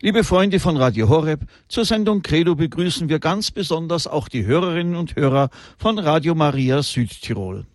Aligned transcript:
Liebe 0.00 0.22
Freunde 0.22 0.60
von 0.60 0.76
Radio 0.76 1.08
Horeb, 1.08 1.40
zur 1.66 1.84
Sendung 1.84 2.22
Credo 2.22 2.54
begrüßen 2.54 3.08
wir 3.08 3.18
ganz 3.18 3.50
besonders 3.50 4.06
auch 4.06 4.28
die 4.28 4.46
Hörerinnen 4.46 4.94
und 4.94 5.16
Hörer 5.16 5.50
von 5.76 5.98
Radio 5.98 6.36
Maria 6.36 6.84
Südtirol. 6.84 7.66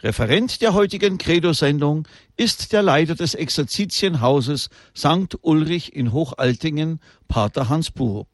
Referent 0.00 0.62
der 0.62 0.72
heutigen 0.74 1.18
Credo-Sendung 1.18 2.06
ist 2.36 2.72
der 2.72 2.82
Leiter 2.82 3.16
des 3.16 3.34
Exerzitienhauses 3.34 4.70
St. 4.96 5.36
Ulrich 5.40 5.96
in 5.96 6.12
Hochaltingen, 6.12 7.00
Pater 7.26 7.68
Hans 7.68 7.90
Burup. 7.90 8.28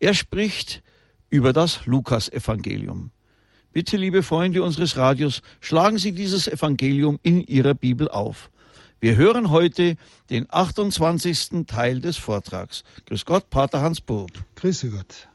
Er 0.00 0.14
spricht 0.14 0.82
über 1.28 1.52
das 1.52 1.84
Lukasevangelium. 1.84 3.10
Bitte, 3.74 3.98
liebe 3.98 4.22
Freunde 4.22 4.62
unseres 4.62 4.96
Radios, 4.96 5.42
schlagen 5.60 5.98
Sie 5.98 6.12
dieses 6.12 6.48
Evangelium 6.48 7.18
in 7.22 7.42
Ihrer 7.46 7.74
Bibel 7.74 8.08
auf. 8.08 8.50
Wir 9.02 9.16
hören 9.16 9.50
heute 9.50 9.96
den 10.30 10.46
28. 10.48 11.66
Teil 11.66 12.00
des 12.00 12.16
Vortrags. 12.16 12.84
Grüß 13.06 13.24
Gott, 13.24 13.50
Pater 13.50 13.80
Hans 13.80 14.00
Burg. 14.00 14.30
Grüße 14.54 14.90
Gott. 14.90 15.26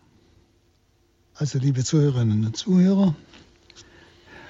Also, 1.33 1.59
liebe 1.59 1.83
Zuhörerinnen 1.83 2.45
und 2.45 2.55
Zuhörer, 2.55 3.13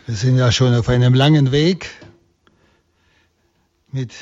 wir 0.05 0.16
sind 0.16 0.38
ja 0.38 0.52
schon 0.52 0.75
auf 0.75 0.88
einem 0.88 1.16
langen 1.16 1.52
Weg 1.52 1.89
mit 3.91 4.13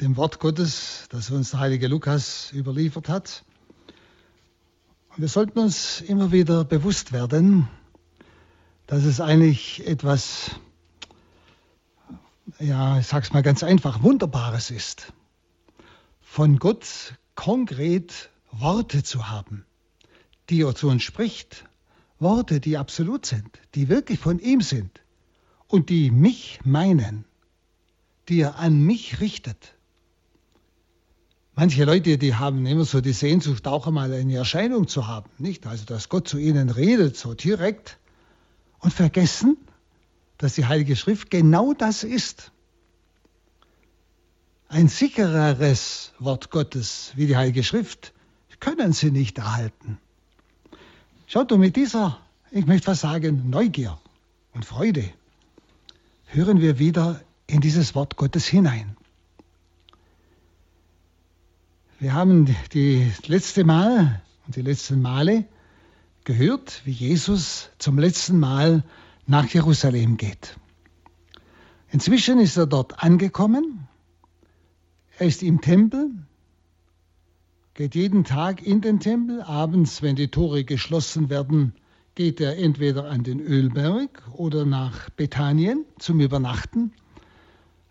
dem 0.00 0.16
Wort 0.16 0.38
Gottes, 0.38 1.06
das 1.08 1.32
uns 1.32 1.50
der 1.50 1.58
heilige 1.58 1.88
Lukas 1.88 2.52
überliefert 2.52 3.08
hat. 3.08 3.42
Und 5.08 5.22
wir 5.22 5.28
sollten 5.28 5.58
uns 5.58 6.00
immer 6.00 6.30
wieder 6.30 6.62
bewusst 6.64 7.10
werden, 7.10 7.66
dass 8.86 9.02
es 9.02 9.20
eigentlich 9.20 9.84
etwas 9.84 10.52
ja, 12.58 12.98
ich 12.98 13.06
sag's 13.06 13.32
mal 13.32 13.42
ganz 13.42 13.62
einfach, 13.62 14.02
Wunderbares 14.02 14.70
ist, 14.70 15.12
von 16.20 16.58
Gott 16.58 17.14
konkret 17.34 18.30
Worte 18.50 19.02
zu 19.02 19.28
haben, 19.28 19.64
die 20.50 20.62
er 20.62 20.74
zu 20.74 20.88
uns 20.88 21.02
spricht, 21.02 21.64
Worte, 22.18 22.60
die 22.60 22.78
absolut 22.78 23.26
sind, 23.26 23.58
die 23.74 23.88
wirklich 23.88 24.18
von 24.18 24.38
ihm 24.38 24.60
sind 24.60 25.00
und 25.68 25.90
die 25.90 26.10
mich 26.10 26.60
meinen, 26.64 27.24
die 28.28 28.40
er 28.40 28.58
an 28.58 28.80
mich 28.80 29.20
richtet. 29.20 29.74
Manche 31.56 31.84
Leute, 31.84 32.18
die 32.18 32.34
haben 32.34 32.66
immer 32.66 32.84
so 32.84 33.00
die 33.00 33.12
Sehnsucht, 33.12 33.66
auch 33.68 33.86
einmal 33.86 34.12
eine 34.12 34.36
Erscheinung 34.36 34.88
zu 34.88 35.06
haben, 35.06 35.30
nicht? 35.38 35.66
Also, 35.66 35.84
dass 35.84 36.08
Gott 36.08 36.26
zu 36.26 36.38
ihnen 36.38 36.68
redet, 36.68 37.16
so 37.16 37.34
direkt, 37.34 37.98
und 38.80 38.92
vergessen, 38.92 39.56
dass 40.44 40.56
die 40.56 40.66
Heilige 40.66 40.94
Schrift 40.94 41.30
genau 41.30 41.72
das 41.72 42.04
ist. 42.04 42.52
Ein 44.68 44.88
sichereres 44.88 46.12
Wort 46.18 46.50
Gottes 46.50 47.12
wie 47.16 47.26
die 47.26 47.34
Heilige 47.38 47.64
Schrift 47.64 48.12
können 48.60 48.92
sie 48.92 49.10
nicht 49.10 49.38
erhalten. 49.38 49.96
Schaut, 51.28 51.50
und 51.50 51.60
mit 51.60 51.76
dieser, 51.76 52.20
ich 52.50 52.66
möchte 52.66 52.88
was 52.88 53.00
sagen, 53.00 53.48
Neugier 53.48 53.98
und 54.52 54.66
Freude 54.66 55.08
hören 56.26 56.60
wir 56.60 56.78
wieder 56.78 57.22
in 57.46 57.62
dieses 57.62 57.94
Wort 57.94 58.16
Gottes 58.16 58.44
hinein. 58.44 58.98
Wir 62.00 62.12
haben 62.12 62.54
die 62.74 63.10
letzte 63.28 63.64
Mal 63.64 64.20
und 64.46 64.56
die 64.56 64.62
letzten 64.62 65.00
Male 65.00 65.46
gehört, 66.24 66.82
wie 66.84 66.92
Jesus 66.92 67.70
zum 67.78 67.98
letzten 67.98 68.38
Mal 68.38 68.84
nach 69.26 69.46
Jerusalem 69.48 70.16
geht. 70.16 70.56
Inzwischen 71.90 72.38
ist 72.40 72.56
er 72.56 72.66
dort 72.66 73.02
angekommen. 73.02 73.88
Er 75.18 75.26
ist 75.26 75.42
im 75.42 75.60
Tempel, 75.60 76.10
geht 77.74 77.94
jeden 77.94 78.24
Tag 78.24 78.62
in 78.62 78.80
den 78.80 79.00
Tempel. 79.00 79.42
Abends, 79.42 80.02
wenn 80.02 80.16
die 80.16 80.28
Tore 80.28 80.64
geschlossen 80.64 81.30
werden, 81.30 81.74
geht 82.14 82.40
er 82.40 82.58
entweder 82.58 83.10
an 83.10 83.22
den 83.22 83.40
Ölberg 83.40 84.22
oder 84.32 84.64
nach 84.64 85.10
Bethanien 85.10 85.84
zum 85.98 86.20
Übernachten, 86.20 86.92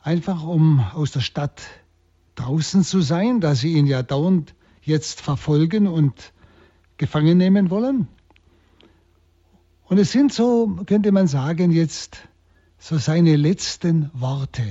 einfach 0.01 0.43
um 0.43 0.79
aus 0.79 1.11
der 1.11 1.21
Stadt 1.21 1.61
draußen 2.35 2.83
zu 2.83 3.01
sein, 3.01 3.41
da 3.41 3.55
sie 3.55 3.73
ihn 3.73 3.85
ja 3.85 4.03
dauernd 4.03 4.55
jetzt 4.81 5.21
verfolgen 5.21 5.87
und 5.87 6.33
gefangen 6.97 7.37
nehmen 7.37 7.69
wollen. 7.69 8.07
Und 9.93 9.99
es 9.99 10.11
sind 10.11 10.33
so, 10.33 10.75
könnte 10.87 11.11
man 11.11 11.27
sagen, 11.27 11.69
jetzt 11.69 12.17
so 12.79 12.97
seine 12.97 13.35
letzten 13.35 14.09
Worte 14.15 14.65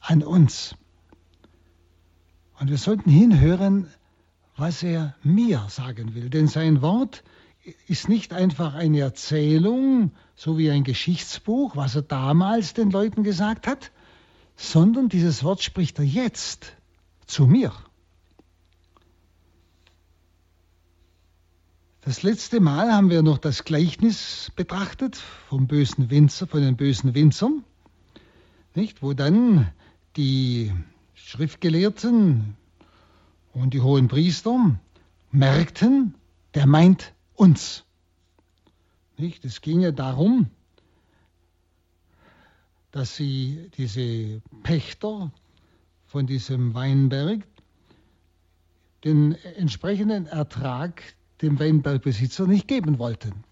an 0.00 0.22
uns. 0.22 0.74
Und 2.58 2.70
wir 2.70 2.78
sollten 2.78 3.10
hinhören, 3.10 3.86
was 4.56 4.82
er 4.82 5.14
mir 5.22 5.66
sagen 5.68 6.14
will. 6.14 6.30
Denn 6.30 6.48
sein 6.48 6.80
Wort 6.80 7.22
ist 7.86 8.08
nicht 8.08 8.32
einfach 8.32 8.72
eine 8.72 9.00
Erzählung, 9.00 10.12
so 10.34 10.56
wie 10.56 10.70
ein 10.70 10.84
Geschichtsbuch, 10.84 11.76
was 11.76 11.94
er 11.94 12.00
damals 12.00 12.72
den 12.72 12.90
Leuten 12.90 13.24
gesagt 13.24 13.66
hat, 13.66 13.92
sondern 14.56 15.10
dieses 15.10 15.44
Wort 15.44 15.62
spricht 15.62 15.98
er 15.98 16.06
jetzt 16.06 16.72
zu 17.26 17.46
mir. 17.46 17.74
Das 22.06 22.22
letzte 22.22 22.60
Mal 22.60 22.92
haben 22.92 23.10
wir 23.10 23.22
noch 23.22 23.38
das 23.38 23.64
Gleichnis 23.64 24.52
betrachtet 24.54 25.16
vom 25.16 25.66
bösen 25.66 26.08
Winzer, 26.08 26.46
von 26.46 26.62
den 26.62 26.76
bösen 26.76 27.16
Winzern, 27.16 27.64
nicht? 28.76 29.02
wo 29.02 29.12
dann 29.12 29.72
die 30.14 30.72
Schriftgelehrten 31.14 32.56
und 33.52 33.74
die 33.74 33.80
hohen 33.80 34.06
Priester 34.06 34.78
merkten, 35.32 36.14
der 36.54 36.68
meint 36.68 37.12
uns. 37.34 37.82
Nicht? 39.16 39.44
Es 39.44 39.60
ging 39.60 39.80
ja 39.80 39.90
darum, 39.90 40.46
dass 42.92 43.16
sie 43.16 43.68
diese 43.76 44.42
Pächter 44.62 45.32
von 46.06 46.28
diesem 46.28 46.72
Weinberg 46.72 47.44
den 49.02 49.32
entsprechenden 49.56 50.26
Ertrag 50.26 51.02
dem 51.42 51.58
Weinbergbesitzer 51.58 52.46
nicht 52.46 52.68
geben 52.68 52.98
wollten. 52.98 53.44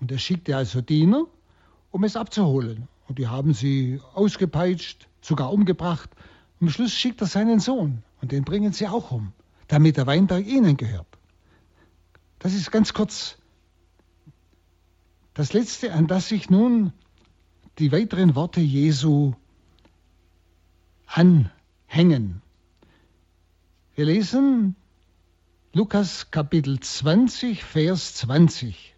Und 0.00 0.10
er 0.10 0.18
schickte 0.18 0.56
also 0.56 0.80
Diener, 0.80 1.26
um 1.90 2.04
es 2.04 2.16
abzuholen. 2.16 2.88
Und 3.08 3.18
die 3.18 3.28
haben 3.28 3.52
sie 3.52 4.00
ausgepeitscht, 4.14 5.08
sogar 5.20 5.52
umgebracht. 5.52 6.10
Am 6.60 6.70
Schluss 6.70 6.92
schickt 6.92 7.20
er 7.20 7.26
seinen 7.26 7.60
Sohn 7.60 8.02
und 8.20 8.32
den 8.32 8.44
bringen 8.44 8.72
sie 8.72 8.86
auch 8.86 9.10
um, 9.10 9.32
damit 9.68 9.96
der 9.96 10.06
Weinberg 10.06 10.46
ihnen 10.46 10.76
gehört. 10.76 11.06
Das 12.38 12.54
ist 12.54 12.70
ganz 12.70 12.94
kurz 12.94 13.36
das 15.34 15.52
Letzte, 15.52 15.92
an 15.92 16.06
das 16.06 16.28
sich 16.28 16.50
nun 16.50 16.92
die 17.78 17.92
weiteren 17.92 18.34
Worte 18.34 18.60
Jesu 18.60 19.34
anhängen. 21.06 22.42
Wir 23.94 24.04
lesen 24.04 24.76
Lukas 25.72 26.32
Kapitel 26.32 26.80
20, 26.80 27.62
Vers 27.62 28.16
20. 28.16 28.96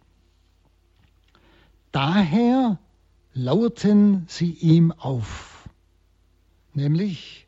Daher 1.91 2.79
lauerten 3.35 4.25
sie 4.27 4.49
ihm 4.53 4.91
auf, 4.91 5.69
nämlich, 6.73 7.45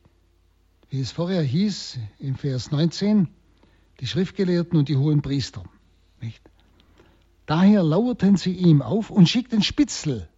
wie 0.89 0.99
es 0.99 1.09
vorher 1.09 1.41
hieß, 1.41 1.97
im 2.19 2.35
Vers 2.35 2.69
19, 2.69 3.27
die 3.99 4.05
Schriftgelehrten 4.05 4.77
und 4.77 4.89
die 4.89 4.97
hohen 4.97 5.23
Priester. 5.23 5.63
Nicht? 6.21 6.47
Daher 7.47 7.81
lauerten 7.81 8.37
sie 8.37 8.53
ihm 8.53 8.83
auf 8.83 9.09
und 9.09 9.27
schickten 9.27 9.63
Spitzel, 9.63 10.29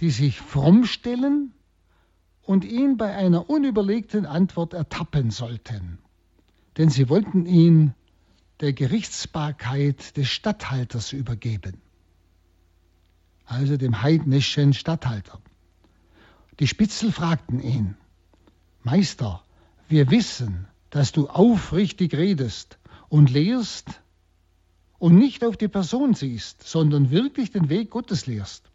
die 0.00 0.10
sich 0.10 0.42
fromm 0.42 0.84
stellen 0.84 1.54
und 2.42 2.66
ihn 2.66 2.98
bei 2.98 3.14
einer 3.14 3.48
unüberlegten 3.48 4.26
Antwort 4.26 4.74
ertappen 4.74 5.30
sollten 5.30 6.03
denn 6.76 6.90
sie 6.90 7.08
wollten 7.08 7.46
ihn 7.46 7.94
der 8.60 8.72
Gerichtsbarkeit 8.72 10.16
des 10.16 10.28
Statthalters 10.28 11.12
übergeben, 11.12 11.80
also 13.46 13.76
dem 13.76 14.02
heidnischen 14.02 14.72
Statthalter. 14.72 15.40
Die 16.60 16.68
Spitzel 16.68 17.12
fragten 17.12 17.60
ihn, 17.60 17.96
Meister, 18.82 19.42
wir 19.88 20.10
wissen, 20.10 20.66
dass 20.90 21.12
du 21.12 21.28
aufrichtig 21.28 22.14
redest 22.14 22.78
und 23.08 23.30
lehrst 23.30 24.00
und 24.98 25.16
nicht 25.16 25.44
auf 25.44 25.56
die 25.56 25.68
Person 25.68 26.14
siehst, 26.14 26.62
sondern 26.62 27.10
wirklich 27.10 27.50
den 27.50 27.68
Weg 27.68 27.90
Gottes 27.90 28.26
lehrst. 28.26 28.70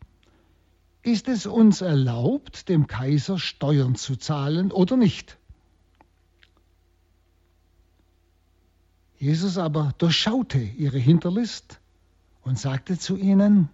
Ist 1.01 1.27
es 1.27 1.45
uns 1.45 1.81
erlaubt, 1.81 2.69
dem 2.69 2.85
Kaiser 2.85 3.39
Steuern 3.39 3.95
zu 3.95 4.17
zahlen 4.17 4.71
oder 4.71 4.97
nicht? 4.97 5.38
Jesus 9.19 9.57
aber 9.57 9.93
durchschaute 9.97 10.59
ihre 10.59 10.97
Hinterlist 10.97 11.81
und 12.41 12.57
sagte 12.57 12.97
zu 12.97 13.17
ihnen, 13.17 13.67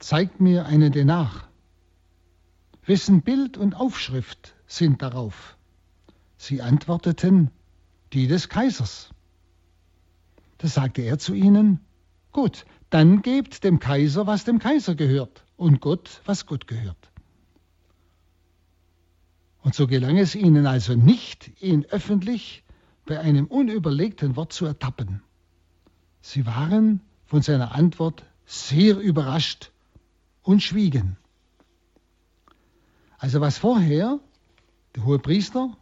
zeigt 0.00 0.40
mir 0.40 0.66
einen 0.66 0.90
Denar. 0.90 1.48
Wessen 2.84 3.22
Bild 3.22 3.56
und 3.56 3.74
Aufschrift 3.74 4.56
sind 4.66 5.00
darauf? 5.00 5.56
Sie 6.36 6.60
antworteten, 6.60 7.52
die 8.12 8.26
des 8.26 8.48
Kaisers. 8.48 9.10
Da 10.58 10.66
sagte 10.66 11.02
er 11.02 11.18
zu 11.18 11.32
ihnen, 11.32 11.78
gut, 12.32 12.66
dann 12.90 13.22
gebt 13.22 13.62
dem 13.62 13.78
Kaiser, 13.78 14.26
was 14.26 14.44
dem 14.44 14.58
Kaiser 14.58 14.96
gehört, 14.96 15.44
und 15.56 15.80
Gott, 15.80 16.20
was 16.24 16.46
Gott 16.46 16.66
gehört. 16.66 17.12
Und 19.62 19.76
so 19.76 19.86
gelang 19.86 20.18
es 20.18 20.34
ihnen 20.34 20.66
also 20.66 20.94
nicht, 20.94 21.62
ihn 21.62 21.84
öffentlich 21.84 22.64
bei 23.10 23.18
einem 23.18 23.46
unüberlegten 23.46 24.36
Wort 24.36 24.52
zu 24.52 24.66
ertappen. 24.66 25.20
Sie 26.20 26.46
waren 26.46 27.00
von 27.26 27.42
seiner 27.42 27.74
Antwort 27.74 28.24
sehr 28.46 28.98
überrascht 28.98 29.72
und 30.42 30.62
schwiegen. 30.62 31.16
Also 33.18 33.40
was 33.40 33.58
vorher 33.58 34.20
der 34.94 35.04
hohe 35.04 35.18
Priester, 35.18 35.76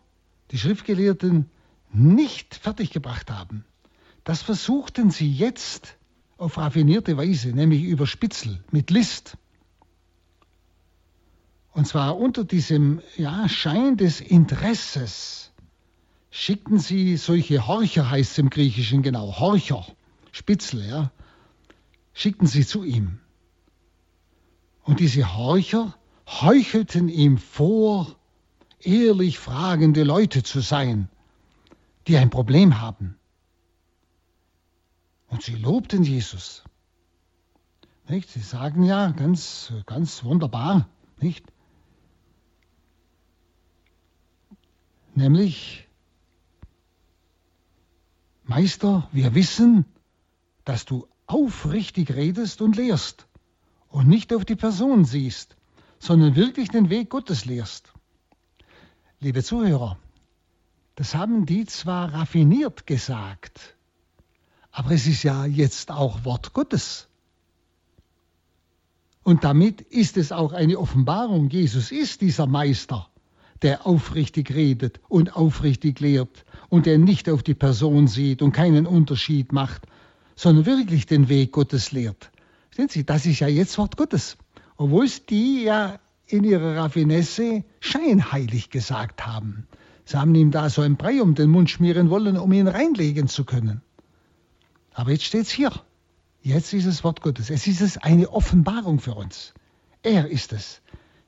die 0.52 0.58
Schriftgelehrten 0.58 1.50
nicht 1.92 2.54
fertiggebracht 2.54 3.30
haben, 3.30 3.66
das 4.24 4.40
versuchten 4.40 5.10
sie 5.10 5.30
jetzt 5.30 5.98
auf 6.38 6.56
raffinierte 6.56 7.18
Weise, 7.18 7.50
nämlich 7.50 7.82
über 7.82 8.06
Spitzel, 8.06 8.64
mit 8.70 8.88
List. 8.88 9.36
Und 11.72 11.86
zwar 11.86 12.16
unter 12.16 12.44
diesem 12.44 13.02
ja, 13.18 13.50
Schein 13.50 13.98
des 13.98 14.22
Interesses 14.22 15.48
schickten 16.30 16.78
sie 16.78 17.16
solche 17.16 17.66
Horcher, 17.66 18.10
heißt 18.10 18.32
es 18.32 18.38
im 18.38 18.50
Griechischen 18.50 19.02
genau, 19.02 19.38
Horcher, 19.38 19.86
Spitzel, 20.32 20.86
ja, 20.86 21.10
schickten 22.12 22.46
sie 22.46 22.66
zu 22.66 22.84
ihm. 22.84 23.20
Und 24.82 25.00
diese 25.00 25.36
Horcher 25.36 25.94
heuchelten 26.26 27.08
ihm 27.08 27.38
vor, 27.38 28.16
ehrlich 28.80 29.38
fragende 29.38 30.04
Leute 30.04 30.42
zu 30.42 30.60
sein, 30.60 31.08
die 32.06 32.16
ein 32.16 32.30
Problem 32.30 32.80
haben. 32.80 33.16
Und 35.28 35.42
sie 35.42 35.56
lobten 35.56 36.04
Jesus. 36.04 36.64
Nicht? 38.08 38.30
Sie 38.30 38.40
sagen 38.40 38.84
ja 38.84 39.10
ganz, 39.10 39.72
ganz 39.84 40.24
wunderbar, 40.24 40.88
nicht? 41.20 41.44
Nämlich, 45.14 45.87
Meister, 48.48 49.06
wir 49.12 49.34
wissen, 49.34 49.84
dass 50.64 50.86
du 50.86 51.06
aufrichtig 51.26 52.14
redest 52.14 52.62
und 52.62 52.76
lehrst 52.76 53.26
und 53.90 54.08
nicht 54.08 54.32
auf 54.32 54.46
die 54.46 54.56
Person 54.56 55.04
siehst, 55.04 55.54
sondern 55.98 56.34
wirklich 56.34 56.70
den 56.70 56.88
Weg 56.88 57.10
Gottes 57.10 57.44
lehrst. 57.44 57.92
Liebe 59.20 59.44
Zuhörer, 59.44 59.98
das 60.94 61.14
haben 61.14 61.44
die 61.44 61.66
zwar 61.66 62.14
raffiniert 62.14 62.86
gesagt, 62.86 63.76
aber 64.70 64.92
es 64.92 65.06
ist 65.06 65.24
ja 65.24 65.44
jetzt 65.44 65.90
auch 65.90 66.24
Wort 66.24 66.54
Gottes. 66.54 67.06
Und 69.24 69.44
damit 69.44 69.82
ist 69.82 70.16
es 70.16 70.32
auch 70.32 70.54
eine 70.54 70.78
Offenbarung. 70.78 71.50
Jesus 71.50 71.92
ist 71.92 72.22
dieser 72.22 72.46
Meister, 72.46 73.10
der 73.60 73.86
aufrichtig 73.86 74.54
redet 74.54 75.00
und 75.10 75.36
aufrichtig 75.36 76.00
lehrt 76.00 76.46
und 76.68 76.86
der 76.86 76.98
nicht 76.98 77.28
auf 77.28 77.42
die 77.42 77.54
Person 77.54 78.08
sieht 78.08 78.42
und 78.42 78.52
keinen 78.52 78.86
Unterschied 78.86 79.52
macht, 79.52 79.82
sondern 80.36 80.66
wirklich 80.66 81.06
den 81.06 81.28
Weg 81.28 81.52
Gottes 81.52 81.92
lehrt. 81.92 82.30
Sehen 82.74 82.88
Sie, 82.88 83.04
das 83.04 83.26
ist 83.26 83.40
ja 83.40 83.48
jetzt 83.48 83.76
Wort 83.78 83.96
Gottes. 83.96 84.36
Obwohl 84.76 85.06
es 85.06 85.26
die 85.26 85.64
ja 85.64 85.98
in 86.26 86.44
ihrer 86.44 86.76
Raffinesse 86.76 87.64
scheinheilig 87.80 88.70
gesagt 88.70 89.26
haben. 89.26 89.66
Sie 90.04 90.16
haben 90.16 90.34
ihm 90.34 90.50
da 90.50 90.70
so 90.70 90.82
ein 90.82 90.96
Brei 90.96 91.20
um 91.20 91.34
den 91.34 91.50
Mund 91.50 91.70
schmieren 91.70 92.10
wollen, 92.10 92.36
um 92.36 92.52
ihn 92.52 92.68
reinlegen 92.68 93.28
zu 93.28 93.44
können. 93.44 93.82
Aber 94.92 95.10
jetzt 95.10 95.24
steht 95.24 95.42
es 95.42 95.50
hier. 95.50 95.72
Jetzt 96.42 96.72
ist 96.72 96.86
es 96.86 97.04
Wort 97.04 97.20
Gottes. 97.20 97.50
Es 97.50 97.66
ist 97.66 97.80
es 97.80 97.98
eine 97.98 98.30
Offenbarung 98.30 99.00
für 99.00 99.14
uns. 99.14 99.54
Er 100.02 100.28
ist 100.28 100.52
es, 100.52 100.80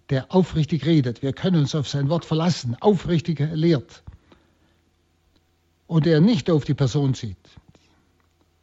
der 0.09 0.33
aufrichtig 0.35 0.87
redet. 0.87 1.23
Wir 1.23 1.33
können 1.33 1.61
uns 1.61 1.75
auf 1.75 1.89
sein 1.89 2.09
Wort 2.09 2.25
verlassen, 2.25 2.77
aufrichtig 2.81 3.41
lehrt. 3.53 4.03
Und 5.91 6.07
er 6.07 6.21
nicht 6.21 6.51
auf 6.51 6.65
die 6.65 6.75
Person 6.75 7.15
sieht 7.15 7.37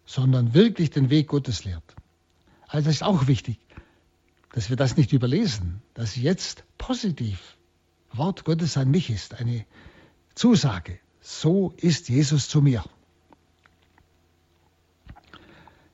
sondern 0.07 0.53
wirklich 0.53 0.89
den 0.89 1.12
Weg 1.12 1.27
Gottes 1.27 1.65
lehrt. 1.65 1.95
Also 2.68 2.89
ist 2.89 3.03
auch 3.03 3.27
wichtig, 3.27 3.59
dass 4.53 4.69
wir 4.69 4.77
das 4.77 4.97
nicht 4.97 5.13
überlesen, 5.13 5.81
dass 5.94 6.15
jetzt 6.15 6.63
positiv 6.79 7.57
Wort 8.13 8.45
Gottes 8.45 8.77
an 8.77 8.89
mich 8.89 9.09
ist, 9.09 9.35
eine 9.35 9.65
Zusage. 10.33 11.00
So 11.19 11.74
ist 11.77 12.09
Jesus 12.09 12.47
zu 12.47 12.62
mir. 12.62 12.83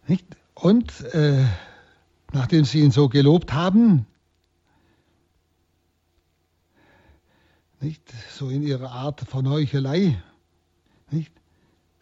Nicht? 0.08 0.26
Und 0.54 1.02
äh, 1.14 1.46
nachdem 2.32 2.66
sie 2.66 2.82
ihn 2.82 2.92
so 2.92 3.10
gelobt 3.10 3.52
haben, 3.52 4.06
nicht 7.80 8.04
so 8.32 8.50
in 8.50 8.62
ihrer 8.62 8.92
Art 8.92 9.22
von 9.22 9.50
Heuchelei, 9.50 10.22
nicht, 11.14 11.32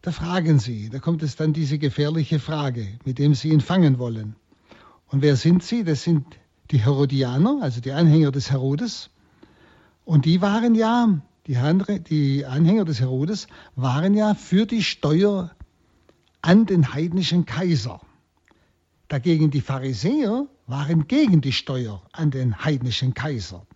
da 0.01 0.11
fragen 0.11 0.57
sie, 0.57 0.89
da 0.89 0.99
kommt 0.99 1.21
es 1.21 1.35
dann 1.35 1.53
diese 1.53 1.77
gefährliche 1.77 2.39
Frage, 2.39 2.87
mit 3.05 3.19
dem 3.19 3.35
sie 3.35 3.49
ihn 3.49 3.61
fangen 3.61 3.99
wollen. 3.99 4.35
Und 5.07 5.21
wer 5.21 5.35
sind 5.35 5.63
sie? 5.63 5.83
Das 5.83 6.03
sind 6.03 6.25
die 6.71 6.79
Herodianer, 6.79 7.59
also 7.61 7.81
die 7.81 7.91
Anhänger 7.91 8.31
des 8.31 8.49
Herodes. 8.49 9.09
Und 10.05 10.25
die 10.25 10.41
waren 10.41 10.73
ja, 10.73 11.21
die, 11.45 12.45
Anhänger 12.45 12.85
des 12.85 12.99
Herodes 12.99 13.47
waren 13.75 14.15
ja 14.15 14.33
für 14.33 14.65
die 14.65 14.83
Steuer 14.83 15.51
an 16.41 16.65
den 16.65 16.93
heidnischen 16.93 17.45
Kaiser. 17.45 18.01
Dagegen 19.07 19.51
die 19.51 19.61
Pharisäer 19.61 20.47
waren 20.65 21.07
gegen 21.07 21.41
die 21.41 21.51
Steuer 21.51 22.01
an 22.13 22.31
den 22.31 22.63
heidnischen 22.63 23.13
Kaiser. 23.13 23.67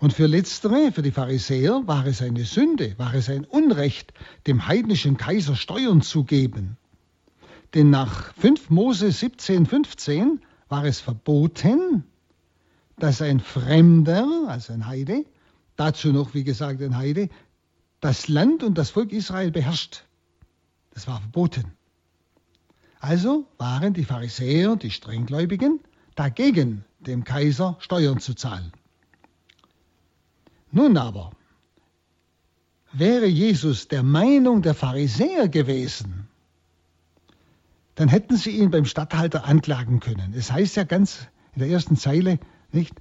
Und 0.00 0.12
für 0.12 0.26
letztere, 0.26 0.92
für 0.92 1.02
die 1.02 1.10
Pharisäer, 1.10 1.82
war 1.86 2.06
es 2.06 2.22
eine 2.22 2.44
Sünde, 2.44 2.96
war 2.98 3.14
es 3.14 3.28
ein 3.28 3.44
Unrecht, 3.44 4.12
dem 4.46 4.66
heidnischen 4.66 5.16
Kaiser 5.16 5.56
Steuern 5.56 6.02
zu 6.02 6.22
geben. 6.22 6.76
Denn 7.74 7.90
nach 7.90 8.32
5 8.34 8.70
Mose 8.70 9.10
17, 9.10 9.66
15 9.66 10.40
war 10.68 10.84
es 10.84 11.00
verboten, 11.00 12.04
dass 12.96 13.20
ein 13.20 13.40
Fremder, 13.40 14.44
also 14.46 14.72
ein 14.72 14.86
Heide, 14.86 15.24
dazu 15.76 16.12
noch, 16.12 16.32
wie 16.32 16.44
gesagt, 16.44 16.80
ein 16.80 16.96
Heide, 16.96 17.28
das 18.00 18.28
Land 18.28 18.62
und 18.62 18.78
das 18.78 18.90
Volk 18.90 19.12
Israel 19.12 19.50
beherrscht. 19.50 20.04
Das 20.94 21.08
war 21.08 21.20
verboten. 21.20 21.72
Also 23.00 23.46
waren 23.58 23.94
die 23.94 24.04
Pharisäer, 24.04 24.76
die 24.76 24.90
Strenggläubigen, 24.90 25.80
dagegen, 26.14 26.84
dem 27.00 27.24
Kaiser 27.24 27.76
Steuern 27.80 28.20
zu 28.20 28.34
zahlen. 28.34 28.72
Nun 30.70 30.96
aber, 30.96 31.32
wäre 32.92 33.26
Jesus 33.26 33.88
der 33.88 34.02
Meinung 34.02 34.62
der 34.62 34.74
Pharisäer 34.74 35.48
gewesen, 35.48 36.28
dann 37.94 38.08
hätten 38.08 38.36
sie 38.36 38.50
ihn 38.50 38.70
beim 38.70 38.84
Statthalter 38.84 39.44
anklagen 39.44 40.00
können. 40.00 40.32
Es 40.34 40.52
heißt 40.52 40.76
ja 40.76 40.84
ganz 40.84 41.26
in 41.54 41.60
der 41.60 41.68
ersten 41.68 41.96
Zeile, 41.96 42.38
nicht? 42.70 42.94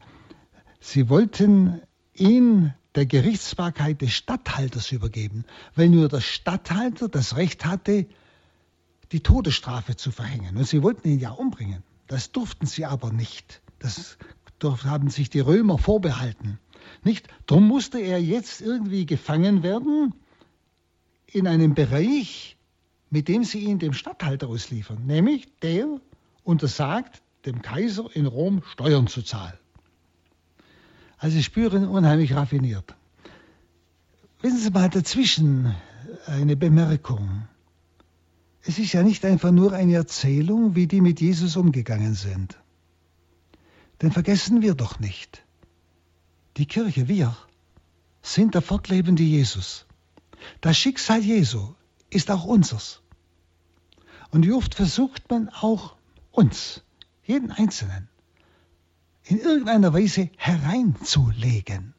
Sie 0.79 1.09
wollten 1.09 1.81
ihn 2.13 2.73
der 2.95 3.05
Gerichtsbarkeit 3.05 4.01
des 4.01 4.13
Statthalters 4.13 4.91
übergeben, 4.91 5.45
weil 5.75 5.89
nur 5.89 6.09
der 6.09 6.21
Statthalter 6.21 7.09
das 7.09 7.35
Recht 7.35 7.65
hatte, 7.65 8.07
die 9.11 9.19
Todesstrafe 9.19 9.95
zu 9.95 10.11
verhängen. 10.11 10.57
Und 10.57 10.67
sie 10.67 10.81
wollten 10.81 11.07
ihn 11.07 11.19
ja 11.19 11.31
umbringen. 11.31 11.83
Das 12.07 12.31
durften 12.31 12.65
sie 12.65 12.85
aber 12.85 13.11
nicht. 13.11 13.61
Das 13.79 14.17
haben 14.63 15.09
sich 15.09 15.29
die 15.29 15.39
Römer 15.41 15.77
vorbehalten. 15.77 16.59
Nicht? 17.07 17.29
Darum 17.45 17.65
musste 17.69 17.99
er 17.99 18.21
jetzt 18.21 18.59
irgendwie 18.59 19.05
gefangen 19.05 19.63
werden 19.63 20.13
in 21.25 21.47
einem 21.47 21.73
Bereich, 21.73 22.57
mit 23.09 23.29
dem 23.29 23.45
sie 23.45 23.59
ihn 23.59 23.79
dem 23.79 23.93
Statthalter 23.93 24.49
ausliefern, 24.49 25.05
nämlich 25.05 25.47
der 25.61 26.01
untersagt, 26.43 27.21
dem 27.45 27.61
Kaiser 27.61 28.13
in 28.13 28.25
Rom 28.25 28.61
Steuern 28.73 29.07
zu 29.07 29.21
zahlen. 29.21 29.57
Also 31.17 31.41
spüren 31.41 31.87
unheimlich 31.87 32.35
raffiniert. 32.35 32.93
Wissen 34.41 34.59
Sie 34.59 34.69
mal 34.69 34.89
dazwischen 34.89 35.73
eine 36.25 36.57
Bemerkung. 36.57 37.47
Es 38.63 38.79
ist 38.79 38.91
ja 38.91 39.01
nicht 39.01 39.23
einfach 39.23 39.51
nur 39.51 39.71
eine 39.71 39.95
Erzählung, 39.95 40.75
wie 40.75 40.87
die 40.87 40.99
mit 40.99 41.21
Jesus 41.21 41.55
umgegangen 41.55 42.15
sind. 42.15 42.57
Denn 44.01 44.11
vergessen 44.11 44.61
wir 44.61 44.75
doch 44.75 44.99
nicht, 44.99 45.46
die 46.57 46.65
Kirche, 46.65 47.07
wir, 47.07 47.35
sind 48.21 48.55
der 48.55 48.61
fortlebende 48.61 49.23
Jesus. 49.23 49.85
Das 50.61 50.77
Schicksal 50.77 51.21
Jesu 51.21 51.73
ist 52.09 52.31
auch 52.31 52.45
unseres. 52.45 53.01
Und 54.31 54.45
wie 54.45 54.51
oft 54.51 54.75
versucht 54.75 55.29
man 55.29 55.49
auch 55.49 55.95
uns, 56.31 56.83
jeden 57.23 57.51
Einzelnen, 57.51 58.09
in 59.23 59.39
irgendeiner 59.39 59.93
Weise 59.93 60.29
hereinzulegen, 60.37 61.93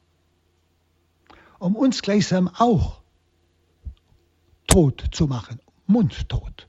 um 1.58 1.76
uns 1.76 2.02
gleichsam 2.02 2.48
auch 2.48 3.00
tot 4.66 5.04
zu 5.12 5.26
machen, 5.26 5.60
mundtot. 5.86 6.68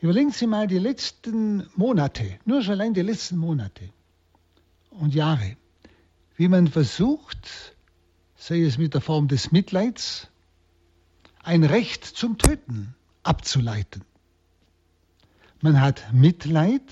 Überlegen 0.00 0.32
Sie 0.32 0.46
mal 0.46 0.66
die 0.66 0.78
letzten 0.78 1.68
Monate, 1.76 2.38
nur 2.44 2.62
schon 2.62 2.72
allein 2.74 2.94
die 2.94 3.02
letzten 3.02 3.36
Monate 3.36 3.90
und 4.90 5.14
Jahre, 5.14 5.56
wie 6.36 6.48
man 6.48 6.68
versucht, 6.68 7.76
sei 8.36 8.62
es 8.62 8.78
mit 8.78 8.94
der 8.94 9.00
Form 9.00 9.28
des 9.28 9.52
Mitleids, 9.52 10.28
ein 11.42 11.64
Recht 11.64 12.04
zum 12.04 12.38
Töten 12.38 12.94
abzuleiten. 13.22 14.02
Man 15.60 15.80
hat 15.80 16.12
Mitleid 16.12 16.82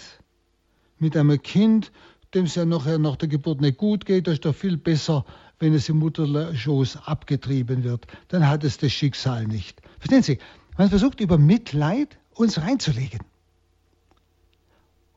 mit 0.99 1.17
einem 1.17 1.43
Kind, 1.43 1.93
dem 2.35 2.45
es 2.45 2.55
ja 2.55 2.65
nachher 2.65 2.99
nach 2.99 3.17
der 3.17 3.29
Geburt 3.29 3.61
nicht 3.61 3.79
gut 3.79 4.07
geht, 4.07 4.27
das 4.27 4.35
ist 4.35 4.45
doch 4.45 4.55
viel 4.55 4.77
besser, 4.77 5.25
wenn 5.59 5.75
es 5.75 5.89
im 5.89 5.99
Mutterschoß 5.99 6.99
abgetrieben 7.07 7.85
wird. 7.85 8.07
Dann 8.29 8.47
hat 8.49 8.65
es 8.65 8.79
das 8.79 8.93
Schicksal 8.93 9.47
nicht. 9.47 9.81
Verstehen 9.99 10.23
Sie? 10.23 10.39
Man 10.77 10.89
versucht 10.89 11.21
über 11.21 11.37
Mitleid 11.39 12.19
uns 12.35 12.61
reinzulegen. 12.61 13.21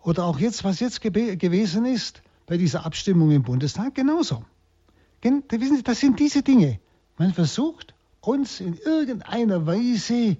Oder 0.01 0.25
auch 0.25 0.39
jetzt, 0.39 0.63
was 0.63 0.79
jetzt 0.79 1.01
gewesen 1.01 1.85
ist, 1.85 2.21
bei 2.45 2.57
dieser 2.57 2.85
Abstimmung 2.85 3.31
im 3.31 3.43
Bundestag, 3.43 3.95
genauso. 3.95 4.43
Wissen 5.21 5.77
Sie, 5.77 5.83
das 5.83 5.99
sind 5.99 6.19
diese 6.19 6.43
Dinge. 6.43 6.79
Man 7.17 7.33
versucht, 7.33 7.93
uns 8.21 8.59
in 8.59 8.77
irgendeiner 8.77 9.65
Weise 9.65 10.37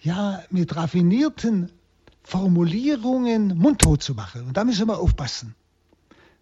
ja, 0.00 0.42
mit 0.50 0.74
raffinierten 0.76 1.70
Formulierungen 2.22 3.56
mundtot 3.56 4.02
zu 4.02 4.14
machen. 4.14 4.46
Und 4.46 4.56
da 4.56 4.64
müssen 4.64 4.88
wir 4.88 4.98
aufpassen. 4.98 5.54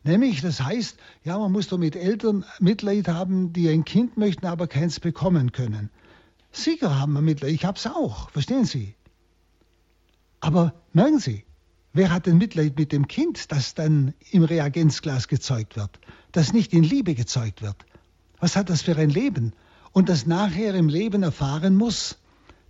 Nämlich, 0.02 0.42
das 0.42 0.60
heißt, 0.60 0.98
ja, 1.24 1.38
man 1.38 1.50
muss 1.50 1.68
doch 1.68 1.78
mit 1.78 1.96
Eltern 1.96 2.44
Mitleid 2.60 3.08
haben, 3.08 3.52
die 3.52 3.68
ein 3.68 3.84
Kind 3.84 4.16
möchten, 4.16 4.46
aber 4.46 4.66
keins 4.66 5.00
bekommen 5.00 5.52
können. 5.52 5.90
Sicher 6.52 7.00
haben 7.00 7.14
wir 7.14 7.22
Mitleid, 7.22 7.52
ich 7.52 7.64
habe 7.64 7.78
es 7.78 7.86
auch, 7.86 8.30
verstehen 8.30 8.64
Sie? 8.64 8.94
Aber 10.40 10.74
merken 10.92 11.18
Sie, 11.18 11.44
wer 11.94 12.12
hat 12.12 12.26
denn 12.26 12.36
Mitleid 12.36 12.78
mit 12.78 12.92
dem 12.92 13.08
Kind, 13.08 13.50
das 13.50 13.74
dann 13.74 14.12
im 14.30 14.44
Reagenzglas 14.44 15.28
gezeugt 15.28 15.76
wird, 15.76 15.98
das 16.32 16.52
nicht 16.52 16.74
in 16.74 16.82
Liebe 16.82 17.14
gezeugt 17.14 17.62
wird? 17.62 17.76
Was 18.40 18.56
hat 18.56 18.68
das 18.68 18.82
für 18.82 18.96
ein 18.96 19.08
Leben? 19.08 19.54
Und 19.92 20.08
das 20.08 20.26
nachher 20.26 20.74
im 20.74 20.88
Leben 20.88 21.22
erfahren 21.22 21.76
muss, 21.76 22.18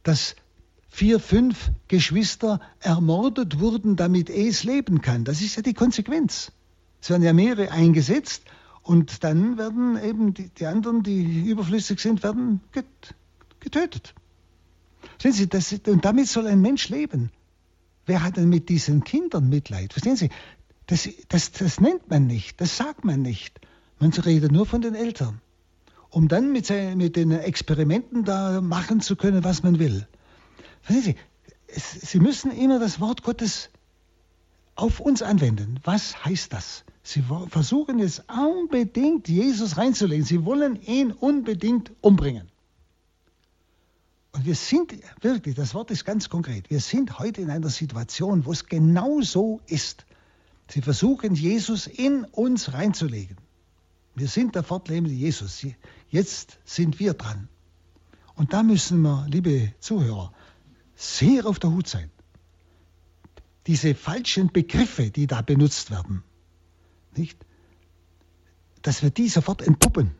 dass 0.02 0.36
vier, 0.88 1.18
fünf 1.18 1.72
Geschwister 1.88 2.60
ermordet 2.78 3.58
wurden, 3.58 3.96
damit 3.96 4.30
es 4.30 4.62
leben 4.62 5.00
kann. 5.00 5.24
Das 5.24 5.40
ist 5.40 5.56
ja 5.56 5.62
die 5.62 5.74
Konsequenz. 5.74 6.52
Es 7.00 7.10
werden 7.10 7.22
ja 7.22 7.32
mehrere 7.32 7.72
eingesetzt 7.72 8.44
und 8.82 9.24
dann 9.24 9.58
werden 9.58 9.98
eben 10.02 10.34
die, 10.34 10.50
die 10.50 10.66
anderen, 10.66 11.02
die 11.02 11.48
überflüssig 11.48 11.98
sind, 11.98 12.22
werden 12.22 12.60
getötet. 13.58 14.14
Sehen 15.20 15.32
Sie, 15.32 15.48
das, 15.48 15.72
und 15.72 16.04
damit 16.04 16.28
soll 16.28 16.46
ein 16.46 16.60
Mensch 16.60 16.88
leben. 16.90 17.30
Wer 18.06 18.22
hat 18.22 18.36
denn 18.36 18.48
mit 18.48 18.68
diesen 18.68 19.04
Kindern 19.04 19.48
Mitleid? 19.48 19.92
Verstehen 19.92 20.16
Sie? 20.16 20.30
Das, 20.86 21.08
das, 21.28 21.52
das 21.52 21.80
nennt 21.80 22.10
man 22.10 22.26
nicht, 22.26 22.60
das 22.60 22.76
sagt 22.76 23.04
man 23.04 23.22
nicht. 23.22 23.60
Man 23.98 24.12
redet 24.12 24.52
nur 24.52 24.66
von 24.66 24.82
den 24.82 24.94
Eltern, 24.94 25.40
um 26.10 26.28
dann 26.28 26.52
mit, 26.52 26.68
mit 26.96 27.16
den 27.16 27.30
Experimenten 27.30 28.24
da 28.24 28.60
machen 28.60 29.00
zu 29.00 29.16
können, 29.16 29.44
was 29.44 29.62
man 29.62 29.78
will. 29.78 30.06
Verstehen 30.82 31.16
Sie? 31.70 32.06
Sie 32.06 32.20
müssen 32.20 32.50
immer 32.50 32.78
das 32.78 33.00
Wort 33.00 33.22
Gottes 33.22 33.70
auf 34.74 35.00
uns 35.00 35.22
anwenden. 35.22 35.80
Was 35.84 36.24
heißt 36.24 36.52
das? 36.52 36.84
Sie 37.02 37.22
versuchen 37.48 37.98
jetzt 37.98 38.24
unbedingt 38.28 39.28
Jesus 39.28 39.76
reinzulegen. 39.76 40.24
Sie 40.24 40.44
wollen 40.44 40.80
ihn 40.82 41.12
unbedingt 41.12 41.92
umbringen. 42.00 42.48
Und 44.34 44.46
wir 44.46 44.56
sind 44.56 44.92
wirklich, 45.20 45.54
das 45.54 45.74
Wort 45.74 45.92
ist 45.92 46.04
ganz 46.04 46.28
konkret, 46.28 46.68
wir 46.68 46.80
sind 46.80 47.20
heute 47.20 47.40
in 47.40 47.50
einer 47.50 47.70
Situation, 47.70 48.44
wo 48.44 48.50
es 48.50 48.66
genau 48.66 49.20
so 49.20 49.60
ist. 49.66 50.06
Sie 50.68 50.82
versuchen 50.82 51.36
Jesus 51.36 51.86
in 51.86 52.24
uns 52.24 52.72
reinzulegen. 52.72 53.36
Wir 54.16 54.26
sind 54.26 54.56
der 54.56 54.64
fortlebende 54.64 55.14
Jesus. 55.14 55.64
Jetzt 56.08 56.58
sind 56.64 56.98
wir 56.98 57.14
dran. 57.14 57.48
Und 58.34 58.52
da 58.52 58.64
müssen 58.64 59.02
wir, 59.02 59.24
liebe 59.28 59.72
Zuhörer, 59.78 60.32
sehr 60.96 61.46
auf 61.46 61.60
der 61.60 61.70
Hut 61.70 61.86
sein. 61.86 62.10
Diese 63.68 63.94
falschen 63.94 64.50
Begriffe, 64.52 65.12
die 65.12 65.28
da 65.28 65.42
benutzt 65.42 65.92
werden, 65.92 66.24
nicht? 67.14 67.38
Dass 68.82 69.04
wir 69.04 69.10
die 69.10 69.28
sofort 69.28 69.62
entpuppen. 69.62 70.10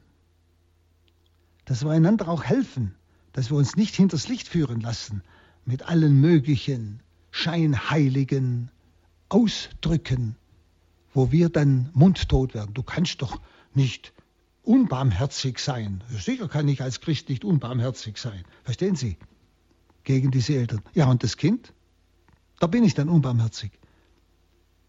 Dass 1.65 1.85
wir 1.85 1.91
einander 1.91 2.29
auch 2.29 2.45
helfen, 2.45 2.95
dass 3.35 3.51
wir 3.51 3.59
uns 3.59 3.77
nicht 3.77 3.95
hinters 3.95 4.29
Licht 4.29 4.49
führen 4.49 4.81
lassen 4.81 5.23
mit 5.67 5.83
allen 5.83 6.21
möglichen 6.21 7.03
scheinheiligen 7.31 8.71
Ausdrücken, 9.29 10.37
wo 11.13 11.33
wir 11.33 11.49
dann 11.49 11.91
mundtot 11.93 12.55
werden. 12.55 12.73
Du 12.75 12.83
kannst 12.83 13.23
doch 13.23 13.41
nicht 13.75 14.13
unbarmherzig 14.63 15.59
sein. 15.59 16.03
Sicher 16.09 16.49
kann 16.49 16.69
ich 16.69 16.81
als 16.81 17.01
Christ 17.01 17.29
nicht 17.29 17.45
unbarmherzig 17.45 18.19
sein. 18.19 18.45
Verstehen 18.63 18.95
Sie? 18.95 19.19
Gegen 20.05 20.31
diese 20.31 20.55
Eltern. 20.55 20.83
Ja, 20.95 21.11
und 21.11 21.23
das 21.25 21.37
Kind? 21.37 21.73
Da 22.61 22.69
bin 22.69 22.85
ich 22.85 22.95
dann 22.95 23.09
unbarmherzig. 23.09 23.73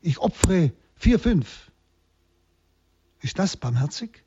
Ich 0.01 0.19
opfere 0.19 0.71
vier, 0.95 1.19
fünf. 1.19 1.71
Ist 3.21 3.39
das 3.39 3.57
barmherzig? 3.57 4.24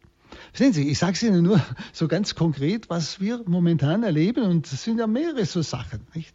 Sehen 0.52 0.72
Sie, 0.72 0.88
ich 0.88 0.98
sage 0.98 1.12
es 1.12 1.22
Ihnen 1.22 1.42
nur 1.42 1.60
so 1.92 2.08
ganz 2.08 2.34
konkret, 2.34 2.90
was 2.90 3.20
wir 3.20 3.42
momentan 3.46 4.02
erleben, 4.02 4.44
und 4.44 4.66
es 4.72 4.84
sind 4.84 4.98
ja 4.98 5.06
mehrere 5.06 5.44
so 5.46 5.62
Sachen. 5.62 6.06
Nicht? 6.14 6.34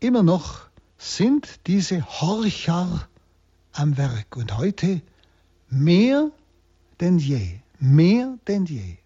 Immer 0.00 0.22
noch 0.22 0.68
sind 0.98 1.66
diese 1.66 2.04
Horcher 2.20 3.08
am 3.72 3.96
Werk 3.96 4.36
und 4.36 4.56
heute 4.56 5.02
mehr 5.68 6.30
denn 7.00 7.18
je, 7.18 7.60
mehr 7.78 8.38
denn 8.46 8.64
je. 8.66 8.96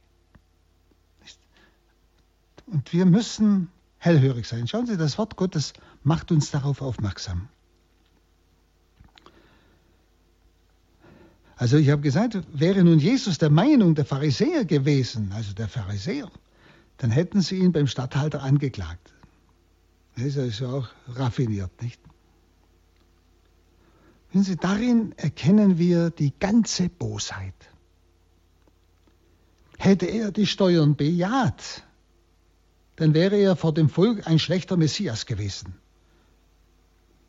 Und 2.67 2.93
wir 2.93 3.07
müssen 3.07 3.71
hellhörig 3.97 4.47
sein. 4.47 4.69
Schauen 4.69 4.87
Sie, 4.87 4.97
das 4.97 5.17
Wort 5.17 5.37
Gottes 5.37 5.73
macht 6.03 6.31
uns 6.31 6.51
darauf 6.51 6.83
aufmerksam. 6.83 7.49
Also 11.59 11.77
ich 11.77 11.91
habe 11.91 12.03
gesagt, 12.03 12.39
wäre 12.53 12.85
nun 12.85 13.01
Jesus 13.01 13.39
der 13.39 13.51
Meinung 13.51 13.97
der 13.97 14.05
Pharisäer 14.05 14.65
gewesen, 14.65 15.33
also 15.35 15.53
der 15.55 15.67
Pharisäer, 15.67 16.31
dann 16.99 17.11
hätten 17.11 17.41
sie 17.41 17.57
ihn 17.57 17.73
beim 17.73 17.89
Statthalter 17.89 18.45
angeklagt. 18.45 19.13
Das 20.17 20.37
ist 20.37 20.61
ja 20.61 20.69
auch 20.69 20.89
raffiniert, 21.09 21.83
nicht? 21.83 22.01
Wenn 24.33 24.45
Sie, 24.45 24.57
darin 24.57 25.15
erkennen 25.17 25.79
wir 25.79 26.11
die 26.11 26.33
ganze 26.39 26.89
Bosheit. 26.89 27.55
Hätte 29.79 30.07
er 30.07 30.31
die 30.31 30.47
Steuern 30.47 30.95
bejaht, 30.95 31.83
dann 32.97 33.15
wäre 33.15 33.37
er 33.37 33.57
vor 33.57 33.75
dem 33.75 33.89
Volk 33.89 34.27
ein 34.27 34.39
schlechter 34.39 34.77
Messias 34.77 35.27
gewesen. 35.27 35.75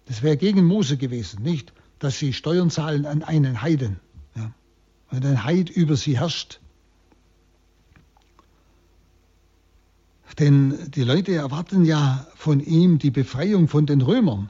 Das 0.06 0.22
wäre 0.22 0.38
gegen 0.38 0.66
Mose 0.66 0.98
gewesen, 0.98 1.42
nicht, 1.42 1.74
dass 2.00 2.20
sie 2.20 2.34
Steuern 2.34 2.70
zahlen 2.70 3.06
an 3.06 3.24
einen 3.24 3.62
Heiden, 3.62 4.00
wenn 5.12 5.26
ein 5.26 5.44
Heid 5.44 5.70
über 5.70 5.96
sie 5.96 6.20
herrscht. 6.20 6.60
Denn 10.38 10.90
die 10.92 11.04
Leute 11.04 11.36
erwarten 11.36 11.84
ja 11.84 12.26
von 12.36 12.62
ihm 12.62 12.98
die 12.98 13.12
Befreiung 13.12 13.68
von 13.68 13.86
den 13.86 14.02
Römern. 14.02 14.50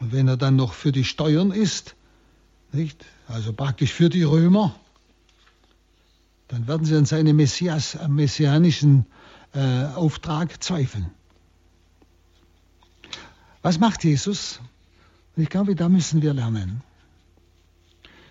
Und 0.00 0.12
wenn 0.12 0.28
er 0.28 0.36
dann 0.36 0.56
noch 0.56 0.72
für 0.72 0.92
die 0.92 1.04
Steuern 1.04 1.50
ist, 1.50 1.94
nicht, 2.72 3.04
also 3.26 3.52
praktisch 3.52 3.92
für 3.92 4.08
die 4.08 4.22
Römer, 4.22 4.74
dann 6.48 6.66
werden 6.66 6.86
sie 6.86 6.96
an 6.96 7.04
seine 7.04 7.34
Messias, 7.34 7.98
messianischen 8.08 9.06
äh, 9.52 9.84
Auftrag 9.94 10.62
zweifeln. 10.62 11.10
Was 13.62 13.78
macht 13.78 14.04
Jesus? 14.04 14.60
Und 15.36 15.42
ich 15.42 15.50
glaube, 15.50 15.74
da 15.74 15.88
müssen 15.88 16.22
wir 16.22 16.32
lernen. 16.32 16.82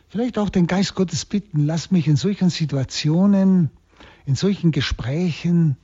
Vielleicht 0.10 0.38
auch 0.38 0.50
den 0.50 0.68
Geist 0.68 0.96
Gottes 0.96 1.26
bitten, 1.26 1.66
lass 1.66 1.92
mich 1.92 2.08
in 2.08 2.16
solchen 2.16 2.50
Situationen, 2.50 3.70
in 4.26 4.36
solchen 4.36 4.72
Gesprächen 4.72 5.78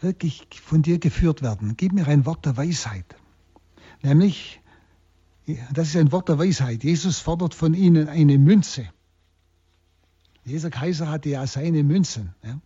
wirklich 0.00 0.46
von 0.62 0.82
dir 0.82 0.98
geführt 0.98 1.42
werden. 1.42 1.74
Gib 1.76 1.92
mir 1.92 2.06
ein 2.06 2.26
Wort 2.26 2.44
der 2.44 2.56
Weisheit. 2.56 3.06
Nämlich, 4.02 4.60
das 5.72 5.88
ist 5.88 5.96
ein 5.96 6.12
Wort 6.12 6.28
der 6.28 6.38
Weisheit. 6.38 6.84
Jesus 6.84 7.18
fordert 7.18 7.54
von 7.54 7.72
ihnen 7.72 8.08
eine 8.08 8.36
Münze. 8.36 8.88
Dieser 10.44 10.70
Kaiser 10.70 11.08
hatte 11.08 11.30
ja 11.30 11.46
seine 11.46 11.84
Münzen. 11.84 12.34
Ja? 12.42 12.60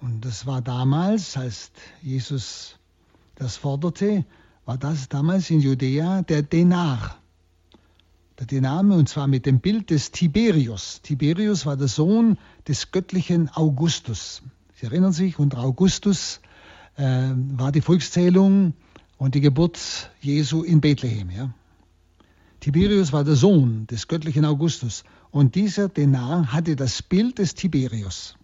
Und 0.00 0.24
das 0.24 0.46
war 0.46 0.60
damals, 0.60 1.36
als 1.36 1.70
Jesus 2.02 2.76
das 3.36 3.56
forderte, 3.56 4.24
war 4.64 4.76
das 4.76 5.08
damals 5.08 5.48
in 5.50 5.60
Judäa 5.60 6.22
der 6.22 6.42
Denar. 6.42 7.18
Der 8.38 8.60
Name, 8.60 8.96
und 8.96 9.08
zwar 9.08 9.26
mit 9.26 9.46
dem 9.46 9.60
Bild 9.60 9.90
des 9.90 10.10
Tiberius. 10.10 11.00
Tiberius 11.02 11.66
war 11.66 11.76
der 11.76 11.88
Sohn 11.88 12.38
des 12.66 12.90
göttlichen 12.90 13.48
Augustus. 13.48 14.42
Sie 14.74 14.86
erinnern 14.86 15.12
sich, 15.12 15.38
unter 15.38 15.58
Augustus 15.58 16.40
äh, 16.96 17.30
war 17.56 17.70
die 17.70 17.80
Volkszählung 17.80 18.74
und 19.18 19.34
die 19.34 19.40
Geburt 19.40 20.10
Jesu 20.20 20.62
in 20.62 20.80
Bethlehem. 20.80 21.30
Ja? 21.30 21.54
Tiberius 22.60 23.12
war 23.12 23.24
der 23.24 23.36
Sohn 23.36 23.86
des 23.86 24.08
göttlichen 24.08 24.44
Augustus 24.44 25.04
und 25.30 25.54
dieser 25.54 25.88
Denar 25.88 26.52
hatte 26.52 26.76
das 26.76 27.02
Bild 27.02 27.38
des 27.38 27.54
Tiberius. 27.54 28.36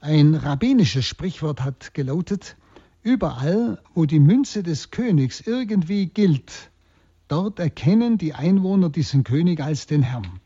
Ein 0.00 0.34
rabbinisches 0.34 1.06
Sprichwort 1.06 1.62
hat 1.62 1.94
gelautet, 1.94 2.56
überall, 3.02 3.82
wo 3.94 4.06
die 4.06 4.20
Münze 4.20 4.62
des 4.62 4.90
Königs 4.90 5.40
irgendwie 5.40 6.06
gilt, 6.06 6.70
dort 7.30 7.58
erkennen 7.60 8.18
die 8.18 8.34
Einwohner 8.34 8.90
diesen 8.90 9.24
König 9.24 9.60
als 9.60 9.86
den 9.86 10.02
Herrn. 10.02 10.40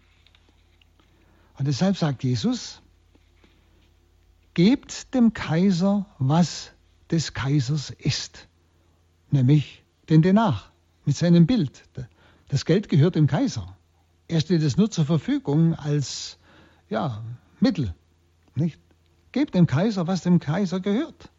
Und 1.59 1.67
deshalb 1.67 1.97
sagt 1.97 2.23
Jesus, 2.25 2.83
gebt 4.53 5.15
dem 5.15 5.33
Kaiser, 5.33 6.07
was 6.19 6.73
des 7.11 7.33
Kaisers 7.33 7.91
ist, 7.91 8.49
nämlich 9.31 9.83
den 10.09 10.23
Denar 10.23 10.73
mit 11.05 11.17
seinem 11.17 11.47
Bild. 11.47 11.85
Das 12.49 12.65
Geld 12.65 12.89
gehört 12.89 13.15
dem 13.15 13.27
Kaiser. 13.27 13.77
Er 14.29 14.41
steht 14.41 14.63
es 14.63 14.77
nur 14.77 14.91
zur 14.91 15.07
Verfügung 15.07 15.75
als 15.75 16.39
ja, 16.89 17.23
Mittel. 17.61 17.95
Nicht? 18.55 18.81
Gebt 19.33 19.55
dem 19.55 19.67
Kaiser, 19.67 20.07
was 20.07 20.23
dem 20.23 20.39
Kaiser 20.39 20.81
gehört. 20.81 21.31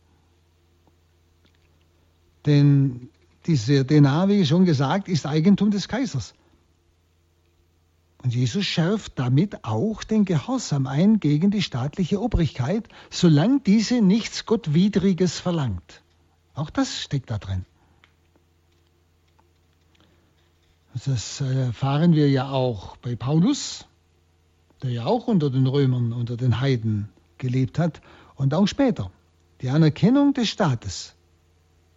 Denn 2.46 3.10
dieser 3.48 3.84
Denar, 3.84 4.30
wie 4.30 4.46
schon 4.46 4.66
gesagt, 4.66 5.08
ist 5.08 5.26
Eigentum 5.26 5.72
des 5.72 5.88
Kaisers. 5.88 6.34
Und 8.24 8.34
Jesus 8.34 8.66
schärft 8.66 9.20
damit 9.20 9.64
auch 9.64 10.04
den 10.04 10.26
Gehorsam 10.26 10.88
ein 10.88 11.20
gegen 11.20 11.52
die 11.52 11.62
staatliche 11.62 12.20
Obrigkeit, 12.20 12.88
solange 13.12 13.60
diese 13.60 14.02
nichts 14.02 14.48
Gottwidriges 14.48 15.40
verlangt. 15.40 16.02
Auch 16.56 16.72
das 16.72 17.00
steckt 17.00 17.30
da 17.30 17.38
drin. 17.38 17.66
Das 21.06 21.42
erfahren 21.42 22.14
wir 22.14 22.30
ja 22.30 22.50
auch 22.50 22.98
bei 22.98 23.16
Paulus, 23.16 23.86
der 24.82 24.92
ja 24.92 25.06
auch 25.06 25.28
unter 25.28 25.50
den 25.50 25.68
Römern, 25.68 26.14
unter 26.14 26.38
den 26.38 26.62
Heiden 26.62 27.10
gelebt 27.38 27.78
hat 27.78 28.02
und 28.36 28.54
auch 28.54 28.68
später. 28.68 29.12
Die 29.62 29.70
Anerkennung 29.70 30.34
des 30.34 30.50
Staates, 30.50 31.15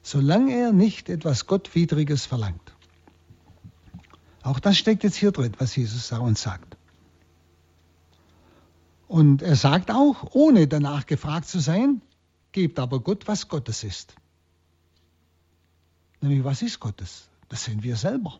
solange 0.02 0.54
er 0.54 0.72
nicht 0.72 1.08
etwas 1.08 1.46
Gottwidriges 1.46 2.26
verlangt. 2.26 2.72
Auch 4.42 4.60
das 4.60 4.78
steckt 4.78 5.04
jetzt 5.04 5.16
hier 5.16 5.32
drin, 5.32 5.52
was 5.58 5.76
Jesus 5.76 6.10
uns 6.12 6.42
sagt. 6.42 6.76
Und 9.06 9.42
er 9.42 9.56
sagt 9.56 9.90
auch, 9.90 10.34
ohne 10.34 10.68
danach 10.68 11.06
gefragt 11.06 11.48
zu 11.48 11.58
sein, 11.58 12.02
gebt 12.52 12.78
aber 12.78 13.00
Gott, 13.00 13.26
was 13.26 13.48
Gottes 13.48 13.84
ist. 13.84 14.14
Nämlich, 16.20 16.44
was 16.44 16.62
ist 16.62 16.80
Gottes? 16.80 17.28
Das 17.48 17.64
sind 17.64 17.82
wir 17.82 17.96
selber. 17.96 18.38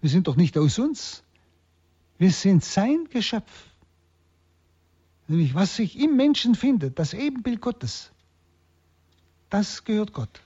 Wir 0.00 0.10
sind 0.10 0.28
doch 0.28 0.36
nicht 0.36 0.58
aus 0.58 0.78
uns. 0.78 1.22
Wir 2.18 2.30
sind 2.30 2.64
sein 2.64 3.08
Geschöpf. 3.10 3.50
Nämlich 5.28 5.54
was 5.54 5.76
sich 5.76 5.98
im 5.98 6.16
Menschen 6.16 6.54
findet, 6.54 6.98
das 6.98 7.14
Ebenbild 7.14 7.60
Gottes, 7.60 8.12
das 9.50 9.84
gehört 9.84 10.12
Gott. 10.12 10.40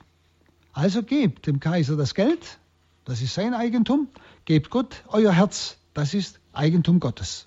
Also 0.73 1.02
gebt 1.02 1.47
dem 1.47 1.61
Kaiser 1.61 1.97
das 1.97 2.14
Geld, 2.14 2.59
das 3.04 3.23
ist 3.23 3.35
sein 3.35 3.54
Eigentum, 3.54 4.09
gebt 4.45 4.71
Gott 4.71 5.04
euer 5.09 5.33
Herz, 5.33 5.78
das 5.95 6.14
ist 6.14 6.40
Eigentum 6.52 7.00
Gottes. 7.00 7.47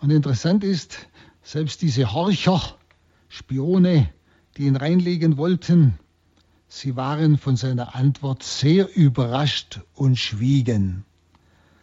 Und 0.00 0.10
interessant 0.10 0.64
ist, 0.64 1.06
selbst 1.42 1.82
diese 1.82 2.12
Horcher, 2.12 2.76
Spione, 3.28 4.12
die 4.56 4.64
ihn 4.64 4.76
reinlegen 4.76 5.36
wollten, 5.36 5.98
Sie 6.72 6.94
waren 6.94 7.36
von 7.36 7.56
seiner 7.56 7.96
Antwort 7.96 8.44
sehr 8.44 8.96
überrascht 8.96 9.80
und 9.94 10.16
schwiegen. 10.16 11.04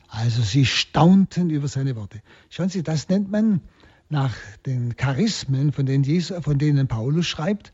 Also 0.08 0.42
sie 0.42 0.66
staunten 0.66 1.50
über 1.50 1.68
seine 1.68 1.98
Worte. 1.98 2.22
Schauen 2.50 2.70
Sie, 2.70 2.84
das 2.84 3.10
nennt 3.10 3.30
man 3.30 3.60
nach 4.10 4.36
den 4.65 4.96
Charismen, 4.96 5.72
von 5.72 5.86
denen, 5.86 6.04
Jesus, 6.04 6.43
von 6.43 6.58
denen 6.58 6.88
Paulus 6.88 7.28
schreibt, 7.28 7.74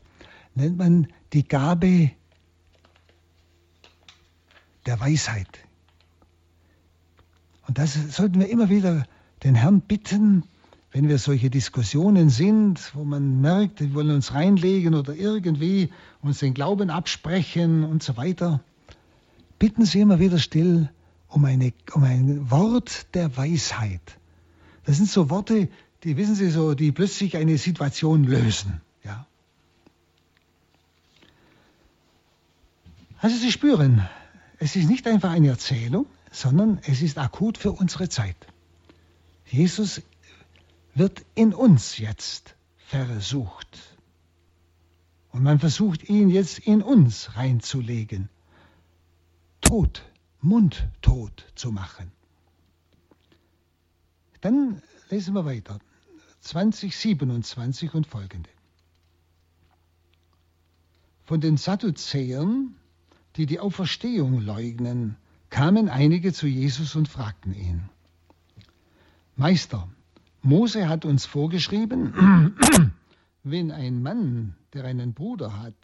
nennt 0.54 0.78
man 0.78 1.08
die 1.32 1.46
Gabe 1.46 2.10
der 4.86 5.00
Weisheit. 5.00 5.58
Und 7.66 7.78
das 7.78 7.94
sollten 8.14 8.40
wir 8.40 8.48
immer 8.48 8.68
wieder 8.68 9.06
den 9.42 9.54
Herrn 9.54 9.80
bitten, 9.80 10.44
wenn 10.90 11.08
wir 11.08 11.18
solche 11.18 11.50
Diskussionen 11.50 12.30
sind, 12.30 12.94
wo 12.94 13.04
man 13.04 13.40
merkt, 13.40 13.80
wir 13.80 13.94
wollen 13.94 14.10
uns 14.10 14.32
reinlegen 14.32 14.94
oder 14.94 15.14
irgendwie 15.14 15.90
uns 16.22 16.38
den 16.38 16.54
Glauben 16.54 16.90
absprechen 16.90 17.84
und 17.84 18.02
so 18.02 18.16
weiter, 18.16 18.60
bitten 19.58 19.84
Sie 19.84 20.00
immer 20.00 20.20
wieder 20.20 20.38
still 20.38 20.88
um, 21.26 21.44
eine, 21.44 21.72
um 21.94 22.04
ein 22.04 22.50
Wort 22.50 23.12
der 23.14 23.36
Weisheit. 23.36 24.18
Das 24.84 24.98
sind 24.98 25.08
so 25.08 25.30
Worte, 25.30 25.68
die 26.04 26.16
wissen 26.18 26.34
Sie 26.34 26.50
so, 26.50 26.74
die 26.74 26.92
plötzlich 26.92 27.36
eine 27.36 27.56
Situation 27.56 28.24
lösen. 28.24 28.80
Ja. 29.04 29.26
Also 33.18 33.36
Sie 33.36 33.50
spüren, 33.50 34.06
es 34.58 34.76
ist 34.76 34.88
nicht 34.88 35.06
einfach 35.06 35.30
eine 35.30 35.48
Erzählung, 35.48 36.06
sondern 36.30 36.78
es 36.86 37.00
ist 37.00 37.16
akut 37.16 37.56
für 37.56 37.72
unsere 37.72 38.08
Zeit. 38.10 38.36
Jesus 39.46 40.02
wird 40.94 41.24
in 41.34 41.54
uns 41.54 41.98
jetzt 41.98 42.54
versucht. 42.76 43.96
Und 45.32 45.42
man 45.42 45.58
versucht 45.58 46.08
ihn 46.08 46.28
jetzt 46.28 46.60
in 46.60 46.82
uns 46.82 47.34
reinzulegen, 47.34 48.28
tot, 49.60 50.04
mundtot 50.40 51.46
zu 51.54 51.72
machen. 51.72 52.12
Dann 54.42 54.82
lesen 55.08 55.34
wir 55.34 55.44
weiter. 55.44 55.78
2027 56.44 57.94
und 57.94 58.06
folgende. 58.06 58.50
Von 61.24 61.40
den 61.40 61.56
Sadduzäern, 61.56 62.74
die 63.36 63.46
die 63.46 63.60
Auferstehung 63.60 64.42
leugnen, 64.42 65.16
kamen 65.48 65.88
einige 65.88 66.34
zu 66.34 66.46
Jesus 66.46 66.96
und 66.96 67.08
fragten 67.08 67.54
ihn, 67.54 67.88
Meister, 69.36 69.88
Mose 70.42 70.86
hat 70.86 71.06
uns 71.06 71.24
vorgeschrieben, 71.24 72.54
wenn 73.42 73.70
ein 73.70 74.02
Mann, 74.02 74.54
der 74.74 74.84
einen 74.84 75.14
Bruder 75.14 75.58
hat, 75.62 75.74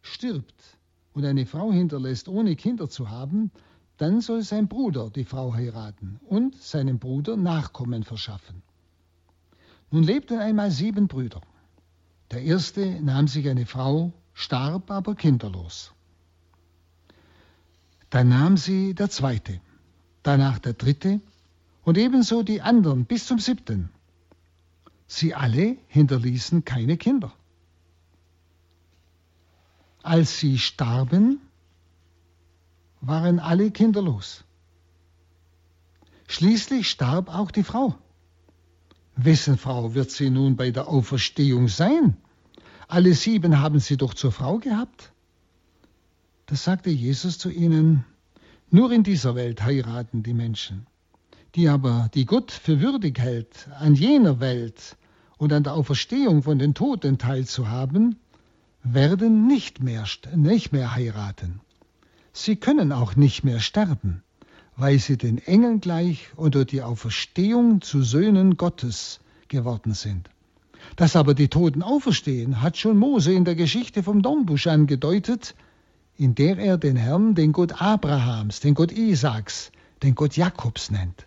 stirbt 0.00 0.78
und 1.12 1.26
eine 1.26 1.44
Frau 1.44 1.70
hinterlässt, 1.70 2.28
ohne 2.28 2.56
Kinder 2.56 2.88
zu 2.88 3.10
haben, 3.10 3.50
dann 3.98 4.22
soll 4.22 4.42
sein 4.42 4.68
Bruder 4.68 5.10
die 5.10 5.24
Frau 5.24 5.52
heiraten 5.52 6.18
und 6.24 6.56
seinem 6.56 6.98
Bruder 6.98 7.36
Nachkommen 7.36 8.04
verschaffen. 8.04 8.62
Nun 9.92 10.04
lebten 10.04 10.38
einmal 10.38 10.70
sieben 10.70 11.06
Brüder. 11.06 11.42
Der 12.30 12.42
erste 12.42 13.02
nahm 13.02 13.28
sich 13.28 13.46
eine 13.48 13.66
Frau, 13.66 14.14
starb 14.32 14.90
aber 14.90 15.14
kinderlos. 15.14 15.92
Dann 18.08 18.30
nahm 18.30 18.56
sie 18.56 18.94
der 18.94 19.10
zweite, 19.10 19.60
danach 20.22 20.58
der 20.58 20.72
dritte 20.72 21.20
und 21.84 21.98
ebenso 21.98 22.42
die 22.42 22.62
anderen 22.62 23.04
bis 23.04 23.26
zum 23.26 23.38
siebten. 23.38 23.90
Sie 25.06 25.34
alle 25.34 25.76
hinterließen 25.88 26.64
keine 26.64 26.96
Kinder. 26.96 27.30
Als 30.02 30.38
sie 30.38 30.58
starben, 30.58 31.38
waren 33.02 33.40
alle 33.40 33.70
kinderlos. 33.70 34.44
Schließlich 36.28 36.88
starb 36.88 37.28
auch 37.28 37.50
die 37.50 37.62
Frau. 37.62 37.98
Wessen 39.16 39.58
Frau 39.58 39.94
wird 39.94 40.10
sie 40.10 40.30
nun 40.30 40.56
bei 40.56 40.70
der 40.70 40.88
Auferstehung 40.88 41.68
sein? 41.68 42.16
Alle 42.88 43.14
sieben 43.14 43.60
haben 43.60 43.80
sie 43.80 43.96
doch 43.96 44.14
zur 44.14 44.32
Frau 44.32 44.58
gehabt. 44.58 45.12
Das 46.46 46.64
sagte 46.64 46.90
Jesus 46.90 47.38
zu 47.38 47.50
ihnen, 47.50 48.04
nur 48.70 48.90
in 48.92 49.02
dieser 49.02 49.34
Welt 49.34 49.62
heiraten 49.62 50.22
die 50.22 50.34
Menschen 50.34 50.86
die 51.54 51.68
aber, 51.68 52.10
die 52.14 52.24
Gott 52.24 52.50
für 52.50 52.80
würdig 52.80 53.18
hält, 53.18 53.68
an 53.78 53.94
jener 53.94 54.40
Welt 54.40 54.96
und 55.36 55.52
an 55.52 55.64
der 55.64 55.74
Auferstehung 55.74 56.42
von 56.42 56.58
den 56.58 56.74
Toten 56.74 57.18
teilzuhaben, 57.18 58.16
werden 58.82 59.46
nicht 59.46 59.82
mehr, 59.82 60.04
nicht 60.34 60.72
mehr 60.72 60.94
heiraten. 60.94 61.60
Sie 62.32 62.56
können 62.56 62.92
auch 62.92 63.16
nicht 63.16 63.44
mehr 63.44 63.60
sterben, 63.60 64.22
weil 64.76 64.98
sie 64.98 65.16
den 65.16 65.38
Engeln 65.38 65.80
gleich 65.80 66.28
und 66.36 66.54
durch 66.54 66.66
die 66.66 66.82
Auferstehung 66.82 67.82
zu 67.82 68.02
Söhnen 68.02 68.56
Gottes 68.56 69.20
geworden 69.48 69.94
sind. 69.94 70.30
Dass 70.96 71.16
aber 71.16 71.34
die 71.34 71.48
Toten 71.48 71.82
auferstehen, 71.82 72.60
hat 72.60 72.76
schon 72.76 72.98
Mose 72.98 73.32
in 73.32 73.44
der 73.44 73.54
Geschichte 73.54 74.02
vom 74.02 74.22
Dornbusch 74.22 74.66
angedeutet, 74.66 75.54
in 76.16 76.34
der 76.34 76.58
er 76.58 76.78
den 76.78 76.96
Herrn, 76.96 77.34
den 77.34 77.52
Gott 77.52 77.80
Abrahams, 77.80 78.60
den 78.60 78.74
Gott 78.74 78.92
Isaaks, 78.92 79.72
den 80.02 80.14
Gott 80.14 80.36
Jakobs 80.36 80.90
nennt. 80.90 81.26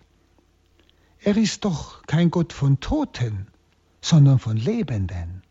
Er 1.19 1.37
ist 1.37 1.65
doch 1.65 2.03
kein 2.03 2.29
Gott 2.29 2.53
von 2.53 2.79
Toten, 2.79 3.47
sondern 4.01 4.37
von 4.37 4.57
Lebenden. 4.57 5.41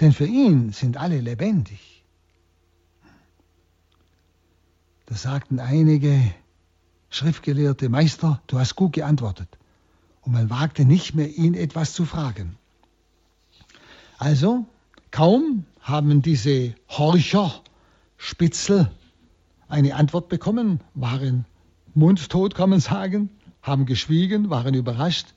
Denn 0.00 0.12
für 0.12 0.26
ihn 0.26 0.72
sind 0.72 0.96
alle 0.96 1.20
lebendig. 1.20 2.04
Da 5.06 5.14
sagten 5.14 5.60
einige 5.60 6.34
schriftgelehrte 7.10 7.88
Meister, 7.88 8.42
du 8.46 8.58
hast 8.58 8.76
gut 8.76 8.92
geantwortet. 8.92 9.48
Und 10.22 10.32
man 10.32 10.50
wagte 10.50 10.84
nicht 10.84 11.14
mehr, 11.14 11.28
ihn 11.28 11.54
etwas 11.54 11.92
zu 11.92 12.04
fragen. 12.04 12.56
Also, 14.18 14.66
kaum 15.10 15.64
haben 15.80 16.22
diese 16.22 16.74
Horcher, 16.88 17.62
Spitzel 18.16 18.90
eine 19.68 19.94
Antwort 19.94 20.28
bekommen, 20.28 20.80
waren 20.94 21.44
mundtot, 21.94 22.54
kann 22.54 22.70
man 22.70 22.80
sagen, 22.80 23.30
haben 23.62 23.86
geschwiegen, 23.86 24.50
waren 24.50 24.74
überrascht. 24.74 25.34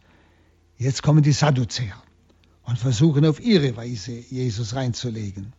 Jetzt 0.78 1.04
kommen 1.04 1.24
die 1.24 1.32
Sadduzäer 1.32 1.96
und 2.64 2.78
versuchen 2.78 3.26
auf 3.26 3.40
ihre 3.40 3.76
Weise 3.76 4.14
Jesus 4.14 4.76
reinzulegen. 4.76 5.54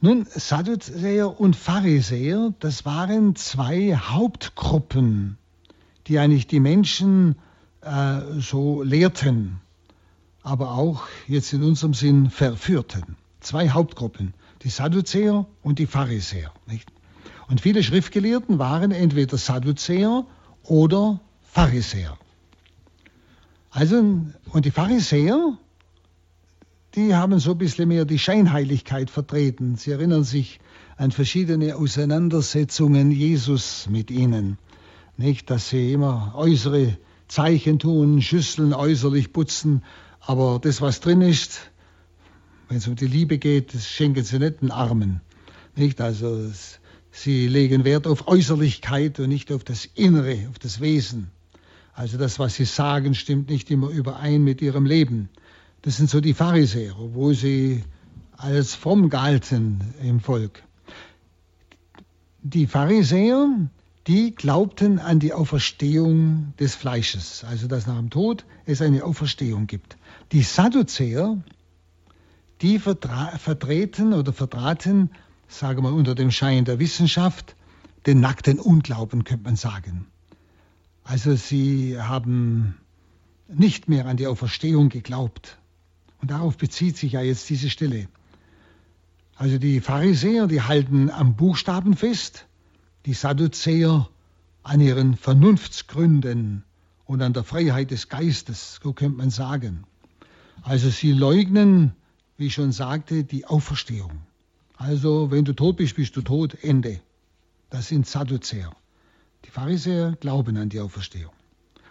Nun, 0.00 0.26
Sadduzäer 0.30 1.40
und 1.40 1.56
Pharisäer, 1.56 2.54
das 2.60 2.84
waren 2.84 3.34
zwei 3.34 3.96
Hauptgruppen, 3.96 5.38
die 6.06 6.20
eigentlich 6.20 6.46
die 6.46 6.60
Menschen 6.60 7.34
äh, 7.80 8.20
so 8.38 8.84
lehrten, 8.84 9.60
aber 10.44 10.70
auch 10.70 11.08
jetzt 11.26 11.52
in 11.52 11.64
unserem 11.64 11.94
Sinn 11.94 12.30
verführten. 12.30 13.16
Zwei 13.40 13.70
Hauptgruppen, 13.70 14.34
die 14.62 14.68
Sadduzäer 14.68 15.46
und 15.62 15.80
die 15.80 15.86
Pharisäer. 15.86 16.52
Nicht? 16.66 16.92
Und 17.48 17.60
viele 17.60 17.82
Schriftgelehrten 17.82 18.60
waren 18.60 18.92
entweder 18.92 19.36
Sadduzäer 19.36 20.24
oder 20.62 21.18
Pharisäer. 21.42 22.16
Also, 23.70 23.96
und 24.52 24.64
die 24.64 24.70
Pharisäer, 24.70 25.58
die 26.98 27.14
haben 27.14 27.38
so 27.38 27.52
ein 27.52 27.58
bisschen 27.58 27.86
mehr 27.86 28.04
die 28.04 28.18
Scheinheiligkeit 28.18 29.08
vertreten. 29.08 29.76
Sie 29.76 29.92
erinnern 29.92 30.24
sich 30.24 30.58
an 30.96 31.12
verschiedene 31.12 31.76
Auseinandersetzungen 31.76 33.12
Jesus 33.12 33.86
mit 33.88 34.10
ihnen. 34.10 34.58
Nicht, 35.16 35.48
dass 35.48 35.68
sie 35.68 35.92
immer 35.92 36.32
äußere 36.34 36.98
Zeichen 37.28 37.78
tun, 37.78 38.20
Schüsseln 38.20 38.74
äußerlich 38.74 39.32
putzen, 39.32 39.84
aber 40.20 40.58
das, 40.60 40.80
was 40.80 40.98
drin 40.98 41.20
ist, 41.20 41.70
wenn 42.68 42.78
es 42.78 42.88
um 42.88 42.96
die 42.96 43.06
Liebe 43.06 43.38
geht, 43.38 43.74
das 43.74 43.86
schenken 43.86 44.24
sie 44.24 44.40
nicht 44.40 44.60
den 44.60 44.72
Armen. 44.72 45.20
Nicht? 45.76 46.00
Also 46.00 46.50
sie 47.12 47.46
legen 47.46 47.84
Wert 47.84 48.08
auf 48.08 48.26
Äußerlichkeit 48.26 49.20
und 49.20 49.28
nicht 49.28 49.52
auf 49.52 49.62
das 49.62 49.84
Innere, 49.84 50.48
auf 50.50 50.58
das 50.58 50.80
Wesen. 50.80 51.30
Also 51.94 52.18
das, 52.18 52.40
was 52.40 52.56
sie 52.56 52.64
sagen, 52.64 53.14
stimmt 53.14 53.50
nicht 53.50 53.70
immer 53.70 53.88
überein 53.88 54.42
mit 54.42 54.62
ihrem 54.62 54.84
Leben. 54.84 55.28
Das 55.82 55.96
sind 55.96 56.10
so 56.10 56.20
die 56.20 56.34
Pharisäer, 56.34 56.94
wo 56.98 57.32
sie 57.32 57.84
als 58.36 58.74
fromm 58.74 59.10
galten 59.10 59.80
im 60.02 60.20
Volk. 60.20 60.62
Die 62.42 62.66
Pharisäer, 62.66 63.48
die 64.06 64.34
glaubten 64.34 64.98
an 64.98 65.20
die 65.20 65.32
Auferstehung 65.32 66.54
des 66.58 66.74
Fleisches, 66.74 67.44
also 67.44 67.68
dass 67.68 67.86
nach 67.86 67.98
dem 67.98 68.10
Tod 68.10 68.44
es 68.64 68.80
eine 68.80 69.04
Auferstehung 69.04 69.66
gibt. 69.66 69.96
Die 70.32 70.42
Sadduzäer, 70.42 71.38
die 72.60 72.78
vertreten 72.78 74.14
oder 74.14 74.32
vertraten, 74.32 75.10
sagen 75.46 75.82
wir 75.82 75.92
unter 75.92 76.14
dem 76.14 76.30
Schein 76.30 76.64
der 76.64 76.78
Wissenschaft, 76.78 77.54
den 78.06 78.20
nackten 78.20 78.58
Unglauben, 78.58 79.24
könnte 79.24 79.44
man 79.44 79.56
sagen. 79.56 80.06
Also 81.04 81.36
sie 81.36 82.00
haben 82.00 82.76
nicht 83.48 83.88
mehr 83.88 84.06
an 84.06 84.16
die 84.16 84.26
Auferstehung 84.26 84.88
geglaubt. 84.88 85.57
Und 86.20 86.30
darauf 86.30 86.56
bezieht 86.56 86.96
sich 86.96 87.12
ja 87.12 87.22
jetzt 87.22 87.48
diese 87.48 87.70
Stelle. 87.70 88.08
Also 89.36 89.58
die 89.58 89.80
Pharisäer, 89.80 90.48
die 90.48 90.62
halten 90.62 91.10
am 91.10 91.36
Buchstaben 91.36 91.96
fest, 91.96 92.46
die 93.06 93.14
Sadduzäer 93.14 94.08
an 94.64 94.80
ihren 94.80 95.16
Vernunftsgründen 95.16 96.64
und 97.04 97.22
an 97.22 97.32
der 97.32 97.44
Freiheit 97.44 97.92
des 97.92 98.08
Geistes, 98.08 98.80
so 98.82 98.92
könnte 98.92 99.18
man 99.18 99.30
sagen. 99.30 99.84
Also 100.62 100.90
sie 100.90 101.12
leugnen, 101.12 101.92
wie 102.36 102.46
ich 102.46 102.54
schon 102.54 102.72
sagte, 102.72 103.22
die 103.22 103.46
Auferstehung. 103.46 104.22
Also 104.76 105.30
wenn 105.30 105.44
du 105.44 105.52
tot 105.52 105.76
bist, 105.76 105.94
bist 105.94 106.16
du 106.16 106.22
tot, 106.22 106.56
Ende. 106.62 107.00
Das 107.70 107.88
sind 107.88 108.06
Sadduzäer. 108.06 108.72
Die 109.44 109.50
Pharisäer 109.50 110.16
glauben 110.18 110.56
an 110.56 110.68
die 110.68 110.80
Auferstehung. 110.80 111.32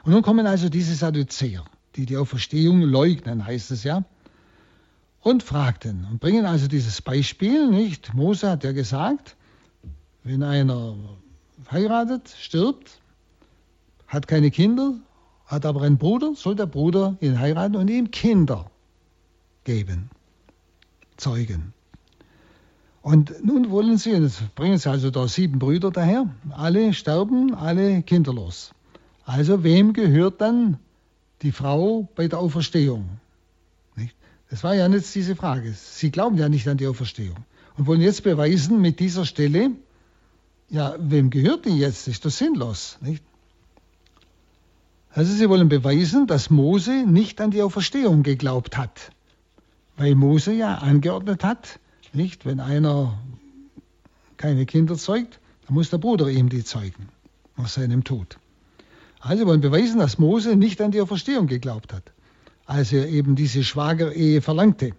Und 0.04 0.12
nun 0.12 0.22
kommen 0.22 0.46
also 0.48 0.68
diese 0.68 0.96
Sadduzäer, 0.96 1.64
die 1.96 2.06
die 2.06 2.18
Auferstehung 2.18 2.82
leugnen, 2.82 3.46
heißt 3.46 3.72
es 3.72 3.84
ja 3.84 4.04
und 5.28 5.44
fragten 5.44 6.08
und 6.10 6.22
bringen 6.22 6.46
also 6.46 6.70
dieses 6.70 7.02
Beispiel, 7.02 7.70
nicht? 7.70 8.14
Mose 8.14 8.50
hat 8.50 8.64
ja 8.64 8.72
gesagt, 8.72 9.36
wenn 10.24 10.42
einer 10.42 10.96
heiratet, 11.70 12.34
stirbt, 12.40 13.02
hat 14.08 14.30
keine 14.30 14.52
Kinder, 14.52 14.94
hat 15.46 15.66
aber 15.66 15.82
einen 15.82 15.98
Bruder, 15.98 16.34
soll 16.36 16.56
der 16.56 16.66
Bruder 16.66 17.18
ihn 17.20 17.40
heiraten 17.40 17.76
und 17.76 17.90
ihm 17.90 18.10
Kinder 18.10 18.72
geben, 19.66 20.10
Zeugen. 21.18 21.74
Und 23.02 23.44
nun 23.44 23.70
wollen 23.70 23.98
sie, 23.98 24.12
jetzt 24.12 24.56
bringen 24.56 24.78
sie 24.78 24.90
also 24.90 25.12
da 25.12 25.28
sieben 25.28 25.60
Brüder 25.60 25.92
daher, 25.92 26.28
alle 26.52 26.94
sterben, 26.94 27.54
alle 27.54 28.02
kinderlos. 28.02 28.72
Also 29.26 29.62
wem 29.64 29.92
gehört 29.92 30.40
dann 30.40 30.78
die 31.42 31.52
Frau 31.52 32.08
bei 32.16 32.30
der 32.30 32.40
Auferstehung? 32.40 33.20
Das 34.50 34.64
war 34.64 34.76
ja 34.76 34.88
jetzt 34.88 35.14
diese 35.14 35.36
Frage. 35.36 35.74
Sie 35.74 36.12
glauben 36.12 36.38
ja 36.38 36.50
nicht 36.50 36.68
an 36.68 36.78
die 36.78 36.88
Auferstehung 36.88 37.38
und 37.78 37.86
wollen 37.86 38.02
jetzt 38.02 38.24
beweisen 38.24 38.82
mit 38.82 39.00
dieser 39.00 39.26
Stelle, 39.26 39.72
ja, 40.70 40.96
wem 41.00 41.30
gehört 41.30 41.66
die 41.66 41.78
jetzt? 41.78 42.08
Ist 42.08 42.26
das 42.26 42.38
sinnlos, 42.38 42.98
nicht? 43.02 43.24
Also 45.12 45.34
sie 45.34 45.50
wollen 45.50 45.70
beweisen, 45.70 46.28
dass 46.28 46.50
Mose 46.50 47.06
nicht 47.06 47.42
an 47.42 47.52
die 47.52 47.62
Auferstehung 47.62 48.24
geglaubt 48.24 48.78
hat, 48.78 49.12
weil 49.96 50.16
Mose 50.16 50.54
ja 50.54 50.76
angeordnet 50.76 51.44
hat, 51.44 51.80
nicht, 52.14 52.46
wenn 52.46 52.60
einer 52.60 53.18
keine 54.38 54.66
Kinder 54.66 54.96
zeugt, 54.96 55.40
dann 55.66 55.74
muss 55.74 55.90
der 55.90 55.98
Bruder 55.98 56.30
ihm 56.30 56.50
die 56.50 56.64
zeugen 56.64 57.10
aus 57.56 57.74
seinem 57.74 58.04
Tod. 58.04 58.38
Also 59.20 59.46
wollen 59.48 59.62
beweisen, 59.62 60.00
dass 60.00 60.20
Mose 60.20 60.56
nicht 60.56 60.80
an 60.82 60.92
die 60.92 61.02
Auferstehung 61.02 61.48
geglaubt 61.48 61.94
hat 61.94 62.12
als 62.68 62.92
er 62.92 63.08
eben 63.08 63.36
diese 63.36 63.64
Schwagerehe 63.64 64.42
verlangte. 64.42 64.94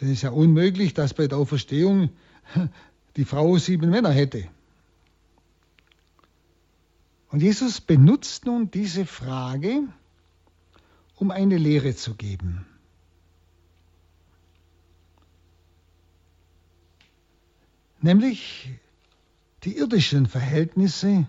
Denn 0.00 0.08
es 0.08 0.14
ist 0.14 0.22
ja 0.22 0.30
unmöglich, 0.30 0.94
dass 0.94 1.14
bei 1.14 1.28
der 1.28 1.38
Auferstehung 1.38 2.10
die 3.16 3.26
Frau 3.26 3.58
sieben 3.58 3.90
Männer 3.90 4.10
hätte. 4.10 4.48
Und 7.28 7.42
Jesus 7.42 7.82
benutzt 7.82 8.46
nun 8.46 8.70
diese 8.70 9.04
Frage, 9.04 9.82
um 11.16 11.30
eine 11.30 11.58
Lehre 11.58 11.94
zu 11.94 12.14
geben. 12.14 12.66
Nämlich 18.00 18.70
die 19.64 19.76
irdischen 19.76 20.26
Verhältnisse 20.26 21.26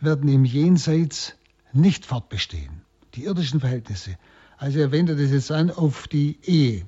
werden 0.00 0.28
im 0.28 0.44
Jenseits 0.44 1.34
nicht 1.72 2.06
fortbestehen 2.06 2.81
die 3.14 3.24
irdischen 3.24 3.60
Verhältnisse. 3.60 4.16
Also 4.56 4.78
er 4.78 4.92
wendet 4.92 5.18
es 5.18 5.30
jetzt 5.30 5.50
an 5.50 5.70
auf 5.70 6.08
die 6.08 6.38
Ehe. 6.44 6.86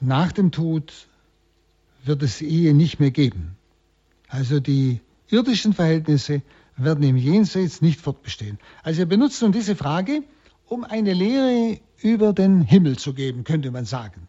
Nach 0.00 0.32
dem 0.32 0.50
Tod 0.50 1.08
wird 2.04 2.22
es 2.22 2.38
die 2.38 2.46
Ehe 2.46 2.74
nicht 2.74 2.98
mehr 2.98 3.10
geben. 3.10 3.56
Also 4.28 4.58
die 4.58 5.00
irdischen 5.28 5.72
Verhältnisse 5.72 6.42
werden 6.76 7.04
im 7.04 7.16
Jenseits 7.16 7.82
nicht 7.82 8.00
fortbestehen. 8.00 8.58
Also 8.82 9.02
er 9.02 9.06
benutzt 9.06 9.42
nun 9.42 9.52
diese 9.52 9.76
Frage, 9.76 10.22
um 10.66 10.84
eine 10.84 11.12
Lehre 11.12 11.78
über 12.00 12.32
den 12.32 12.62
Himmel 12.62 12.98
zu 12.98 13.14
geben, 13.14 13.44
könnte 13.44 13.70
man 13.70 13.84
sagen. 13.84 14.28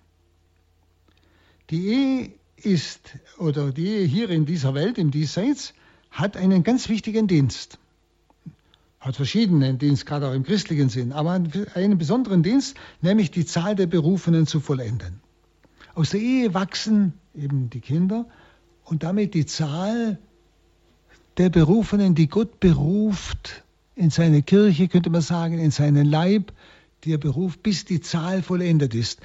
Die 1.69 1.87
Ehe 1.87 2.33
ist, 2.57 3.17
oder 3.39 3.71
die 3.71 3.87
Ehe 3.87 4.05
hier 4.05 4.29
in 4.29 4.45
dieser 4.45 4.73
Welt, 4.73 4.97
im 4.97 5.09
Diesseits, 5.09 5.73
hat 6.11 6.37
einen 6.37 6.63
ganz 6.63 6.89
wichtigen 6.89 7.27
Dienst 7.27 7.79
hat 9.03 9.17
verschiedenen 9.17 9.77
Dienst, 9.77 10.05
gerade 10.05 10.29
auch 10.29 10.33
im 10.33 10.43
christlichen 10.43 10.87
Sinn, 10.87 11.11
aber 11.11 11.31
einen 11.75 11.97
besonderen 11.97 12.41
Dienst, 12.41 12.77
nämlich 13.01 13.31
die 13.31 13.45
Zahl 13.45 13.75
der 13.75 13.85
Berufenen 13.85 14.47
zu 14.47 14.61
vollenden. 14.61 15.19
Aus 15.93 16.11
der 16.11 16.21
Ehe 16.21 16.53
wachsen 16.53 17.13
eben 17.35 17.69
die 17.69 17.81
Kinder 17.81 18.25
und 18.85 19.03
damit 19.03 19.33
die 19.33 19.45
Zahl 19.45 20.19
der 21.37 21.49
Berufenen, 21.49 22.15
die 22.15 22.27
Gott 22.27 22.61
beruft 22.61 23.63
in 23.95 24.09
seine 24.09 24.41
Kirche, 24.41 24.87
könnte 24.87 25.09
man 25.09 25.21
sagen, 25.21 25.59
in 25.59 25.71
seinen 25.71 26.05
Leib, 26.05 26.53
die 27.03 27.11
er 27.11 27.17
beruft, 27.17 27.61
bis 27.61 27.83
die 27.83 27.99
Zahl 27.99 28.41
vollendet 28.41 28.95
ist. 28.95 29.19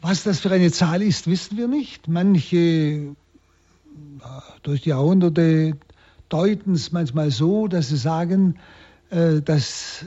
Was 0.00 0.22
das 0.22 0.38
für 0.38 0.52
eine 0.52 0.70
Zahl 0.70 1.02
ist, 1.02 1.26
wissen 1.26 1.56
wir 1.56 1.66
nicht. 1.66 2.06
Manche 2.06 3.16
durch 4.62 4.82
die 4.82 4.90
Jahrhunderte 4.90 5.76
deuten 6.28 6.74
es 6.74 6.92
manchmal 6.92 7.32
so, 7.32 7.66
dass 7.66 7.88
sie 7.88 7.96
sagen, 7.96 8.54
äh, 8.54 8.83
dass 9.14 10.04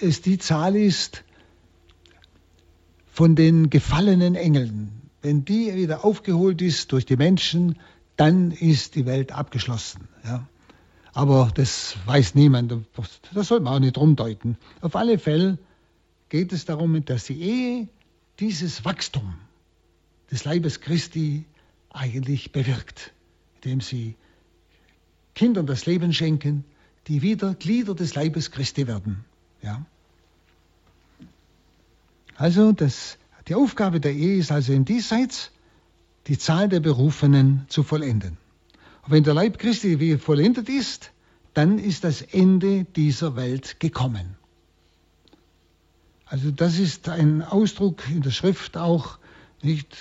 es 0.00 0.22
die 0.22 0.38
Zahl 0.38 0.74
ist 0.74 1.22
von 3.06 3.36
den 3.36 3.70
gefallenen 3.70 4.34
Engeln. 4.34 4.90
Wenn 5.20 5.44
die 5.44 5.72
wieder 5.74 6.04
aufgeholt 6.04 6.60
ist 6.62 6.90
durch 6.90 7.06
die 7.06 7.16
Menschen, 7.16 7.78
dann 8.16 8.50
ist 8.50 8.96
die 8.96 9.06
Welt 9.06 9.30
abgeschlossen. 9.30 10.08
Ja. 10.24 10.48
Aber 11.12 11.52
das 11.54 11.96
weiß 12.06 12.34
niemand. 12.34 12.74
Das 13.34 13.48
sollte 13.48 13.64
man 13.64 13.74
auch 13.74 13.80
nicht 13.80 13.98
rumdeuten. 13.98 14.56
Auf 14.80 14.96
alle 14.96 15.18
Fälle 15.18 15.58
geht 16.28 16.52
es 16.52 16.64
darum, 16.64 17.04
dass 17.04 17.26
die 17.26 17.40
Ehe 17.40 17.88
dieses 18.40 18.84
Wachstum 18.84 19.34
des 20.30 20.44
Leibes 20.44 20.80
Christi 20.80 21.44
eigentlich 21.90 22.50
bewirkt, 22.50 23.12
indem 23.56 23.80
sie 23.80 24.16
Kindern 25.34 25.66
das 25.66 25.86
Leben 25.86 26.12
schenken, 26.12 26.64
die 27.08 27.22
wieder 27.22 27.54
Glieder 27.54 27.94
des 27.94 28.14
Leibes 28.14 28.50
Christi 28.50 28.86
werden. 28.86 29.24
Ja? 29.62 29.84
Also 32.36 32.72
das, 32.72 33.18
die 33.48 33.54
Aufgabe 33.54 34.00
der 34.00 34.12
Ehe 34.12 34.38
ist 34.38 34.52
also 34.52 34.72
im 34.72 34.84
Diesseits 34.84 35.50
die 36.26 36.38
Zahl 36.38 36.68
der 36.68 36.80
Berufenen 36.80 37.66
zu 37.68 37.82
vollenden. 37.82 38.38
Und 39.02 39.10
wenn 39.12 39.24
der 39.24 39.34
Leib 39.34 39.58
Christi 39.58 39.98
wie 39.98 40.16
vollendet 40.16 40.68
ist, 40.68 41.10
dann 41.54 41.78
ist 41.78 42.04
das 42.04 42.22
Ende 42.22 42.84
dieser 42.84 43.36
Welt 43.36 43.80
gekommen. 43.80 44.36
Also 46.24 46.50
das 46.50 46.78
ist 46.78 47.08
ein 47.08 47.42
Ausdruck 47.42 48.08
in 48.08 48.22
der 48.22 48.30
Schrift 48.30 48.76
auch 48.76 49.18
nicht, 49.60 49.96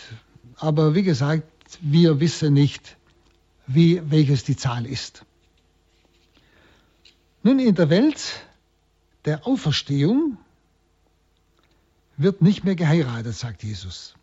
aber 0.55 0.95
wie 0.95 1.03
gesagt, 1.03 1.43
wir 1.81 2.19
wissen 2.19 2.53
nicht, 2.53 2.97
wie, 3.67 4.01
welches 4.09 4.43
die 4.43 4.55
Zahl 4.55 4.85
ist. 4.85 5.25
Nun, 7.43 7.60
in 7.60 7.75
der 7.75 7.89
Welt 7.89 8.45
der 9.25 9.47
Auferstehung 9.47 10.38
wird 12.17 12.41
nicht 12.41 12.63
mehr 12.63 12.75
geheiratet, 12.75 13.36
sagt 13.36 13.63
Jesus. 13.63 14.15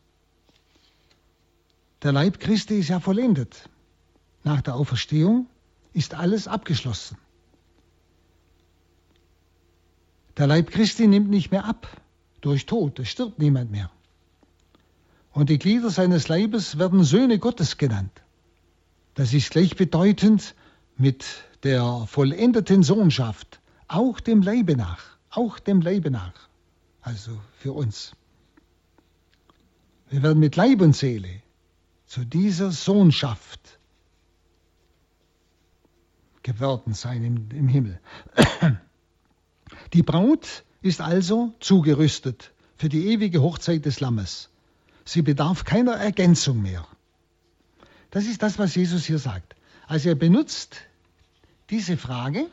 Der 2.03 2.13
Leib 2.13 2.39
Christi 2.39 2.79
ist 2.79 2.89
ja 2.89 3.01
vollendet. 3.01 3.69
Nach 4.45 4.61
der 4.61 4.77
Auferstehung 4.77 5.49
ist 5.93 6.15
alles 6.15 6.47
abgeschlossen. 6.47 7.19
Der 10.37 10.47
Leib 10.47 10.71
Christi 10.71 11.09
nimmt 11.09 11.29
nicht 11.29 11.51
mehr 11.51 11.65
ab 11.65 12.01
durch 12.41 12.67
Tod, 12.67 13.01
es 13.01 13.09
stirbt 13.09 13.41
niemand 13.41 13.73
mehr. 13.73 13.91
Und 15.33 15.51
die 15.51 15.59
Glieder 15.59 15.91
seines 15.91 16.29
Leibes 16.29 16.79
werden 16.79 17.03
Söhne 17.03 17.41
Gottes 17.41 17.77
genannt. 17.77 18.23
Das 19.15 19.35
ist 19.35 19.51
gleichbedeutend 19.51 20.55
mit 20.97 21.25
der 21.63 22.07
vollendeten 22.07 22.83
Sohnschaft, 22.83 23.61
auch 23.89 24.21
dem 24.21 24.43
Leibe 24.43 24.77
nach, 24.77 25.19
auch 25.31 25.59
dem 25.59 25.81
Leibe 25.81 26.11
nach, 26.11 26.49
also 27.01 27.39
für 27.59 27.73
uns. 27.73 28.13
Wir 30.11 30.23
werden 30.23 30.39
mit 30.39 30.57
Leib 30.57 30.81
und 30.81 30.97
Seele 30.97 31.43
zu 32.07 32.25
dieser 32.25 32.71
Sohnschaft 32.71 33.79
geworden 36.43 36.95
sein 36.95 37.25
im, 37.25 37.49
im 37.51 37.69
Himmel. 37.69 38.01
Die 39.93 40.03
Braut 40.03 40.65
ist 40.81 41.01
also 41.01 41.53
zugerüstet 41.61 42.53
für 42.77 42.89
die 42.89 43.09
ewige 43.09 43.43
Hochzeit 43.43 43.85
des 43.85 44.01
Lammes. 44.01 44.49
Sie 45.05 45.23
bedarf 45.23 45.65
keiner 45.65 45.95
Ergänzung 45.95 46.63
mehr. 46.63 46.87
Das 48.11 48.25
ist 48.25 48.43
das, 48.43 48.59
was 48.59 48.75
Jesus 48.75 49.05
hier 49.05 49.19
sagt. 49.19 49.57
Also 49.87 50.11
er 50.11 50.15
benutzt 50.15 50.77
diese 51.71 51.97
Frage, 51.97 52.47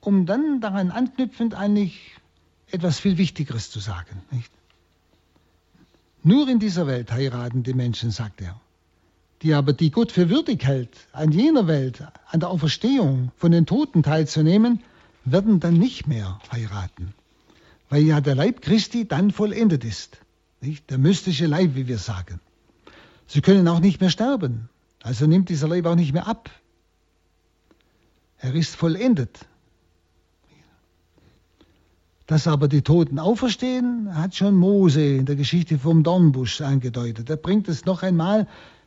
um 0.00 0.26
dann 0.26 0.60
daran 0.60 0.90
anknüpfend 0.90 1.54
eigentlich 1.54 2.16
etwas 2.70 3.00
viel 3.00 3.18
Wichtigeres 3.18 3.70
zu 3.70 3.80
sagen. 3.80 4.22
Nicht? 4.30 4.50
Nur 6.22 6.48
in 6.48 6.58
dieser 6.58 6.86
Welt 6.86 7.10
heiraten 7.12 7.62
die 7.62 7.72
Menschen, 7.72 8.10
sagt 8.10 8.42
er, 8.42 8.60
die 9.42 9.54
aber 9.54 9.72
die 9.72 9.90
Gott 9.90 10.12
für 10.12 10.28
würdig 10.28 10.64
hält, 10.64 10.94
an 11.12 11.32
jener 11.32 11.66
Welt, 11.66 12.04
an 12.26 12.40
der 12.40 12.50
Auferstehung 12.50 13.32
von 13.36 13.52
den 13.52 13.64
Toten 13.64 14.02
teilzunehmen, 14.02 14.82
werden 15.24 15.60
dann 15.60 15.74
nicht 15.74 16.06
mehr 16.06 16.38
heiraten, 16.52 17.14
weil 17.88 18.02
ja 18.02 18.20
der 18.20 18.34
Leib 18.34 18.60
Christi 18.60 19.08
dann 19.08 19.30
vollendet 19.30 19.84
ist, 19.84 20.18
nicht? 20.60 20.90
der 20.90 20.98
mystische 20.98 21.46
Leib, 21.46 21.74
wie 21.74 21.88
wir 21.88 21.98
sagen. 21.98 22.40
Sie 23.26 23.40
können 23.40 23.66
auch 23.68 23.80
nicht 23.80 24.00
mehr 24.00 24.10
sterben, 24.10 24.68
also 25.02 25.26
nimmt 25.26 25.48
dieser 25.48 25.68
Leib 25.68 25.86
auch 25.86 25.94
nicht 25.94 26.12
mehr 26.12 26.26
ab. 26.26 26.50
Er 28.40 28.54
ist 28.54 28.74
vollendet. 28.74 29.38
Dass 32.26 32.46
aber 32.46 32.68
die 32.68 32.82
Toten 32.82 33.18
auferstehen, 33.18 34.14
hat 34.16 34.34
schon 34.34 34.54
Mose 34.54 35.02
in 35.16 35.26
der 35.26 35.36
Geschichte 35.36 35.78
vom 35.78 36.02
Dornbusch 36.02 36.60
angedeutet. 36.62 37.28
Er 37.28 37.36
bringt 37.36 37.68
es 37.68 37.84
noch 37.84 38.02
einmal, 38.02 38.46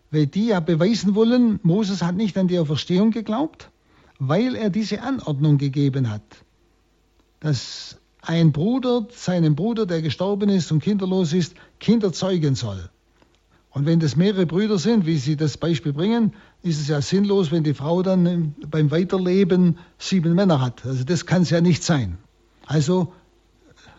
weil 0.10 0.28
die 0.28 0.48
ja 0.48 0.60
beweisen 0.60 1.14
wollen, 1.14 1.60
Moses 1.62 2.02
hat 2.02 2.16
nicht 2.16 2.38
an 2.38 2.48
die 2.48 2.58
Auferstehung 2.58 3.12
geglaubt, 3.12 3.70
weil 4.18 4.56
er 4.56 4.70
diese 4.70 5.02
Anordnung 5.02 5.58
gegeben 5.58 6.10
hat, 6.10 6.24
dass 7.40 7.98
ein 8.22 8.54
Bruder 8.54 9.08
seinem 9.12 9.56
Bruder, 9.56 9.86
der 9.86 10.02
gestorben 10.02 10.50
ist 10.50 10.72
und 10.72 10.82
kinderlos 10.82 11.34
ist, 11.34 11.56
Kinder 11.80 12.12
zeugen 12.14 12.56
soll. 12.56 12.90
Und 13.70 13.86
wenn 13.86 14.00
das 14.00 14.16
mehrere 14.16 14.46
Brüder 14.46 14.78
sind, 14.78 15.06
wie 15.06 15.18
Sie 15.18 15.36
das 15.36 15.58
Beispiel 15.58 15.94
bringen, 15.94 16.34
ist 16.64 16.80
es 16.80 16.88
ja 16.88 17.02
sinnlos, 17.02 17.52
wenn 17.52 17.64
die 17.64 17.74
Frau 17.74 18.02
dann 18.02 18.56
beim 18.72 18.90
Weiterleben 18.90 19.78
sieben 20.00 20.34
Männer 20.34 20.62
hat. 20.62 20.86
Also 20.86 21.04
das 21.04 21.26
kann 21.26 21.42
es 21.42 21.50
ja 21.50 21.62
nicht 21.62 21.84
sein. 21.84 22.18
Also 22.66 23.14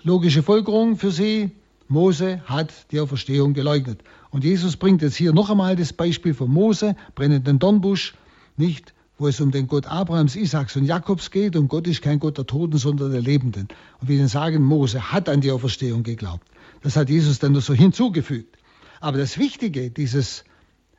logische 0.03 0.43
Folgerung 0.43 0.97
für 0.97 1.11
Sie, 1.11 1.53
Mose 1.89 2.41
hat 2.47 2.73
die 2.91 3.01
Auferstehung 3.01 3.53
geleugnet. 3.53 4.03
Und 4.31 4.45
Jesus 4.45 4.79
bringt 4.79 5.03
jetzt 5.03 5.17
hier 5.17 5.35
noch 5.35 5.51
einmal 5.51 5.77
das 5.77 5.93
Beispiel 5.93 6.33
von 6.33 6.51
Mose, 6.51 6.97
brennenden 7.15 7.59
Dornbusch, 7.59 8.15
nicht 8.57 8.95
wo 9.19 9.29
es 9.29 9.41
um 9.41 9.51
den 9.51 9.69
Gott 9.69 9.87
Abrahams, 9.87 10.35
Isaaks 10.35 10.75
und 10.75 10.87
Jakobs 10.87 11.31
geht. 11.31 11.55
Und 11.57 11.69
Gott 11.69 11.87
ist 11.87 12.03
kein 12.03 12.19
Gott 12.19 12.39
der 12.39 12.47
Toten, 12.47 12.79
sondern 12.79 13.13
der 13.13 13.21
Lebenden. 13.21 13.69
Und 14.01 14.09
wir 14.09 14.27
sagen, 14.29 14.63
Mose 14.65 15.13
hat 15.13 15.29
an 15.29 15.41
die 15.41 15.53
Auferstehung 15.53 16.03
geglaubt. 16.03 16.47
Das 16.83 16.97
hat 16.97 17.11
Jesus 17.11 17.39
dann 17.39 17.53
nur 17.53 17.61
so 17.61 17.75
hinzugefügt. 17.75 18.57
Aber 19.01 19.19
das 19.19 19.39
Wichtige 19.39 19.91
dieses 19.91 20.45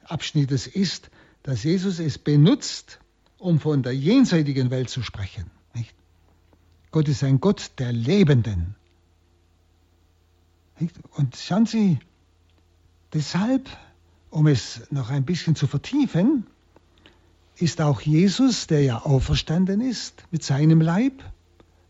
Abschnittes 0.05 0.67
ist, 0.67 1.09
dass 1.45 1.63
Jesus 1.63 1.99
es 1.99 2.17
benutzt, 2.17 2.99
um 3.37 3.59
von 3.59 3.83
der 3.83 3.95
jenseitigen 3.95 4.71
Welt 4.71 4.89
zu 4.89 5.03
sprechen. 5.03 5.51
Nicht? 5.75 5.93
Gott 6.89 7.07
ist 7.07 7.23
ein 7.23 7.39
Gott 7.39 7.73
der 7.77 7.91
Lebenden. 7.91 8.73
Nicht? 10.79 10.95
Und 11.11 11.35
schauen 11.35 11.67
Sie, 11.67 11.99
deshalb, 13.13 13.69
um 14.31 14.47
es 14.47 14.91
noch 14.91 15.11
ein 15.11 15.23
bisschen 15.23 15.55
zu 15.55 15.67
vertiefen, 15.67 16.47
ist 17.57 17.79
auch 17.79 18.01
Jesus, 18.01 18.65
der 18.65 18.81
ja 18.81 19.03
auferstanden 19.03 19.81
ist 19.81 20.23
mit 20.31 20.43
seinem 20.43 20.81
Leib, 20.81 21.23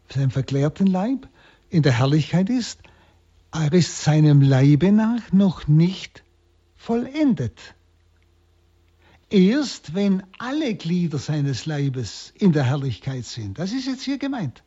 seinem 0.09 0.31
verklärten 0.31 0.87
Leib, 0.87 1.29
in 1.69 1.81
der 1.81 1.93
Herrlichkeit 1.93 2.49
ist, 2.49 2.81
er 3.53 3.71
ist 3.71 4.03
seinem 4.03 4.41
Leibe 4.41 4.91
nach 4.91 5.31
noch 5.31 5.65
nicht 5.69 6.25
vollendet. 6.75 7.73
Erst 9.29 9.95
wenn 9.95 10.23
alle 10.38 10.75
Glieder 10.75 11.17
seines 11.17 11.65
Leibes 11.65 12.31
in 12.35 12.51
der 12.51 12.63
Herrlichkeit 12.63 13.25
sind. 13.25 13.57
Das 13.57 13.71
ist 13.71 13.88
jetzt 13.88 14.03
hier 14.03 14.17
gemeint. 14.17 14.63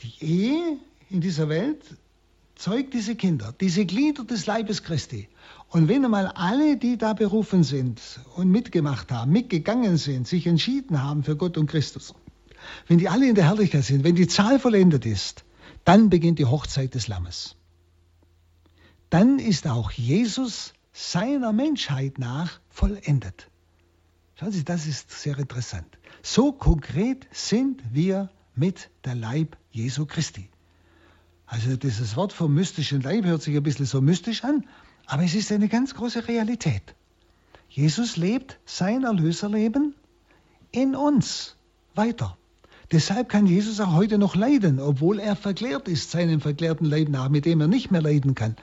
Die 0.00 0.24
Ehe 0.24 0.78
in 1.10 1.20
dieser 1.20 1.48
Welt 1.48 1.82
zeugt 2.54 2.94
diese 2.94 3.16
Kinder, 3.16 3.52
diese 3.60 3.84
Glieder 3.84 4.24
des 4.24 4.46
Leibes 4.46 4.82
Christi. 4.82 5.28
Und 5.68 5.88
wenn 5.88 6.04
einmal 6.04 6.28
alle, 6.28 6.76
die 6.76 6.96
da 6.96 7.14
berufen 7.14 7.64
sind 7.64 8.00
und 8.36 8.50
mitgemacht 8.50 9.10
haben, 9.10 9.32
mitgegangen 9.32 9.96
sind, 9.96 10.28
sich 10.28 10.46
entschieden 10.46 11.02
haben 11.02 11.24
für 11.24 11.36
Gott 11.36 11.58
und 11.58 11.66
Christus, 11.66 12.14
wenn 12.86 12.98
die 12.98 13.08
alle 13.08 13.28
in 13.28 13.34
der 13.34 13.44
Herrlichkeit 13.44 13.84
sind, 13.84 14.04
wenn 14.04 14.14
die 14.14 14.28
Zahl 14.28 14.60
vollendet 14.60 15.04
ist, 15.04 15.44
dann 15.84 16.10
beginnt 16.10 16.38
die 16.38 16.44
Hochzeit 16.44 16.94
des 16.94 17.08
Lammes. 17.08 17.56
Dann 19.10 19.38
ist 19.38 19.66
auch 19.66 19.90
Jesus 19.90 20.73
seiner 20.94 21.52
Menschheit 21.52 22.18
nach 22.18 22.60
vollendet. 22.70 23.50
Schauen 24.36 24.52
Sie, 24.52 24.64
das 24.64 24.86
ist 24.86 25.10
sehr 25.10 25.36
interessant. 25.38 25.98
So 26.22 26.52
konkret 26.52 27.26
sind 27.32 27.82
wir 27.92 28.30
mit 28.54 28.90
der 29.04 29.16
Leib 29.16 29.56
Jesu 29.72 30.06
Christi. 30.06 30.48
Also 31.46 31.76
dieses 31.76 32.16
Wort 32.16 32.32
vom 32.32 32.54
mystischen 32.54 33.02
Leib 33.02 33.24
hört 33.24 33.42
sich 33.42 33.56
ein 33.56 33.62
bisschen 33.64 33.86
so 33.86 34.00
mystisch 34.00 34.44
an, 34.44 34.66
aber 35.06 35.24
es 35.24 35.34
ist 35.34 35.50
eine 35.50 35.68
ganz 35.68 35.94
große 35.94 36.28
Realität. 36.28 36.94
Jesus 37.68 38.16
lebt 38.16 38.58
sein 38.64 39.02
Erlöserleben 39.02 39.96
in 40.70 40.94
uns 40.94 41.56
weiter. 41.96 42.38
Deshalb 42.92 43.28
kann 43.28 43.46
Jesus 43.46 43.80
auch 43.80 43.94
heute 43.94 44.18
noch 44.18 44.36
leiden, 44.36 44.78
obwohl 44.78 45.18
er 45.18 45.34
verklärt 45.34 45.88
ist, 45.88 46.12
seinem 46.12 46.40
verklärten 46.40 46.84
Leib 46.84 47.08
nach, 47.08 47.28
mit 47.30 47.46
dem 47.46 47.60
er 47.60 47.68
nicht 47.68 47.90
mehr 47.90 48.02
leiden 48.02 48.36
kann. 48.36 48.54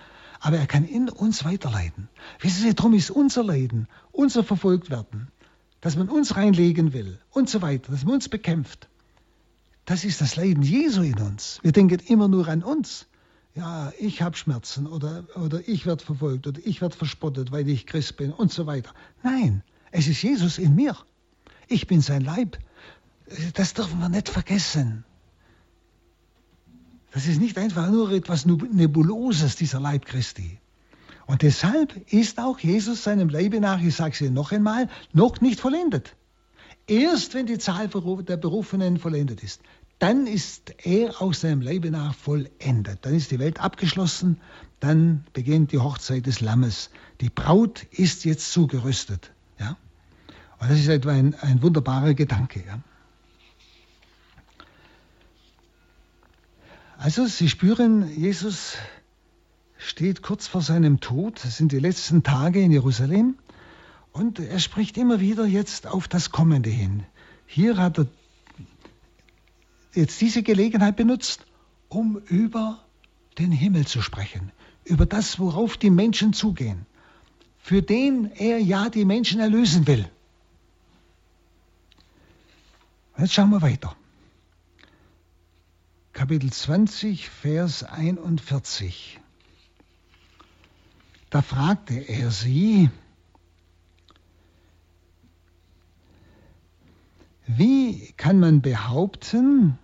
Aber 0.41 0.57
er 0.57 0.67
kann 0.67 0.85
in 0.85 1.07
uns 1.07 1.45
weiterleiten. 1.45 2.09
Wissen 2.39 2.63
Sie, 2.63 2.73
darum 2.73 2.93
ist 2.93 3.11
unser 3.11 3.43
Leiden, 3.43 3.87
unser 4.11 4.43
Verfolgtwerden, 4.43 5.27
dass 5.79 5.95
man 5.95 6.09
uns 6.09 6.35
reinlegen 6.35 6.93
will 6.93 7.19
und 7.29 7.49
so 7.49 7.61
weiter, 7.61 7.91
dass 7.91 8.03
man 8.03 8.15
uns 8.15 8.27
bekämpft. 8.27 8.89
Das 9.85 10.03
ist 10.03 10.19
das 10.19 10.35
Leiden 10.35 10.63
Jesu 10.63 11.03
in 11.03 11.19
uns. 11.19 11.59
Wir 11.61 11.71
denken 11.71 11.99
immer 12.07 12.27
nur 12.27 12.47
an 12.47 12.63
uns. 12.63 13.07
Ja, 13.53 13.91
ich 13.99 14.21
habe 14.21 14.35
Schmerzen 14.35 14.87
oder, 14.87 15.25
oder 15.35 15.67
ich 15.67 15.85
werde 15.85 16.03
verfolgt 16.03 16.47
oder 16.47 16.59
ich 16.63 16.81
werde 16.81 16.95
verspottet, 16.95 17.51
weil 17.51 17.67
ich 17.69 17.85
Christ 17.85 18.17
bin 18.17 18.31
und 18.31 18.51
so 18.51 18.65
weiter. 18.65 18.93
Nein, 19.23 19.63
es 19.91 20.07
ist 20.07 20.21
Jesus 20.21 20.57
in 20.57 20.73
mir. 20.73 20.95
Ich 21.67 21.85
bin 21.85 22.01
sein 22.01 22.21
Leib. 22.21 22.57
Das 23.53 23.73
dürfen 23.73 23.99
wir 23.99 24.09
nicht 24.09 24.29
vergessen. 24.29 25.03
Das 27.11 27.27
ist 27.27 27.41
nicht 27.41 27.57
einfach 27.57 27.89
nur 27.89 28.11
etwas 28.11 28.45
Nebuloses, 28.45 29.55
dieser 29.57 29.79
Leib 29.79 30.05
Christi. 30.05 30.59
Und 31.27 31.41
deshalb 31.41 31.95
ist 32.11 32.39
auch 32.39 32.59
Jesus 32.59 33.03
seinem 33.03 33.29
Leibe 33.29 33.59
nach, 33.59 33.81
ich 33.81 33.95
sage 33.95 34.13
es 34.13 34.21
Ihnen 34.21 34.33
noch 34.33 34.51
einmal, 34.51 34.89
noch 35.13 35.39
nicht 35.41 35.59
vollendet. 35.59 36.15
Erst 36.87 37.33
wenn 37.33 37.45
die 37.45 37.57
Zahl 37.57 37.87
der 37.87 38.37
Berufenen 38.37 38.97
vollendet 38.97 39.43
ist, 39.43 39.61
dann 39.99 40.25
ist 40.25 40.73
er 40.83 41.21
aus 41.21 41.41
seinem 41.41 41.61
Leibe 41.61 41.91
nach 41.91 42.15
vollendet. 42.15 42.99
Dann 43.03 43.13
ist 43.13 43.29
die 43.29 43.39
Welt 43.39 43.61
abgeschlossen, 43.61 44.41
dann 44.79 45.25
beginnt 45.33 45.71
die 45.71 45.77
Hochzeit 45.77 46.25
des 46.25 46.41
Lammes. 46.41 46.89
Die 47.21 47.29
Braut 47.29 47.83
ist 47.91 48.25
jetzt 48.25 48.51
zugerüstet. 48.51 49.31
Ja? 49.59 49.77
Und 50.59 50.71
das 50.71 50.79
ist 50.79 50.87
etwa 50.87 51.11
ein, 51.11 51.35
ein 51.35 51.61
wunderbarer 51.61 52.13
Gedanke. 52.15 52.63
Ja? 52.65 52.79
Also 57.01 57.25
Sie 57.25 57.49
spüren, 57.49 58.15
Jesus 58.15 58.77
steht 59.75 60.21
kurz 60.21 60.45
vor 60.45 60.61
seinem 60.61 60.99
Tod. 60.99 61.43
Das 61.43 61.57
sind 61.57 61.71
die 61.71 61.79
letzten 61.79 62.21
Tage 62.21 62.61
in 62.61 62.71
Jerusalem. 62.71 63.39
Und 64.11 64.37
er 64.37 64.59
spricht 64.59 64.97
immer 64.97 65.19
wieder 65.19 65.47
jetzt 65.47 65.87
auf 65.87 66.07
das 66.07 66.29
Kommende 66.29 66.69
hin. 66.69 67.03
Hier 67.47 67.77
hat 67.77 67.97
er 67.97 68.05
jetzt 69.95 70.21
diese 70.21 70.43
Gelegenheit 70.43 70.95
benutzt, 70.95 71.47
um 71.89 72.19
über 72.27 72.85
den 73.39 73.51
Himmel 73.51 73.87
zu 73.87 74.03
sprechen, 74.03 74.51
über 74.83 75.07
das, 75.07 75.39
worauf 75.39 75.77
die 75.77 75.89
Menschen 75.89 76.33
zugehen, 76.33 76.85
für 77.57 77.81
den 77.81 78.31
er 78.33 78.59
ja 78.59 78.89
die 78.89 79.05
Menschen 79.05 79.39
erlösen 79.39 79.87
will. 79.87 80.07
Jetzt 83.17 83.33
schauen 83.33 83.49
wir 83.49 83.63
weiter. 83.63 83.95
Kapitel 86.21 86.51
20, 86.51 87.31
Vers 87.31 87.83
41. 87.83 89.19
Da 91.31 91.41
fragte 91.41 91.95
er 91.95 92.29
sie, 92.29 92.91
wie 97.47 98.13
kann 98.17 98.39
man 98.39 98.61
behaupten, 98.61 99.79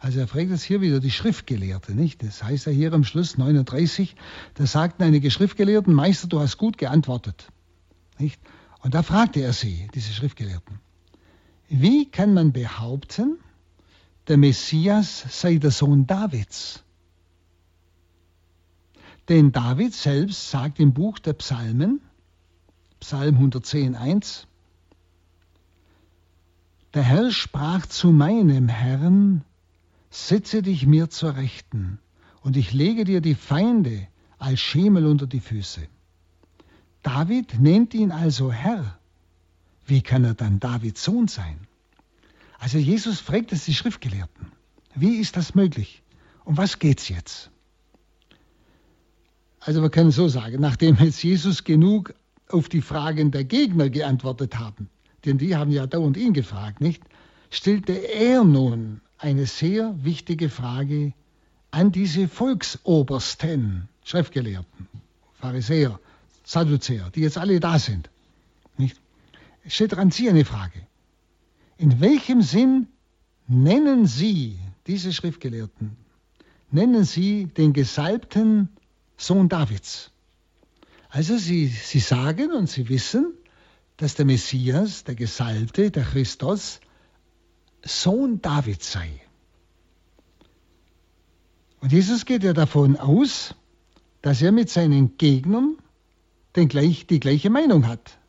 also 0.00 0.18
er 0.18 0.26
fragt 0.26 0.50
es 0.50 0.64
hier 0.64 0.80
wieder 0.80 0.98
die 0.98 1.12
Schriftgelehrte, 1.12 1.94
nicht? 1.94 2.24
Das 2.24 2.42
heißt 2.42 2.66
ja 2.66 2.72
hier 2.72 2.92
am 2.92 3.04
Schluss 3.04 3.38
39, 3.38 4.16
da 4.54 4.66
sagten 4.66 5.04
einige 5.04 5.30
Schriftgelehrten, 5.30 5.94
Meister, 5.94 6.26
du 6.26 6.40
hast 6.40 6.58
gut 6.58 6.76
geantwortet. 6.76 7.52
Nicht? 8.18 8.40
Und 8.80 8.94
da 8.94 9.04
fragte 9.04 9.38
er 9.40 9.52
sie, 9.52 9.88
diese 9.94 10.12
Schriftgelehrten, 10.12 10.80
wie 11.68 12.10
kann 12.10 12.34
man 12.34 12.50
behaupten, 12.50 13.38
der 14.28 14.36
Messias 14.36 15.24
sei 15.28 15.56
der 15.56 15.70
Sohn 15.70 16.06
Davids. 16.06 16.82
Denn 19.28 19.52
David 19.52 19.94
selbst 19.94 20.50
sagt 20.50 20.80
im 20.80 20.92
Buch 20.92 21.18
der 21.18 21.32
Psalmen, 21.34 22.00
Psalm 23.00 23.36
110.1, 23.36 24.46
der 26.94 27.02
Herr 27.02 27.30
sprach 27.30 27.86
zu 27.86 28.12
meinem 28.12 28.68
Herrn, 28.68 29.44
setze 30.10 30.62
dich 30.62 30.86
mir 30.86 31.08
zur 31.08 31.36
Rechten, 31.36 31.98
und 32.42 32.56
ich 32.56 32.72
lege 32.72 33.04
dir 33.04 33.20
die 33.20 33.34
Feinde 33.34 34.06
als 34.38 34.60
Schemel 34.60 35.06
unter 35.06 35.26
die 35.26 35.40
Füße. 35.40 35.88
David 37.02 37.60
nennt 37.60 37.94
ihn 37.94 38.12
also 38.12 38.52
Herr. 38.52 38.98
Wie 39.86 40.02
kann 40.02 40.24
er 40.24 40.34
dann 40.34 40.60
Davids 40.60 41.02
Sohn 41.02 41.28
sein? 41.28 41.66
Also 42.62 42.78
Jesus 42.78 43.18
fragt 43.18 43.50
es 43.50 43.64
die 43.64 43.74
Schriftgelehrten. 43.74 44.52
Wie 44.94 45.16
ist 45.16 45.36
das 45.36 45.56
möglich? 45.56 46.00
Um 46.44 46.56
was 46.56 46.78
geht's 46.78 47.08
jetzt? 47.08 47.50
Also 49.58 49.82
wir 49.82 49.90
können 49.90 50.12
so 50.12 50.28
sagen, 50.28 50.60
nachdem 50.60 50.94
jetzt 50.94 51.24
Jesus 51.24 51.64
genug 51.64 52.14
auf 52.48 52.68
die 52.68 52.80
Fragen 52.80 53.32
der 53.32 53.42
Gegner 53.42 53.90
geantwortet 53.90 54.60
haben, 54.60 54.88
denn 55.24 55.38
die 55.38 55.56
haben 55.56 55.72
ja 55.72 55.88
dauernd 55.88 56.16
ihn 56.16 56.34
gefragt, 56.34 56.80
nicht? 56.80 57.02
Stellte 57.50 57.94
er 57.94 58.44
nun 58.44 59.00
eine 59.18 59.46
sehr 59.46 59.96
wichtige 60.04 60.48
Frage 60.48 61.14
an 61.72 61.90
diese 61.90 62.28
Volksobersten, 62.28 63.88
Schriftgelehrten, 64.04 64.86
Pharisäer, 65.34 65.98
Sadduzäer, 66.44 67.10
die 67.10 67.22
jetzt 67.22 67.38
alle 67.38 67.58
da 67.58 67.80
sind. 67.80 68.08
Nicht? 68.78 69.00
Stellt 69.66 69.94
an 69.94 70.12
sie 70.12 70.30
eine 70.30 70.44
Frage. 70.44 70.86
In 71.82 72.00
welchem 72.00 72.42
Sinn 72.42 72.86
nennen 73.48 74.06
Sie, 74.06 74.56
diese 74.86 75.12
Schriftgelehrten, 75.12 75.96
nennen 76.70 77.02
Sie 77.02 77.46
den 77.46 77.72
gesalbten 77.72 78.68
Sohn 79.16 79.48
Davids? 79.48 80.12
Also 81.08 81.36
Sie, 81.36 81.66
Sie 81.66 81.98
sagen 81.98 82.52
und 82.52 82.70
Sie 82.70 82.88
wissen, 82.88 83.34
dass 83.96 84.14
der 84.14 84.26
Messias, 84.26 85.02
der 85.02 85.16
Gesalbte, 85.16 85.90
der 85.90 86.04
Christus, 86.04 86.78
Sohn 87.84 88.40
Davids 88.40 88.92
sei. 88.92 89.20
Und 91.80 91.90
Jesus 91.90 92.26
geht 92.26 92.44
ja 92.44 92.52
davon 92.52 92.96
aus, 92.96 93.56
dass 94.20 94.40
er 94.40 94.52
mit 94.52 94.70
seinen 94.70 95.18
Gegnern 95.18 95.78
den 96.54 96.68
gleich, 96.68 97.08
die 97.08 97.18
gleiche 97.18 97.50
Meinung 97.50 97.88
hat. 97.88 98.20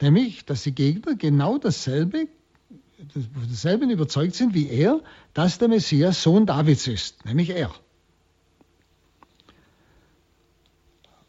Nämlich, 0.00 0.44
dass 0.44 0.62
die 0.62 0.74
Gegner 0.74 1.14
genau 1.14 1.58
dasselbe, 1.58 2.28
dasselben 3.48 3.90
überzeugt 3.90 4.34
sind 4.34 4.54
wie 4.54 4.68
er, 4.68 5.02
dass 5.32 5.58
der 5.58 5.68
Messias 5.68 6.22
Sohn 6.22 6.46
Davids 6.46 6.86
ist, 6.86 7.24
nämlich 7.24 7.50
er. 7.50 7.74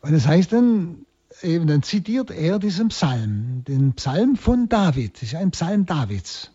Und 0.01 0.11
das 0.11 0.27
heißt 0.27 0.53
dann, 0.53 1.05
eben, 1.41 1.67
dann 1.67 1.83
zitiert 1.83 2.31
er 2.31 2.59
diesen 2.59 2.89
Psalm, 2.89 3.63
den 3.65 3.93
Psalm 3.93 4.35
von 4.35 4.69
David, 4.69 5.15
das 5.15 5.23
ist 5.23 5.35
ein 5.35 5.51
Psalm 5.51 5.85
Davids. 5.85 6.51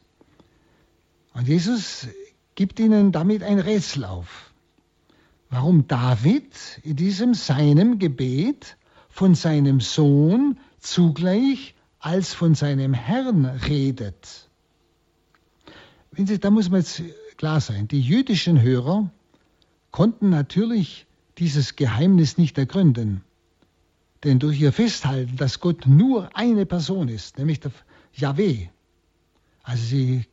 Und 1.34 1.48
Jesus 1.48 2.06
gibt 2.54 2.78
ihnen 2.78 3.12
damit 3.12 3.42
ein 3.42 3.58
Rätsel 3.58 4.04
auf. 4.04 4.52
Warum 5.48 5.86
David 5.86 6.80
in 6.82 6.96
diesem 6.96 7.34
seinem 7.34 7.98
Gebet 7.98 8.76
von 9.08 9.34
seinem 9.34 9.80
Sohn 9.80 10.58
zugleich 10.78 11.74
als 12.02 12.34
von 12.34 12.54
seinem 12.54 12.94
Herrn 12.94 13.46
redet. 13.46 14.48
Da 16.16 16.50
muss 16.50 16.68
man 16.68 16.80
jetzt 16.80 17.02
klar 17.38 17.60
sein, 17.60 17.88
die 17.88 18.00
jüdischen 18.00 18.60
Hörer 18.60 19.10
konnten 19.92 20.28
natürlich 20.28 21.06
dieses 21.38 21.76
Geheimnis 21.76 22.36
nicht 22.36 22.58
ergründen. 22.58 23.22
Denn 24.24 24.38
durch 24.38 24.60
ihr 24.60 24.72
Festhalten, 24.72 25.36
dass 25.36 25.60
Gott 25.60 25.86
nur 25.86 26.36
eine 26.36 26.66
Person 26.66 27.08
ist, 27.08 27.38
nämlich 27.38 27.60
der 27.60 27.72
Yahweh, 28.14 28.68
also 29.62 29.82
sie 29.82 30.26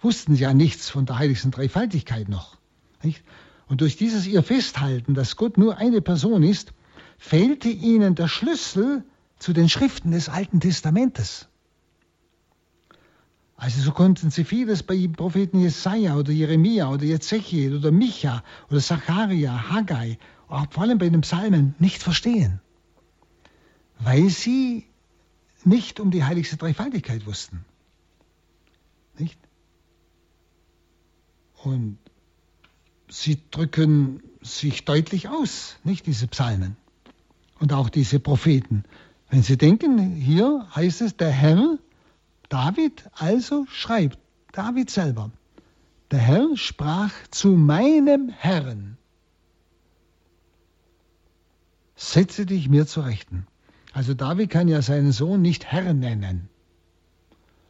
wussten 0.00 0.34
ja 0.34 0.54
nichts 0.54 0.90
von 0.90 1.06
der 1.06 1.18
heiligsten 1.18 1.50
Dreifaltigkeit 1.50 2.28
noch. 2.28 2.58
Nicht? 3.02 3.24
Und 3.68 3.80
durch 3.80 3.96
dieses 3.96 4.26
ihr 4.26 4.42
Festhalten, 4.42 5.14
dass 5.14 5.36
Gott 5.36 5.56
nur 5.58 5.78
eine 5.78 6.02
Person 6.02 6.42
ist, 6.42 6.72
fehlte 7.18 7.68
ihnen 7.68 8.14
der 8.14 8.28
Schlüssel 8.28 9.02
zu 9.38 9.52
den 9.52 9.68
Schriften 9.68 10.10
des 10.10 10.28
Alten 10.28 10.60
Testamentes. 10.60 11.48
Also 13.56 13.80
so 13.80 13.92
konnten 13.92 14.30
sie 14.30 14.44
vieles 14.44 14.82
bei 14.82 14.96
dem 14.96 15.12
Propheten 15.12 15.60
Jesaja 15.60 16.16
oder 16.16 16.30
Jeremia 16.30 16.90
oder 16.90 17.04
Ezechiel 17.04 17.76
oder 17.76 17.90
Micha 17.90 18.44
oder 18.70 18.80
Zacharia, 18.80 19.70
Haggai, 19.70 20.18
auch 20.48 20.66
vor 20.70 20.82
allem 20.82 20.98
bei 20.98 21.08
den 21.08 21.22
Psalmen 21.22 21.74
nicht 21.78 22.02
verstehen, 22.02 22.60
weil 23.98 24.28
sie 24.28 24.86
nicht 25.64 26.00
um 26.00 26.10
die 26.10 26.22
heiligste 26.22 26.56
Dreifaltigkeit 26.56 27.26
wussten. 27.26 27.64
Nicht? 29.18 29.38
Und 31.62 31.98
sie 33.08 33.40
drücken 33.50 34.22
sich 34.42 34.84
deutlich 34.84 35.28
aus, 35.28 35.76
nicht 35.82 36.06
diese 36.06 36.28
Psalmen 36.28 36.76
und 37.58 37.72
auch 37.72 37.88
diese 37.88 38.20
Propheten. 38.20 38.84
Wenn 39.28 39.42
Sie 39.42 39.56
denken, 39.56 40.14
hier 40.14 40.66
heißt 40.74 41.00
es, 41.02 41.16
der 41.16 41.30
Herr, 41.30 41.78
David 42.48 43.08
also 43.12 43.66
schreibt, 43.68 44.18
David 44.52 44.90
selber, 44.90 45.30
der 46.10 46.20
Herr 46.20 46.56
sprach 46.56 47.12
zu 47.30 47.48
meinem 47.48 48.28
Herrn. 48.28 48.96
setze 51.96 52.46
dich 52.46 52.68
mir 52.68 52.86
zu 52.86 53.00
Rechten. 53.00 53.46
Also 53.92 54.14
David 54.14 54.50
kann 54.50 54.68
ja 54.68 54.82
seinen 54.82 55.12
Sohn 55.12 55.42
nicht 55.42 55.64
Herr 55.66 55.94
nennen. 55.94 56.48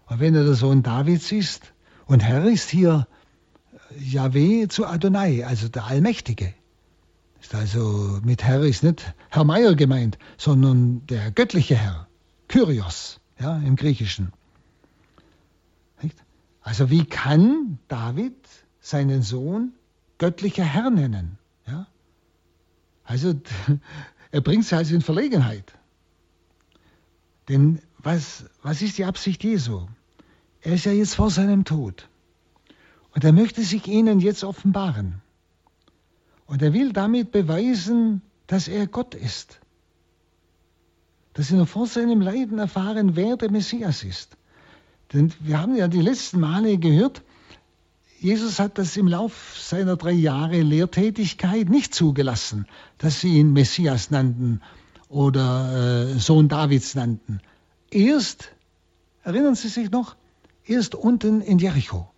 Und 0.09 0.21
wenn 0.21 0.35
er 0.35 0.45
der 0.45 0.55
Sohn 0.55 0.83
Davids 0.83 1.33
ist, 1.33 1.73
und 2.07 2.21
Herr 2.21 2.45
ist 2.45 2.69
hier 2.69 3.07
Yahweh 3.99 4.69
zu 4.69 4.87
Adonai, 4.87 5.45
also 5.45 5.69
der 5.69 5.87
Allmächtige. 5.87 6.53
Ist 7.47 7.55
also 7.55 8.19
mit 8.25 8.43
Herr 8.43 8.63
ist 8.63 8.83
nicht 8.83 9.15
Herr 9.31 9.45
Meier 9.45 9.77
gemeint, 9.77 10.19
sondern 10.37 11.07
der 11.07 11.31
göttliche 11.31 11.77
Herr, 11.77 12.09
Kyrios, 12.49 13.21
ja, 13.39 13.59
im 13.59 13.77
Griechischen. 13.77 14.33
Also 16.61 16.91
wie 16.91 17.05
kann 17.05 17.79
David 17.87 18.35
seinen 18.81 19.23
Sohn 19.23 19.75
göttlicher 20.19 20.65
Herr 20.65 20.91
nennen? 20.91 21.39
Ja? 21.69 21.87
Also 23.05 23.35
er 24.33 24.41
bringt 24.41 24.65
sie 24.65 24.77
also 24.77 24.97
in 24.97 25.01
Verlegenheit. 25.03 25.73
Denn 27.49 27.81
was, 27.99 28.47
was 28.63 28.83
ist 28.83 28.99
die 28.99 29.05
Absicht 29.05 29.45
Jesu? 29.45 29.87
Er 30.63 30.75
ist 30.75 30.85
ja 30.85 30.91
jetzt 30.91 31.15
vor 31.15 31.31
seinem 31.31 31.65
Tod. 31.65 32.09
Und 33.15 33.23
er 33.23 33.33
möchte 33.33 33.63
sich 33.63 33.87
ihnen 33.87 34.19
jetzt 34.19 34.43
offenbaren. 34.43 35.23
Und 36.47 36.63
er 36.63 36.73
will 36.73 36.93
damit 36.93 37.33
beweisen, 37.33 38.23
dass 38.47 38.69
er 38.69 38.87
Gott 38.87 39.15
ist. 39.15 39.59
Dass 41.35 41.49
sie 41.49 41.57
noch 41.57 41.69
vor 41.69 41.87
seinem 41.87 42.21
Leiden 42.21 42.59
erfahren, 42.59 43.17
wer 43.17 43.37
der 43.37 43.51
Messias 43.51 44.05
ist. 44.05 44.37
Denn 45.13 45.33
wir 45.41 45.61
haben 45.61 45.77
ja 45.77 45.89
die 45.89 46.01
letzten 46.01 46.41
Male 46.41 46.79
gehört, 46.79 47.23
Jesus 48.19 48.59
hat 48.59 48.79
das 48.79 48.97
im 48.97 49.09
Lauf 49.09 49.57
seiner 49.59 49.97
drei 49.97 50.13
Jahre 50.13 50.63
Lehrtätigkeit 50.63 51.69
nicht 51.69 51.95
zugelassen, 51.95 52.67
dass 52.99 53.21
sie 53.21 53.39
ihn 53.39 53.53
Messias 53.53 54.11
nannten 54.11 54.63
oder 55.09 56.15
äh, 56.15 56.19
Sohn 56.19 56.49
Davids 56.49 56.95
nannten. 56.95 57.41
Erst, 57.91 58.53
erinnern 59.23 59.55
Sie 59.55 59.69
sich 59.69 59.91
noch, 59.91 60.17
erst 60.65 60.95
unten 60.95 61.41
in 61.41 61.59
Jericho, 61.59 62.09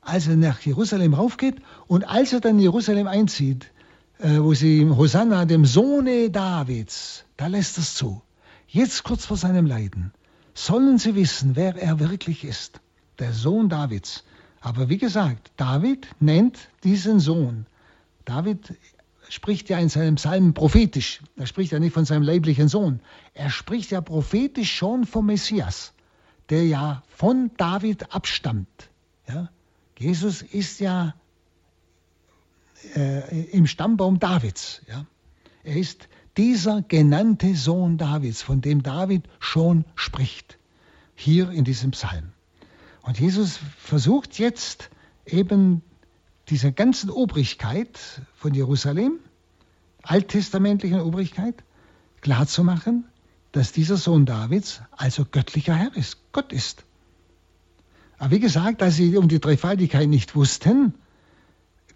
als 0.00 0.26
er 0.28 0.36
nach 0.36 0.60
Jerusalem 0.60 1.14
raufgeht 1.14 1.56
und 1.86 2.08
als 2.08 2.32
er 2.32 2.40
dann 2.40 2.56
in 2.56 2.60
Jerusalem 2.60 3.06
einzieht, 3.06 3.70
äh, 4.18 4.38
wo 4.38 4.54
sie 4.54 4.78
ihm 4.78 4.96
Hosanna, 4.96 5.44
dem 5.44 5.64
Sohne 5.64 6.30
Davids, 6.30 7.24
da 7.36 7.46
lässt 7.46 7.78
es 7.78 7.94
zu. 7.94 8.22
Jetzt 8.66 9.02
kurz 9.04 9.26
vor 9.26 9.36
seinem 9.36 9.66
Leiden 9.66 10.12
sollen 10.54 10.98
sie 10.98 11.14
wissen, 11.14 11.56
wer 11.56 11.76
er 11.76 12.00
wirklich 12.00 12.44
ist, 12.44 12.80
der 13.18 13.32
Sohn 13.32 13.68
Davids. 13.68 14.24
Aber 14.60 14.88
wie 14.88 14.98
gesagt, 14.98 15.50
David 15.56 16.08
nennt 16.20 16.58
diesen 16.84 17.18
Sohn. 17.18 17.66
David 18.24 18.74
spricht 19.28 19.68
ja 19.70 19.78
in 19.78 19.88
seinem 19.88 20.16
Psalm 20.16 20.54
prophetisch. 20.54 21.22
Er 21.36 21.46
spricht 21.46 21.72
ja 21.72 21.78
nicht 21.78 21.94
von 21.94 22.04
seinem 22.04 22.22
leiblichen 22.22 22.68
Sohn. 22.68 23.00
Er 23.32 23.50
spricht 23.50 23.90
ja 23.90 24.00
prophetisch 24.00 24.72
schon 24.72 25.06
vom 25.06 25.26
Messias, 25.26 25.92
der 26.50 26.66
ja 26.66 27.02
von 27.08 27.50
David 27.56 28.12
abstammt. 28.14 28.90
Ja? 29.28 29.48
Jesus 30.00 30.40
ist 30.40 30.80
ja 30.80 31.14
äh, 32.96 33.50
im 33.50 33.66
Stammbaum 33.66 34.18
Davids. 34.18 34.80
Ja? 34.88 35.04
Er 35.62 35.76
ist 35.76 36.08
dieser 36.38 36.80
genannte 36.80 37.54
Sohn 37.54 37.98
Davids, 37.98 38.40
von 38.40 38.62
dem 38.62 38.82
David 38.82 39.28
schon 39.40 39.84
spricht, 39.94 40.58
hier 41.14 41.50
in 41.50 41.64
diesem 41.64 41.90
Psalm. 41.90 42.32
Und 43.02 43.20
Jesus 43.20 43.60
versucht 43.76 44.38
jetzt 44.38 44.88
eben 45.26 45.82
dieser 46.48 46.72
ganzen 46.72 47.10
Obrigkeit 47.10 47.98
von 48.34 48.54
Jerusalem, 48.54 49.18
alttestamentlichen 50.02 51.02
Obrigkeit, 51.02 51.62
klarzumachen, 52.22 53.04
dass 53.52 53.72
dieser 53.72 53.98
Sohn 53.98 54.24
Davids 54.24 54.80
also 54.92 55.26
göttlicher 55.30 55.74
Herr 55.74 55.94
ist, 55.94 56.16
Gott 56.32 56.54
ist. 56.54 56.86
Aber 58.20 58.32
wie 58.32 58.38
gesagt, 58.38 58.82
als 58.82 58.96
sie 58.96 59.16
um 59.16 59.28
die 59.28 59.40
Dreifaltigkeit 59.40 60.06
nicht 60.06 60.36
wussten, 60.36 60.92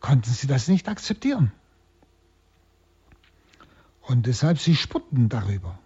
konnten 0.00 0.30
sie 0.30 0.46
das 0.46 0.68
nicht 0.68 0.88
akzeptieren. 0.88 1.52
Und 4.00 4.24
deshalb, 4.24 4.58
sie 4.58 4.74
sputten 4.74 5.28
darüber. 5.28 5.78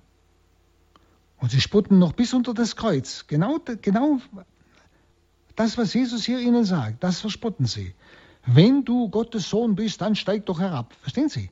Und 1.39 1.51
sie 1.51 1.61
sputten 1.61 1.99
noch 1.99 2.13
bis 2.13 2.35
unter 2.35 2.55
das 2.55 2.77
Kreuz. 2.77 3.27
Genau, 3.27 3.59
genau 3.83 4.21
das, 5.57 5.77
was 5.77 5.93
Jesus 5.93 6.25
hier 6.25 6.39
ihnen 6.39 6.65
sagt, 6.65 7.03
das 7.03 7.21
verspotten 7.21 7.67
sie. 7.67 7.97
Wenn 8.47 8.85
du 8.85 9.09
Gottes 9.09 9.49
Sohn 9.51 9.75
bist, 9.75 10.01
dann 10.01 10.15
steig 10.15 10.47
doch 10.47 10.61
herab. 10.61 10.95
Verstehen 11.01 11.29
Sie? 11.29 11.51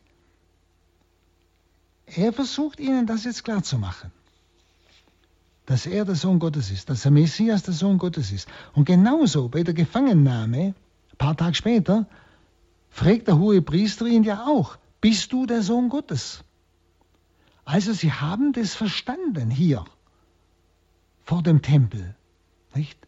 Er 2.07 2.33
versucht 2.33 2.79
ihnen 2.79 3.07
das 3.07 3.25
jetzt 3.25 3.43
klarzumachen. 3.43 4.13
Dass 5.67 5.87
er 5.87 6.05
der 6.05 6.15
Sohn 6.15 6.39
Gottes 6.39 6.71
ist, 6.71 6.89
dass 6.89 7.03
der 7.03 7.11
Messias 7.11 7.65
der 7.65 7.75
Sohn 7.75 7.99
Gottes 7.99 8.31
ist. 8.33 8.49
Und 8.75 8.85
genauso 8.85 9.49
bei 9.49 9.63
der 9.63 9.75
Gefangennahme, 9.75 10.75
ein 11.13 11.17
paar 11.19 11.37
Tage 11.37 11.55
später, 11.55 12.07
fragt 12.89 13.29
der 13.29 13.39
hohe 13.39 13.61
Priester 13.63 14.07
ihn 14.07 14.23
ja 14.23 14.47
auch, 14.47 14.79
bist 15.01 15.33
du 15.33 15.47
der 15.47 15.63
Sohn 15.63 15.89
Gottes? 15.89 16.45
Also 17.65 17.93
sie 17.93 18.13
haben 18.13 18.53
das 18.53 18.75
verstanden 18.75 19.51
hier 19.51 19.85
vor 21.25 21.43
dem 21.43 21.63
Tempel, 21.63 22.15
nicht? 22.75 22.99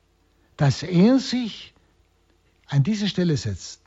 dass 0.56 0.82
er 0.82 1.20
sich 1.20 1.72
an 2.66 2.82
diese 2.82 3.08
Stelle 3.08 3.36
setzt, 3.36 3.80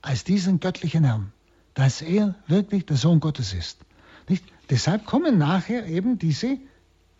als 0.00 0.24
diesen 0.24 0.58
göttlichen 0.58 1.04
Herrn, 1.04 1.32
dass 1.74 2.00
er 2.00 2.34
wirklich 2.46 2.86
der 2.86 2.96
Sohn 2.96 3.20
Gottes 3.20 3.52
ist. 3.52 3.78
Nicht? 4.28 4.44
Deshalb 4.70 5.04
kommen 5.04 5.36
nachher 5.38 5.86
eben 5.86 6.18
diese 6.18 6.58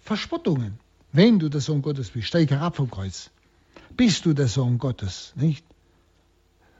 Verspottungen. 0.01 0.79
Wenn 1.13 1.39
du 1.39 1.49
der 1.49 1.61
Sohn 1.61 1.83
Gottes 1.83 2.11
bist, 2.11 2.29
steig 2.29 2.51
herab 2.51 2.77
vom 2.77 2.91
Kreuz. 2.91 3.31
Bist 3.97 4.25
du 4.25 4.33
der 4.33 4.49
Sohn 4.49 4.79
Gottes, 4.79 5.33
nicht? 5.37 5.65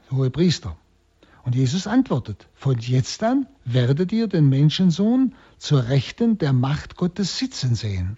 Hohe 0.09 0.29
Priester. 0.29 0.77
Und 1.43 1.55
Jesus 1.55 1.87
antwortet, 1.87 2.47
von 2.53 2.77
jetzt 2.79 3.23
an 3.23 3.47
werdet 3.65 4.11
ihr 4.11 4.27
den 4.27 4.49
Menschensohn 4.49 5.33
zur 5.57 5.87
Rechten 5.87 6.37
der 6.37 6.53
Macht 6.53 6.95
Gottes 6.97 7.37
sitzen 7.37 7.75
sehen. 7.75 8.17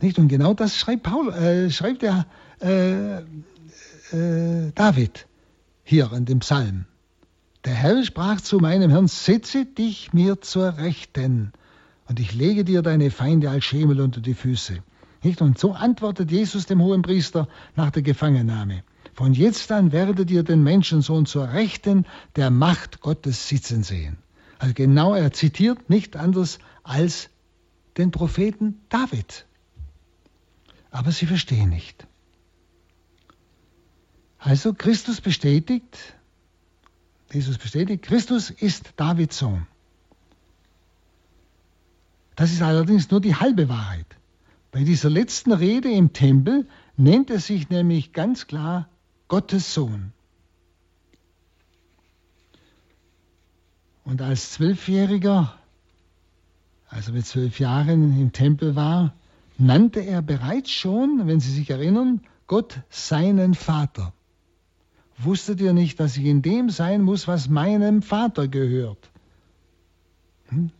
Nicht? 0.00 0.18
Und 0.18 0.28
genau 0.28 0.54
das 0.54 0.76
schreibt, 0.76 1.04
Paul, 1.04 1.32
äh, 1.32 1.70
schreibt 1.70 2.02
der 2.02 2.26
äh, 2.60 3.18
äh, 4.12 4.72
David 4.74 5.26
hier 5.84 6.12
in 6.12 6.26
dem 6.26 6.40
Psalm. 6.40 6.84
Der 7.64 7.74
Herr 7.74 8.04
sprach 8.04 8.40
zu 8.40 8.58
meinem 8.58 8.90
Herrn, 8.90 9.08
setze 9.08 9.64
dich 9.64 10.12
mir 10.12 10.40
zur 10.40 10.78
Rechten 10.78 11.52
und 12.08 12.18
ich 12.18 12.34
lege 12.34 12.64
dir 12.64 12.82
deine 12.82 13.10
Feinde 13.10 13.50
als 13.50 13.64
Schemel 13.64 14.00
unter 14.00 14.20
die 14.20 14.34
Füße. 14.34 14.82
Nicht? 15.22 15.42
Und 15.42 15.58
so 15.58 15.72
antwortet 15.72 16.30
Jesus 16.30 16.66
dem 16.66 16.80
hohen 16.80 17.02
Priester 17.02 17.48
nach 17.76 17.90
der 17.90 18.02
Gefangennahme. 18.02 18.82
Von 19.14 19.34
jetzt 19.34 19.70
an 19.72 19.92
werdet 19.92 20.30
ihr 20.30 20.42
den 20.42 20.62
Menschensohn 20.62 21.26
zur 21.26 21.52
Rechten 21.52 22.06
der 22.36 22.50
Macht 22.50 23.00
Gottes 23.00 23.48
sitzen 23.48 23.82
sehen. 23.82 24.18
Also 24.58 24.74
genau, 24.74 25.14
er 25.14 25.32
zitiert 25.32 25.90
nicht 25.90 26.16
anders 26.16 26.58
als 26.82 27.30
den 27.96 28.10
Propheten 28.10 28.80
David. 28.88 29.46
Aber 30.90 31.12
sie 31.12 31.26
verstehen 31.26 31.68
nicht. 31.68 32.06
Also 34.38 34.72
Christus 34.72 35.20
bestätigt, 35.20 36.14
Jesus 37.32 37.58
bestätigt, 37.58 38.04
Christus 38.04 38.50
ist 38.50 38.92
Davids 38.96 39.38
Sohn. 39.38 39.66
Das 42.38 42.52
ist 42.52 42.62
allerdings 42.62 43.10
nur 43.10 43.20
die 43.20 43.34
halbe 43.34 43.68
Wahrheit. 43.68 44.06
Bei 44.70 44.84
dieser 44.84 45.10
letzten 45.10 45.50
Rede 45.50 45.90
im 45.90 46.12
Tempel 46.12 46.68
nennt 46.96 47.30
er 47.30 47.40
sich 47.40 47.68
nämlich 47.68 48.12
ganz 48.12 48.46
klar 48.46 48.88
Gottes 49.26 49.74
Sohn. 49.74 50.12
Und 54.04 54.22
als 54.22 54.52
Zwölfjähriger, 54.52 55.52
als 56.88 57.08
er 57.08 57.14
mit 57.14 57.26
zwölf 57.26 57.58
Jahren 57.58 58.16
im 58.20 58.32
Tempel 58.32 58.76
war, 58.76 59.14
nannte 59.58 59.98
er 59.98 60.22
bereits 60.22 60.70
schon, 60.70 61.26
wenn 61.26 61.40
Sie 61.40 61.50
sich 61.50 61.70
erinnern, 61.70 62.20
Gott 62.46 62.78
seinen 62.88 63.54
Vater. 63.54 64.12
Wusstet 65.16 65.60
ihr 65.60 65.72
nicht, 65.72 65.98
dass 65.98 66.16
ich 66.16 66.26
in 66.26 66.42
dem 66.42 66.70
sein 66.70 67.02
muss, 67.02 67.26
was 67.26 67.48
meinem 67.48 68.00
Vater 68.00 68.46
gehört? 68.46 69.10
Hm? 70.50 70.70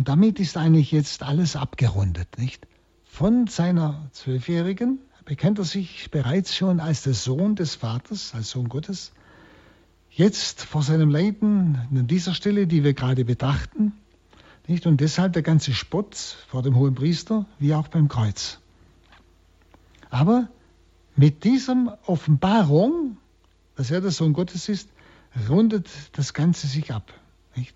Und 0.00 0.08
damit 0.08 0.40
ist 0.40 0.56
eigentlich 0.56 0.92
jetzt 0.92 1.22
alles 1.22 1.56
abgerundet, 1.56 2.38
nicht? 2.38 2.66
Von 3.04 3.48
seiner 3.48 4.08
Zwölfjährigen 4.12 4.98
bekennt 5.26 5.58
er 5.58 5.66
sich 5.66 6.10
bereits 6.10 6.56
schon 6.56 6.80
als 6.80 7.02
der 7.02 7.12
Sohn 7.12 7.54
des 7.54 7.74
Vaters, 7.74 8.34
als 8.34 8.48
Sohn 8.48 8.70
Gottes. 8.70 9.12
Jetzt 10.10 10.62
vor 10.62 10.82
seinem 10.82 11.10
Leiden, 11.10 11.86
an 11.94 12.06
dieser 12.06 12.32
Stelle, 12.32 12.66
die 12.66 12.82
wir 12.82 12.94
gerade 12.94 13.26
betrachten, 13.26 13.92
nicht? 14.66 14.86
Und 14.86 15.02
deshalb 15.02 15.34
der 15.34 15.42
ganze 15.42 15.74
Spott 15.74 16.14
vor 16.48 16.62
dem 16.62 16.76
hohen 16.76 16.94
Priester, 16.94 17.44
wie 17.58 17.74
auch 17.74 17.88
beim 17.88 18.08
Kreuz. 18.08 18.58
Aber 20.08 20.48
mit 21.14 21.44
dieser 21.44 21.98
Offenbarung, 22.06 23.18
dass 23.76 23.90
er 23.90 24.00
der 24.00 24.12
Sohn 24.12 24.32
Gottes 24.32 24.70
ist, 24.70 24.88
rundet 25.50 25.90
das 26.12 26.32
Ganze 26.32 26.68
sich 26.68 26.90
ab. 26.90 27.12
Nicht? 27.54 27.74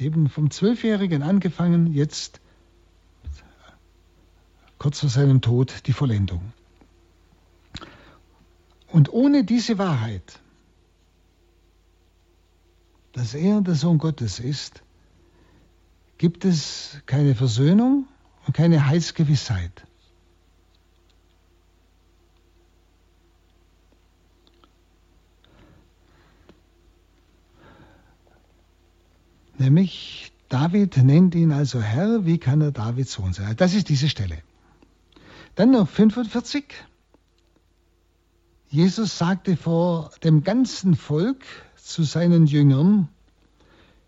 Eben 0.00 0.30
vom 0.30 0.50
Zwölfjährigen 0.50 1.22
angefangen, 1.22 1.92
jetzt 1.92 2.40
kurz 4.78 5.00
vor 5.00 5.10
seinem 5.10 5.42
Tod 5.42 5.86
die 5.86 5.92
Vollendung. 5.92 6.52
Und 8.88 9.12
ohne 9.12 9.44
diese 9.44 9.76
Wahrheit, 9.76 10.40
dass 13.12 13.34
er 13.34 13.60
der 13.60 13.74
Sohn 13.74 13.98
Gottes 13.98 14.40
ist, 14.40 14.82
gibt 16.16 16.46
es 16.46 16.98
keine 17.04 17.34
Versöhnung 17.34 18.08
und 18.46 18.56
keine 18.56 18.86
Heilsgewissheit. 18.86 19.86
Nämlich 29.60 30.32
David 30.48 30.96
nennt 30.96 31.34
ihn 31.34 31.52
also 31.52 31.82
Herr, 31.82 32.24
wie 32.24 32.38
kann 32.38 32.62
er 32.62 32.72
Davids 32.72 33.12
Sohn 33.12 33.34
sein? 33.34 33.54
Das 33.56 33.74
ist 33.74 33.90
diese 33.90 34.08
Stelle. 34.08 34.38
Dann 35.54 35.72
noch 35.72 35.86
45. 35.86 36.64
Jesus 38.70 39.18
sagte 39.18 39.58
vor 39.58 40.12
dem 40.24 40.44
ganzen 40.44 40.96
Volk 40.96 41.44
zu 41.76 42.04
seinen 42.04 42.46
Jüngern, 42.46 43.08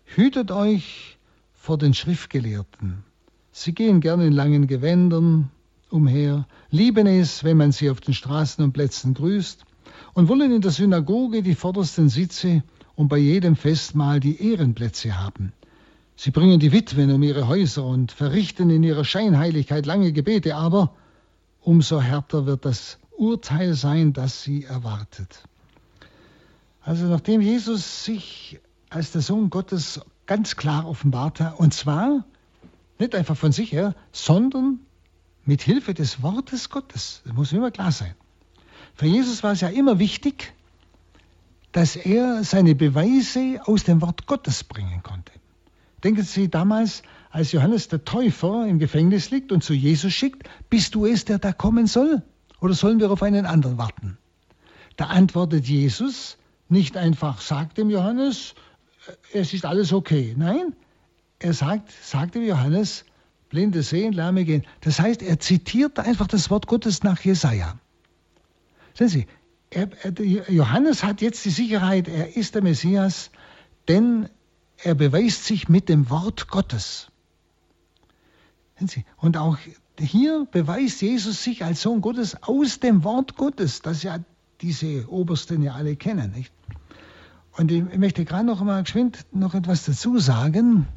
hütet 0.05 0.49
euch 0.49 1.19
vor 1.53 1.77
den 1.77 1.93
Schriftgelehrten. 1.93 3.03
Sie 3.51 3.73
gehen 3.75 4.01
gerne 4.01 4.25
in 4.25 4.33
langen 4.33 4.65
Gewändern 4.65 5.51
umher, 5.91 6.47
lieben 6.71 7.05
es, 7.05 7.43
wenn 7.43 7.57
man 7.57 7.71
sie 7.71 7.91
auf 7.91 8.01
den 8.01 8.15
Straßen 8.15 8.63
und 8.63 8.73
Plätzen 8.73 9.13
grüßt 9.13 9.65
und 10.15 10.29
wollen 10.29 10.51
in 10.51 10.61
der 10.61 10.71
Synagoge 10.71 11.43
die 11.43 11.53
vordersten 11.53 12.09
Sitze 12.09 12.63
und 12.95 13.07
bei 13.07 13.17
jedem 13.17 13.55
Festmahl 13.55 14.19
die 14.19 14.41
Ehrenplätze 14.51 15.19
haben. 15.19 15.53
Sie 16.15 16.31
bringen 16.31 16.59
die 16.59 16.71
Witwen 16.71 17.11
um 17.11 17.23
ihre 17.23 17.47
Häuser 17.47 17.83
und 17.85 18.11
verrichten 18.11 18.69
in 18.69 18.83
ihrer 18.83 19.03
Scheinheiligkeit 19.03 19.85
lange 19.85 20.11
Gebete, 20.11 20.55
aber 20.55 20.93
umso 21.61 22.01
härter 22.01 22.45
wird 22.45 22.65
das 22.65 22.99
Urteil 23.17 23.73
sein, 23.73 24.13
das 24.13 24.43
sie 24.43 24.63
erwartet. 24.63 25.43
Also 26.81 27.05
nachdem 27.05 27.41
Jesus 27.41 28.03
sich 28.03 28.59
als 28.89 29.11
der 29.11 29.21
Sohn 29.21 29.49
Gottes 29.49 30.01
ganz 30.25 30.55
klar 30.55 30.87
offenbart 30.87 31.39
hat, 31.39 31.59
und 31.59 31.73
zwar 31.73 32.25
nicht 32.99 33.15
einfach 33.15 33.35
von 33.37 33.51
sich 33.51 33.71
her, 33.71 33.95
sondern 34.11 34.79
mit 35.45 35.61
Hilfe 35.61 35.93
des 35.93 36.21
Wortes 36.21 36.69
Gottes. 36.69 37.21
Das 37.25 37.33
muss 37.33 37.51
immer 37.51 37.71
klar 37.71 37.91
sein. 37.91 38.13
Für 38.93 39.07
Jesus 39.07 39.43
war 39.43 39.53
es 39.53 39.61
ja 39.61 39.69
immer 39.69 39.99
wichtig, 39.99 40.53
dass 41.73 41.95
er 41.95 42.43
seine 42.43 42.75
Beweise 42.75 43.59
aus 43.65 43.83
dem 43.83 44.01
Wort 44.01 44.25
Gottes 44.27 44.63
bringen 44.63 45.03
konnte. 45.03 45.33
Denken 46.03 46.23
Sie 46.23 46.49
damals, 46.49 47.03
als 47.29 47.51
Johannes 47.51 47.87
der 47.87 48.05
Täufer 48.05 48.67
im 48.67 48.77
Gefängnis 48.79 49.31
liegt 49.31 49.51
und 49.51 49.63
zu 49.63 49.73
Jesus 49.73 50.13
schickt, 50.13 50.47
bist 50.69 50.95
du 50.95 51.05
es, 51.05 51.25
der 51.25 51.39
da 51.39 51.51
kommen 51.51 51.87
soll? 51.87 52.21
Oder 52.61 52.75
sollen 52.75 52.99
wir 52.99 53.11
auf 53.11 53.23
einen 53.23 53.45
anderen 53.45 53.77
warten? 53.77 54.17
Da 54.97 55.07
antwortet 55.07 55.65
Jesus 55.67 56.37
nicht 56.69 56.95
einfach, 56.95 57.41
sagt 57.41 57.77
dem 57.77 57.89
Johannes, 57.89 58.53
äh, 59.33 59.39
es 59.39 59.53
ist 59.53 59.65
alles 59.65 59.91
okay. 59.91 60.35
Nein, 60.37 60.75
er 61.39 61.53
sagt, 61.53 61.91
sagt 61.91 62.35
dem 62.35 62.43
Johannes, 62.43 63.03
Blinde 63.49 63.81
sehen, 63.81 64.13
Lahme 64.13 64.45
gehen. 64.45 64.63
Das 64.81 64.99
heißt, 64.99 65.23
er 65.23 65.39
zitiert 65.39 65.99
einfach 65.99 66.27
das 66.27 66.49
Wort 66.49 66.67
Gottes 66.67 67.03
nach 67.03 67.19
Jesaja. 67.21 67.77
Sehen 68.93 69.09
Sie, 69.09 69.27
er, 69.75 69.89
Johannes 70.49 71.03
hat 71.03 71.21
jetzt 71.21 71.43
die 71.45 71.49
Sicherheit, 71.49 72.07
er 72.07 72.35
ist 72.35 72.55
der 72.55 72.61
Messias, 72.61 73.31
denn 73.87 74.29
er 74.77 74.95
beweist 74.95 75.45
sich 75.45 75.69
mit 75.69 75.89
dem 75.89 76.09
Wort 76.09 76.47
Gottes. 76.47 77.09
Und 79.17 79.37
auch 79.37 79.57
hier 79.99 80.47
beweist 80.51 81.01
Jesus 81.01 81.43
sich 81.43 81.63
als 81.63 81.81
Sohn 81.81 82.01
Gottes 82.01 82.41
aus 82.43 82.79
dem 82.79 83.03
Wort 83.03 83.37
Gottes, 83.37 83.81
das 83.81 84.03
ja 84.03 84.19
diese 84.61 85.09
Obersten 85.09 85.61
ja 85.61 85.73
alle 85.73 85.95
kennen. 85.95 86.31
Nicht? 86.31 86.51
Und 87.55 87.71
ich 87.71 87.83
möchte 87.97 88.25
gerade 88.25 88.45
noch 88.45 88.61
mal 88.61 88.83
geschwind 88.83 89.25
noch 89.31 89.53
etwas 89.53 89.85
dazu 89.85 90.17
sagen. 90.19 90.87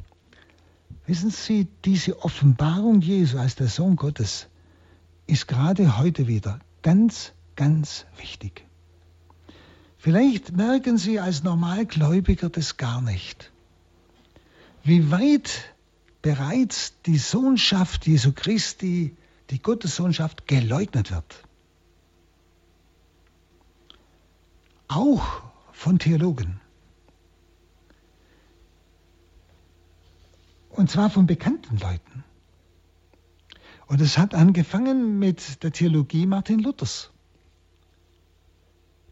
Wissen 1.05 1.29
Sie, 1.29 1.67
diese 1.85 2.21
Offenbarung 2.23 3.01
Jesu 3.01 3.37
als 3.37 3.55
der 3.55 3.67
Sohn 3.67 3.95
Gottes 3.95 4.47
ist 5.27 5.47
gerade 5.47 5.97
heute 5.97 6.27
wieder 6.27 6.59
ganz, 6.81 7.31
ganz 7.55 8.05
wichtig. 8.17 8.66
Vielleicht 10.07 10.55
merken 10.55 10.97
Sie 10.97 11.19
als 11.19 11.43
Normalgläubiger 11.43 12.47
das 12.47 12.77
gar 12.77 13.01
nicht, 13.01 13.51
wie 14.85 15.11
weit 15.11 15.75
bereits 16.21 16.93
die 17.05 17.17
Sohnschaft 17.17 18.07
Jesu 18.07 18.31
Christi, 18.31 19.17
die 19.49 19.61
Gottessohnschaft 19.61 20.47
geleugnet 20.47 21.11
wird. 21.11 21.43
Auch 24.87 25.43
von 25.73 25.99
Theologen. 25.99 26.61
Und 30.69 30.89
zwar 30.89 31.09
von 31.09 31.27
bekannten 31.27 31.79
Leuten. 31.79 32.23
Und 33.87 33.99
es 33.99 34.17
hat 34.17 34.33
angefangen 34.33 35.19
mit 35.19 35.63
der 35.63 35.73
Theologie 35.73 36.27
Martin 36.27 36.59
Luthers. 36.59 37.11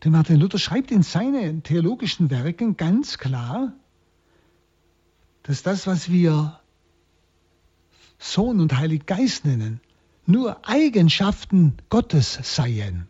Denn 0.04 0.12
Martin 0.12 0.40
Luther 0.40 0.60
schreibt 0.60 0.92
in 0.92 1.04
seinen 1.04 1.64
theologischen 1.64 2.30
Werken 2.30 2.78
ganz 2.78 3.18
klar, 3.18 3.74
dass 5.44 5.64
das, 5.64 5.88
was 5.88 6.10
wir 6.12 6.60
Sohn 8.18 8.60
und 8.60 8.78
Heilig 8.78 9.06
Geist 9.06 9.46
nennen, 9.46 9.80
nur 10.26 10.68
Eigenschaften 10.68 11.78
Gottes 11.90 12.40
seien. 12.42 13.08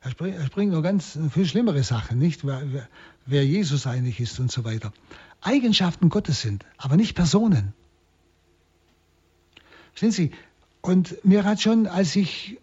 Er 0.00 0.12
bringt 0.14 0.72
noch 0.72 0.82
ganz 0.82 1.18
viel 1.32 1.46
schlimmere 1.46 1.82
Sachen, 1.82 2.18
nicht? 2.18 2.46
Wer, 2.46 2.88
wer 3.26 3.44
Jesus 3.44 3.88
eigentlich 3.88 4.20
ist 4.20 4.38
und 4.38 4.52
so 4.52 4.64
weiter. 4.64 4.92
Eigenschaften 5.40 6.08
Gottes 6.08 6.40
sind, 6.40 6.64
aber 6.76 6.96
nicht 6.96 7.16
Personen. 7.16 7.72
Verstehen 9.90 10.12
Sie? 10.12 10.30
Und 10.80 11.24
mir 11.24 11.42
hat 11.42 11.60
schon, 11.60 11.88
als 11.88 12.14
ich 12.14 12.58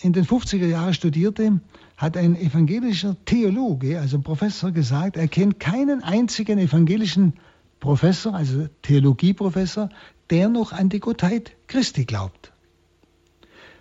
in 0.00 0.12
den 0.12 0.24
50er 0.24 0.66
Jahren 0.66 0.94
studierte, 0.94 1.60
hat 1.96 2.16
ein 2.16 2.36
evangelischer 2.36 3.16
Theologe, 3.24 3.98
also 4.00 4.20
Professor, 4.20 4.70
gesagt, 4.70 5.16
er 5.16 5.28
kennt 5.28 5.58
keinen 5.60 6.02
einzigen 6.02 6.58
evangelischen 6.58 7.34
Professor, 7.80 8.34
also 8.34 8.68
Theologieprofessor, 8.82 9.88
der 10.30 10.48
noch 10.48 10.72
an 10.72 10.88
die 10.88 11.00
Gottheit 11.00 11.56
Christi 11.68 12.04
glaubt. 12.04 12.52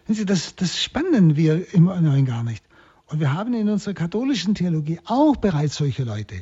Sie, 0.08 0.26
das, 0.26 0.56
das 0.56 0.82
spannen 0.82 1.36
wir 1.36 1.74
im 1.74 1.86
Neuen 1.86 2.26
gar 2.26 2.44
nicht. 2.44 2.64
Und 3.08 3.20
wir 3.20 3.34
haben 3.34 3.54
in 3.54 3.70
unserer 3.70 3.94
katholischen 3.94 4.56
Theologie 4.56 5.00
auch 5.06 5.36
bereits 5.36 5.76
solche 5.76 6.04
Leute, 6.04 6.42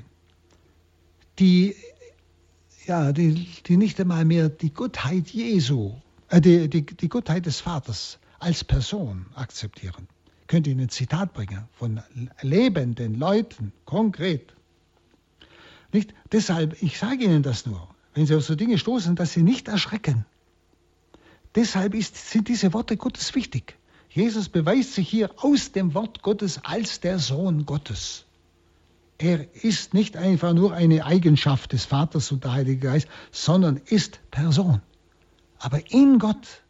die, 1.39 1.75
ja, 2.85 3.11
die, 3.11 3.47
die 3.65 3.77
nicht 3.77 3.99
einmal 3.99 4.25
mehr 4.25 4.49
die 4.49 4.73
Gottheit 4.73 5.29
Jesu, 5.29 5.93
äh, 6.29 6.41
die, 6.41 6.69
die, 6.69 6.85
die 6.85 7.09
Gottheit 7.09 7.45
des 7.45 7.61
Vaters 7.61 8.19
als 8.39 8.63
Person 8.63 9.25
akzeptieren. 9.35 10.07
Ich 10.43 10.47
könnte 10.47 10.69
Ihnen 10.69 10.81
ein 10.81 10.89
Zitat 10.89 11.33
bringen 11.33 11.69
von 11.71 12.03
lebenden 12.41 13.17
Leuten, 13.17 13.71
konkret. 13.85 14.53
Nicht? 15.93 16.13
Deshalb, 16.33 16.83
ich 16.83 16.99
sage 16.99 17.23
Ihnen 17.23 17.43
das 17.43 17.65
nur, 17.65 17.87
wenn 18.13 18.25
Sie 18.25 18.35
auf 18.35 18.43
so 18.43 18.53
Dinge 18.53 18.77
stoßen, 18.77 19.15
dass 19.15 19.31
Sie 19.31 19.41
nicht 19.41 19.69
erschrecken. 19.69 20.25
Deshalb 21.55 21.95
ist, 21.95 22.29
sind 22.29 22.49
diese 22.49 22.73
Worte 22.73 22.97
Gottes 22.97 23.35
wichtig. 23.35 23.77
Jesus 24.09 24.49
beweist 24.49 24.93
sich 24.95 25.07
hier 25.07 25.31
aus 25.37 25.71
dem 25.71 25.93
Wort 25.93 26.21
Gottes 26.21 26.59
als 26.65 26.99
der 26.99 27.19
Sohn 27.19 27.65
Gottes. 27.65 28.25
Er 29.17 29.55
ist 29.63 29.93
nicht 29.93 30.17
einfach 30.17 30.53
nur 30.53 30.73
eine 30.73 31.05
Eigenschaft 31.05 31.71
des 31.71 31.85
Vaters 31.85 32.33
und 32.33 32.43
der 32.43 32.51
Heilige 32.51 32.87
Geist, 32.87 33.07
sondern 33.31 33.77
ist 33.77 34.19
Person. 34.29 34.81
Aber 35.57 35.79
in 35.91 36.19
Gott, 36.19 36.63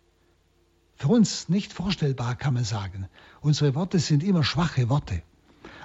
für 0.96 1.08
uns 1.08 1.50
nicht 1.50 1.74
vorstellbar, 1.74 2.36
kann 2.36 2.54
man 2.54 2.64
sagen. 2.64 3.10
Unsere 3.44 3.76
Worte 3.76 4.00
sind 4.00 4.24
immer 4.24 4.44
schwache 4.44 4.90
Worte. 4.90 5.22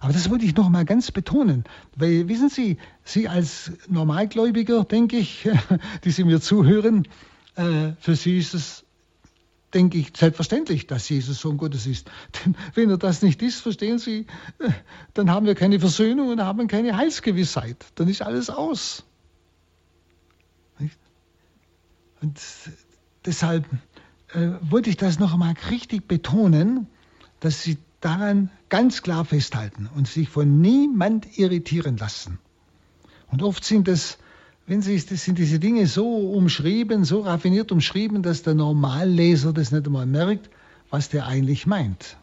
Aber 0.00 0.12
das 0.12 0.30
wollte 0.30 0.44
ich 0.44 0.54
noch 0.54 0.68
mal 0.68 0.84
ganz 0.84 1.10
betonen, 1.10 1.64
weil 1.96 2.28
wissen 2.28 2.48
Sie, 2.48 2.78
Sie 3.04 3.28
als 3.28 3.72
Normalgläubiger, 3.88 4.84
denke 4.84 5.16
ich, 5.16 5.48
die 6.04 6.12
Sie 6.12 6.22
mir 6.22 6.40
zuhören, 6.40 7.08
äh, 7.56 7.92
für 7.98 8.14
Sie 8.14 8.38
ist 8.38 8.54
es 8.54 8.84
denke 9.74 9.98
ich, 9.98 10.16
selbstverständlich, 10.16 10.86
dass 10.86 11.08
Jesus 11.10 11.40
Sohn 11.40 11.58
Gottes 11.58 11.86
ist. 11.86 12.10
Denn 12.44 12.56
wenn 12.74 12.88
er 12.88 12.96
das 12.96 13.20
nicht 13.20 13.42
ist, 13.42 13.60
verstehen 13.60 13.98
Sie, 13.98 14.26
dann 15.12 15.30
haben 15.30 15.44
wir 15.44 15.54
keine 15.54 15.78
Versöhnung 15.78 16.30
und 16.30 16.40
haben 16.40 16.68
keine 16.68 16.96
Heilsgewissheit. 16.96 17.84
Dann 17.96 18.08
ist 18.08 18.22
alles 18.22 18.48
aus. 18.48 19.04
Und 22.22 22.40
deshalb 23.26 23.66
äh, 24.32 24.52
wollte 24.62 24.88
ich 24.88 24.96
das 24.96 25.18
noch 25.18 25.34
einmal 25.34 25.54
richtig 25.70 26.08
betonen, 26.08 26.86
dass 27.40 27.62
Sie 27.62 27.78
daran 28.00 28.50
ganz 28.68 29.02
klar 29.02 29.24
festhalten 29.24 29.88
und 29.94 30.06
sich 30.06 30.28
von 30.28 30.60
niemand 30.60 31.38
irritieren 31.38 31.96
lassen. 31.96 32.38
Und 33.30 33.42
oft 33.42 33.64
sind 33.64 33.88
das, 33.88 34.18
wenn 34.66 34.82
Sie, 34.82 34.96
das 35.04 35.24
sind 35.24 35.38
diese 35.38 35.58
Dinge 35.58 35.86
so 35.86 36.06
umschrieben, 36.32 37.04
so 37.04 37.20
raffiniert 37.20 37.72
umschrieben, 37.72 38.22
dass 38.22 38.42
der 38.42 38.54
Normalleser 38.54 39.52
das 39.52 39.72
nicht 39.72 39.86
einmal 39.86 40.06
merkt, 40.06 40.50
was 40.90 41.08
der 41.08 41.26
eigentlich 41.26 41.66
meint. 41.66 42.16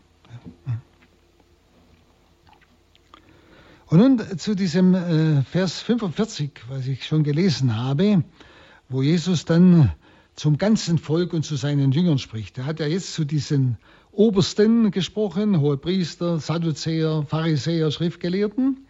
Und 3.88 4.00
nun 4.00 4.38
zu 4.40 4.56
diesem 4.56 4.96
äh, 4.96 5.44
Vers 5.44 5.82
45, 5.82 6.52
was 6.70 6.88
ich 6.88 7.06
schon 7.06 7.24
gelesen 7.24 7.76
habe, 7.76 8.24
wo 8.90 9.02
Jesus 9.04 9.46
dann 9.46 9.92
zum 10.36 10.58
ganzen 10.58 10.98
Volk 10.98 11.34
und 11.34 11.44
zu 11.44 11.56
seinen 11.56 11.92
Jüngern 11.92 12.20
spricht. 12.20 12.58
Er 12.58 12.66
hat 12.66 12.80
ja 12.80 12.88
jetzt 12.88 13.14
zu 13.14 13.26
diesen 13.26 13.78
Obersten 14.12 14.92
gesprochen, 14.92 15.60
hohe 15.60 15.78
Priester, 15.78 16.40
Sadduzäer, 16.40 17.26
Pharisäer, 17.28 17.92
Schriftgelehrten. 17.92 18.86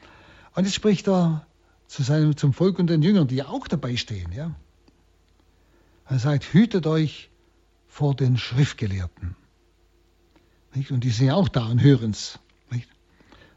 Und 0.55 0.63
jetzt 0.63 0.75
spricht 0.75 1.07
er 1.07 1.45
zu 1.87 2.03
seinem, 2.03 2.35
zum 2.35 2.53
Volk 2.53 2.79
und 2.79 2.87
den 2.87 3.01
Jüngern, 3.01 3.27
die 3.27 3.35
ja 3.35 3.47
auch 3.47 3.67
dabei 3.67 3.95
stehen. 3.95 4.31
Ja? 4.31 4.55
Er 6.07 6.19
sagt, 6.19 6.53
hütet 6.53 6.87
euch 6.87 7.29
vor 7.87 8.15
den 8.15 8.37
Schriftgelehrten. 8.37 9.35
Nicht? 10.73 10.91
Und 10.91 11.03
die 11.03 11.09
sind 11.09 11.27
ja 11.27 11.35
auch 11.35 11.49
da 11.49 11.65
und 11.67 11.81
hören 11.81 12.11
es. 12.11 12.39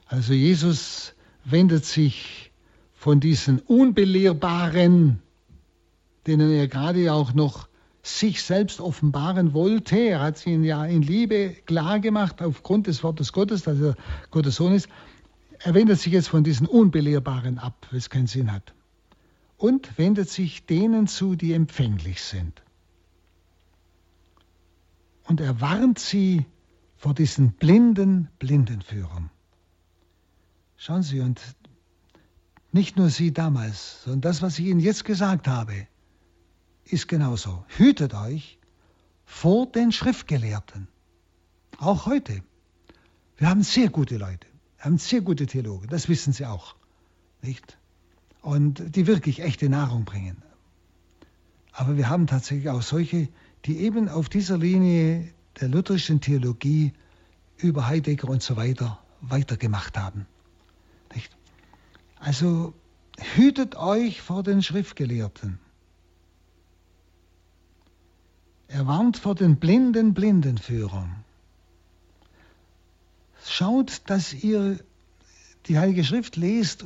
Also 0.09 0.33
Jesus 0.33 1.13
wendet 1.45 1.85
sich 1.85 2.51
von 2.95 3.21
diesen 3.21 3.59
Unbelehrbaren, 3.61 5.21
denen 6.27 6.51
er 6.51 6.67
gerade 6.67 7.13
auch 7.13 7.35
noch 7.35 7.68
sich 8.09 8.43
selbst 8.43 8.81
offenbaren 8.81 9.53
wollte. 9.53 9.97
Er 9.97 10.21
hat 10.21 10.39
sie 10.39 10.55
ja 10.57 10.85
in 10.85 11.03
Liebe 11.03 11.51
klar 11.67 12.01
gemacht 12.01 12.41
aufgrund 12.43 12.87
des 12.87 13.03
Wortes 13.03 13.33
Gottes, 13.33 13.63
dass 13.63 13.81
er 13.81 13.95
Gottes 14.31 14.57
Sohn 14.57 14.73
ist. 14.73 14.89
Er 15.61 15.75
wendet 15.75 16.01
sich 16.01 16.13
jetzt 16.13 16.29
von 16.29 16.45
diesen 16.45 16.67
Unbelehrbaren 16.67 17.59
ab, 17.59 17.89
es 17.93 18.11
keinen 18.11 18.27
Sinn 18.27 18.53
hat. 18.53 18.75
Und 19.57 19.99
wendet 19.99 20.31
sich 20.31 20.67
denen 20.67 21.09
zu, 21.09 21.35
die 21.35 21.53
empfänglich 21.53 22.23
sind. 22.23 22.63
Und 25.25 25.41
er 25.41 25.61
warnt 25.61 25.99
sie 25.99 26.47
vor 26.97 27.15
diesen 27.15 27.53
blinden 27.53 28.29
Blindenführern. 28.39 29.31
Schauen 30.77 31.03
Sie, 31.03 31.21
und 31.21 31.41
nicht 32.71 32.97
nur 32.97 33.11
Sie 33.11 33.33
damals, 33.33 34.05
sondern 34.05 34.21
das, 34.21 34.43
was 34.43 34.59
ich 34.59 34.67
Ihnen 34.67 34.81
jetzt 34.81 35.05
gesagt 35.05 35.49
habe, 35.49 35.89
ist 36.91 37.09
genauso. 37.09 37.65
Hütet 37.69 38.15
euch 38.15 38.59
vor 39.25 39.67
den 39.67 39.93
Schriftgelehrten. 39.93 40.89
Auch 41.79 42.07
heute. 42.07 42.43
Wir 43.37 43.49
haben 43.49 43.63
sehr 43.63 43.89
gute 43.89 44.17
Leute. 44.17 44.47
Haben 44.79 44.99
sehr 44.99 45.21
gute 45.21 45.47
Theologen. 45.47 45.89
Das 45.89 46.09
wissen 46.09 46.33
Sie 46.33 46.47
auch. 46.47 46.77
Nicht? 47.43 47.79
Und 48.43 48.97
die 48.97 49.07
wirklich 49.07 49.41
echte 49.41 49.69
Nahrung 49.69 50.05
bringen. 50.05 50.43
Aber 51.73 51.97
wir 51.97 52.09
haben 52.09 52.27
tatsächlich 52.27 52.71
auch 52.71 52.83
solche, 52.83 53.29
die 53.65 53.79
eben 53.79 54.09
auf 54.09 54.29
dieser 54.29 54.59
Linie 54.59 55.33
der 55.61 55.69
lutherischen 55.69 56.21
Theologie 56.21 56.93
über 57.57 57.87
Heidegger 57.87 58.29
und 58.29 58.43
so 58.43 58.57
weiter 58.57 58.99
weitergemacht 59.21 59.97
haben. 59.99 60.27
Nicht? 61.15 61.37
Also 62.19 62.75
hütet 63.37 63.77
euch 63.77 64.21
vor 64.23 64.43
den 64.43 64.63
Schriftgelehrten. 64.63 65.59
Er 68.79 68.87
warnt 68.87 69.17
vor 69.17 69.35
den 69.35 69.57
blinden 69.57 70.15
Blindenführern. 70.15 71.25
Schaut, 73.45 74.03
dass 74.07 74.33
ihr 74.33 74.79
die 75.67 75.81
Heilige 75.81 76.05
Schrift 76.05 76.37
lest 76.37 76.85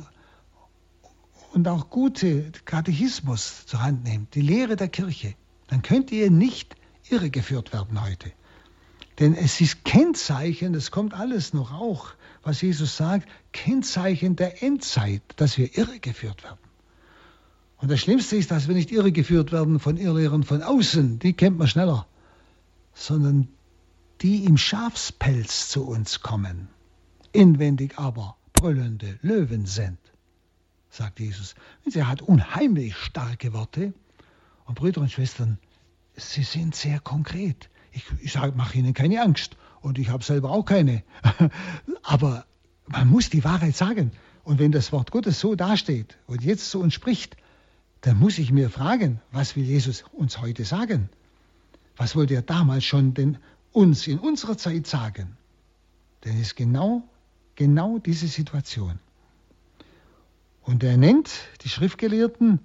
und 1.51 1.67
auch 1.67 1.91
gute 1.91 2.51
Katechismus 2.65 3.67
zur 3.67 3.83
Hand 3.83 4.05
nehmt, 4.05 4.33
die 4.33 4.41
Lehre 4.41 4.75
der 4.75 4.87
Kirche. 4.87 5.35
Dann 5.67 5.83
könnt 5.83 6.11
ihr 6.11 6.31
nicht 6.31 6.75
irregeführt 7.09 7.73
werden 7.73 8.03
heute. 8.03 8.31
Denn 9.19 9.35
es 9.35 9.61
ist 9.61 9.85
Kennzeichen, 9.85 10.73
das 10.73 10.89
kommt 10.89 11.13
alles 11.13 11.53
noch 11.53 11.71
auch, 11.71 12.07
was 12.41 12.59
Jesus 12.59 12.97
sagt, 12.97 13.29
Kennzeichen 13.51 14.35
der 14.35 14.63
Endzeit, 14.63 15.21
dass 15.35 15.59
wir 15.59 15.77
irregeführt 15.77 16.43
werden. 16.43 16.57
Und 17.83 17.91
das 17.91 17.99
Schlimmste 17.99 18.37
ist, 18.37 18.49
dass 18.49 18.69
wir 18.69 18.75
nicht 18.75 18.91
irregeführt 18.93 19.51
werden 19.51 19.77
von 19.77 19.97
Irrlehrern 19.97 20.43
von 20.43 20.61
außen, 20.61 21.19
die 21.19 21.33
kennt 21.33 21.57
man 21.57 21.67
schneller, 21.67 22.07
sondern 22.93 23.49
die 24.21 24.45
im 24.45 24.55
Schafspelz 24.55 25.67
zu 25.67 25.85
uns 25.85 26.21
kommen, 26.21 26.69
inwendig 27.33 27.99
aber 27.99 28.37
brüllende 28.53 29.19
Löwen 29.21 29.65
sind, 29.65 29.97
sagt 30.89 31.19
Jesus. 31.19 31.55
Und 31.83 31.93
er 31.93 32.07
hat 32.07 32.21
unheimlich 32.21 32.95
starke 32.95 33.51
Worte. 33.51 33.93
Und 34.63 34.75
Brüder 34.75 35.01
und 35.01 35.11
Schwestern, 35.11 35.57
sie 36.15 36.43
sind 36.43 36.75
sehr 36.75 37.01
konkret. 37.01 37.69
Ich, 37.91 38.05
ich 38.21 38.33
mache 38.55 38.77
Ihnen 38.77 38.93
keine 38.93 39.21
Angst 39.21 39.57
und 39.81 39.99
ich 39.99 40.07
habe 40.07 40.23
selber 40.23 40.51
auch 40.51 40.63
keine. 40.63 41.03
Aber 42.01 42.45
man 42.87 43.09
muss 43.09 43.29
die 43.29 43.43
Wahrheit 43.43 43.75
sagen. 43.75 44.13
Und 44.45 44.59
wenn 44.59 44.71
das 44.71 44.93
Wort 44.93 45.11
Gottes 45.11 45.41
so 45.41 45.55
dasteht 45.55 46.17
und 46.27 46.45
jetzt 46.45 46.71
zu 46.71 46.79
uns 46.79 46.93
spricht, 46.93 47.35
dann 48.03 48.19
muss 48.19 48.37
ich 48.37 48.51
mir 48.51 48.69
fragen, 48.69 49.21
was 49.31 49.55
will 49.55 49.63
Jesus 49.63 50.03
uns 50.11 50.41
heute 50.41 50.65
sagen? 50.65 51.09
Was 51.95 52.17
wollte 52.17 52.35
er 52.35 52.41
damals 52.41 52.83
schon 52.83 53.13
denn 53.13 53.37
uns 53.71 54.07
in 54.07 54.19
unserer 54.19 54.57
Zeit 54.57 54.87
sagen? 54.87 55.37
Denn 56.23 56.35
es 56.35 56.47
ist 56.47 56.55
genau, 56.55 57.03
genau 57.55 57.99
diese 57.99 58.27
Situation. 58.27 58.99
Und 60.63 60.83
er 60.83 60.97
nennt 60.97 61.29
die 61.63 61.69
Schriftgelehrten 61.69 62.59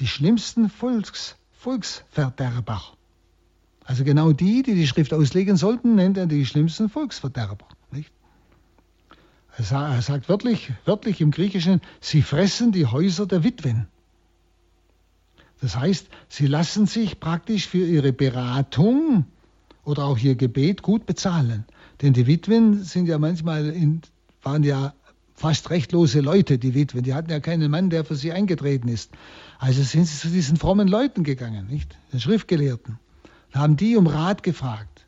die 0.00 0.06
schlimmsten 0.06 0.68
Volks, 0.68 1.36
Volksverderber. 1.52 2.82
Also 3.84 4.04
genau 4.04 4.32
die, 4.32 4.62
die 4.62 4.74
die 4.74 4.86
Schrift 4.86 5.14
auslegen 5.14 5.56
sollten, 5.56 5.94
nennt 5.94 6.18
er 6.18 6.26
die 6.26 6.44
schlimmsten 6.44 6.90
Volksverderber. 6.90 7.68
Nicht? 7.90 8.12
Er 9.56 10.02
sagt 10.02 10.28
wörtlich, 10.28 10.72
wörtlich 10.84 11.22
im 11.22 11.30
Griechischen, 11.30 11.80
sie 12.00 12.20
fressen 12.20 12.70
die 12.70 12.84
Häuser 12.84 13.26
der 13.26 13.44
Witwen. 13.44 13.86
Das 15.60 15.76
heißt, 15.76 16.08
sie 16.28 16.46
lassen 16.46 16.86
sich 16.86 17.20
praktisch 17.20 17.68
für 17.68 17.86
ihre 17.86 18.12
Beratung 18.12 19.24
oder 19.84 20.04
auch 20.04 20.18
ihr 20.18 20.34
Gebet 20.34 20.82
gut 20.82 21.06
bezahlen. 21.06 21.64
Denn 22.02 22.12
die 22.12 22.26
Witwen 22.26 22.82
sind 22.82 23.06
ja 23.06 23.18
manchmal 23.18 23.70
in, 23.70 24.02
waren 24.42 24.62
ja 24.62 24.94
fast 25.34 25.70
rechtlose 25.70 26.20
Leute, 26.20 26.58
die 26.58 26.74
Witwen. 26.74 27.02
Die 27.02 27.14
hatten 27.14 27.30
ja 27.30 27.40
keinen 27.40 27.70
Mann, 27.70 27.90
der 27.90 28.04
für 28.04 28.14
sie 28.14 28.32
eingetreten 28.32 28.88
ist. 28.88 29.10
Also 29.58 29.82
sind 29.82 30.06
sie 30.06 30.18
zu 30.18 30.28
diesen 30.28 30.56
frommen 30.56 30.88
Leuten 30.88 31.24
gegangen, 31.24 31.66
nicht? 31.68 31.96
Den 32.12 32.20
Schriftgelehrten 32.20 32.98
haben 33.52 33.76
die 33.76 33.96
um 33.96 34.06
Rat 34.06 34.42
gefragt. 34.42 35.06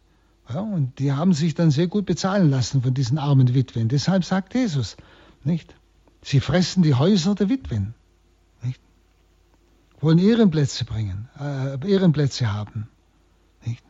Ja, 0.48 0.60
und 0.60 0.98
die 1.00 1.12
haben 1.12 1.32
sich 1.32 1.54
dann 1.54 1.72
sehr 1.72 1.88
gut 1.88 2.06
bezahlen 2.06 2.50
lassen 2.50 2.82
von 2.82 2.94
diesen 2.94 3.18
armen 3.18 3.52
Witwen. 3.54 3.88
Deshalb 3.88 4.24
sagt 4.24 4.54
Jesus, 4.54 4.96
nicht? 5.42 5.74
Sie 6.22 6.40
fressen 6.40 6.82
die 6.82 6.94
Häuser 6.94 7.34
der 7.34 7.48
Witwen. 7.48 7.94
Wollen 10.00 10.18
Ehrenplätze 10.18 10.84
bringen, 10.84 11.28
äh, 11.38 11.90
Ehrenplätze 11.90 12.52
haben. 12.52 12.88
Nicht? 13.64 13.84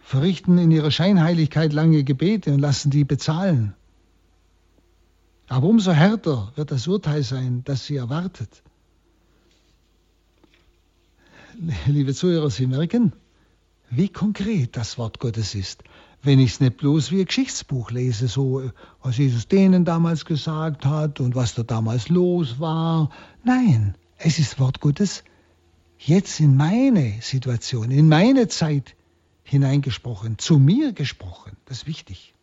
Verrichten 0.00 0.58
in 0.58 0.70
ihrer 0.70 0.90
Scheinheiligkeit 0.90 1.72
lange 1.72 2.04
Gebete 2.04 2.52
und 2.52 2.58
lassen 2.58 2.90
die 2.90 3.04
bezahlen. 3.04 3.74
Aber 5.48 5.66
umso 5.66 5.92
härter 5.92 6.52
wird 6.56 6.70
das 6.70 6.88
Urteil 6.88 7.22
sein, 7.22 7.62
das 7.64 7.84
sie 7.86 7.96
erwartet 7.96 8.62
liebe 11.86 12.14
Zuhörer, 12.14 12.50
Sie 12.50 12.66
merken, 12.66 13.12
wie 13.90 14.08
konkret 14.08 14.76
das 14.76 14.98
Wort 14.98 15.18
Gottes 15.18 15.54
ist. 15.54 15.82
Wenn 16.22 16.38
ich 16.38 16.52
es 16.52 16.60
nicht 16.60 16.76
bloß 16.76 17.10
wie 17.10 17.20
ein 17.20 17.26
Geschichtsbuch 17.26 17.90
lese, 17.90 18.28
so 18.28 18.70
was 19.02 19.18
Jesus 19.18 19.48
denen 19.48 19.84
damals 19.84 20.24
gesagt 20.24 20.86
hat 20.86 21.20
und 21.20 21.34
was 21.34 21.54
da 21.54 21.64
damals 21.64 22.08
los 22.08 22.60
war. 22.60 23.10
Nein, 23.44 23.96
es 24.24 24.38
ist 24.38 24.58
Wort 24.58 24.80
Gottes 24.80 25.24
jetzt 25.98 26.40
in 26.40 26.56
meine 26.56 27.20
Situation, 27.20 27.90
in 27.90 28.08
meine 28.08 28.48
Zeit 28.48 28.94
hineingesprochen, 29.42 30.38
zu 30.38 30.58
mir 30.58 30.92
gesprochen. 30.92 31.56
Das 31.66 31.78
ist 31.78 31.86
wichtig. 31.86 32.34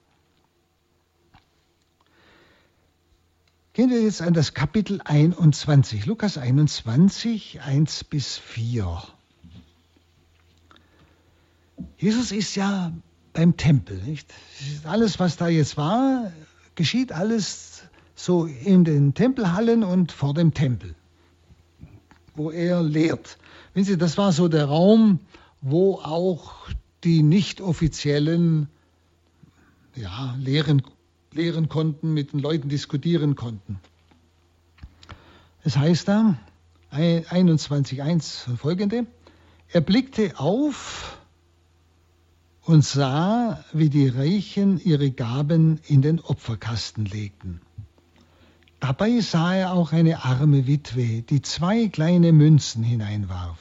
Gehen 3.74 3.90
wir 3.90 4.02
jetzt 4.02 4.22
an 4.22 4.34
das 4.34 4.54
Kapitel 4.54 5.00
21, 5.04 6.06
Lukas 6.06 6.38
21, 6.38 7.62
1 7.62 8.04
bis 8.06 8.38
4. 8.38 9.04
Jesus 11.98 12.32
ist 12.32 12.56
ja 12.56 12.92
beim 13.32 13.56
Tempel, 13.56 13.98
nicht? 14.04 14.34
Alles, 14.84 15.20
was 15.20 15.38
da 15.38 15.48
jetzt 15.48 15.78
war, 15.78 16.32
geschieht 16.76 17.14
alles 17.14 17.84
so 18.16 18.46
in 18.46 18.84
den 18.84 19.14
Tempelhallen 19.14 19.84
und 19.86 20.12
vor 20.12 20.34
dem 20.34 20.54
Tempel, 20.54 20.96
wo 22.36 22.52
er 22.52 22.82
lehrt. 22.84 23.38
Wenn 23.74 23.84
Sie, 23.84 23.98
das 23.98 24.18
war 24.18 24.32
so 24.32 24.48
der 24.48 24.66
Raum, 24.66 25.20
wo 25.62 25.96
auch 25.96 26.54
die 27.04 27.24
nicht 27.24 27.62
offiziellen 27.62 28.68
ja, 29.96 30.36
lehren, 30.40 30.82
lehren 31.34 31.70
konnten, 31.70 32.14
mit 32.14 32.34
den 32.34 32.40
Leuten 32.40 32.70
diskutieren 32.70 33.36
konnten. 33.36 33.80
Es 35.64 35.78
heißt 35.78 36.08
da, 36.08 36.38
21.1 36.92 38.56
folgende, 38.58 39.06
er 39.68 39.82
blickte 39.82 40.40
auf 40.40 41.20
und 42.62 42.84
sah, 42.84 43.64
wie 43.74 43.90
die 43.90 44.08
Reichen 44.08 44.80
ihre 44.80 45.12
Gaben 45.12 45.80
in 45.88 46.02
den 46.02 46.20
Opferkasten 46.20 47.06
legten. 47.06 47.62
Dabei 48.80 49.20
sah 49.20 49.56
er 49.56 49.74
auch 49.74 49.92
eine 49.92 50.24
arme 50.24 50.66
Witwe, 50.66 51.22
die 51.22 51.42
zwei 51.42 51.90
kleine 51.90 52.32
Münzen 52.32 52.84
hineinwarf. 52.84 53.60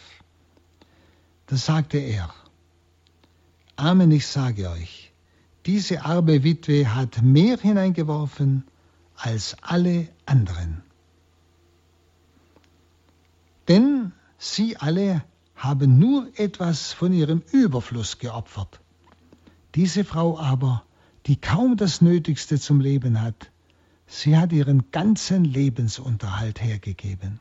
Da 1.46 1.56
sagte 1.56 1.98
er, 1.98 2.32
Amen, 3.74 4.10
ich 4.10 4.26
sage 4.26 4.70
euch, 4.70 5.12
diese 5.66 6.04
arme 6.04 6.44
Witwe 6.44 6.94
hat 6.94 7.22
mehr 7.22 7.58
hineingeworfen 7.58 8.64
als 9.16 9.56
alle 9.62 10.08
anderen. 10.26 10.82
Denn 13.66 14.12
sie 14.38 14.76
alle 14.76 15.22
haben 15.54 15.98
nur 15.98 16.28
etwas 16.36 16.92
von 16.92 17.12
ihrem 17.12 17.42
Überfluss 17.52 18.18
geopfert. 18.18 18.80
Diese 19.74 20.04
Frau 20.04 20.38
aber, 20.38 20.84
die 21.26 21.40
kaum 21.40 21.76
das 21.76 22.00
Nötigste 22.00 22.58
zum 22.58 22.80
Leben 22.80 23.20
hat, 23.20 23.50
sie 24.08 24.36
hat 24.36 24.52
ihren 24.52 24.90
ganzen 24.90 25.44
Lebensunterhalt 25.44 26.60
hergegeben. 26.60 27.38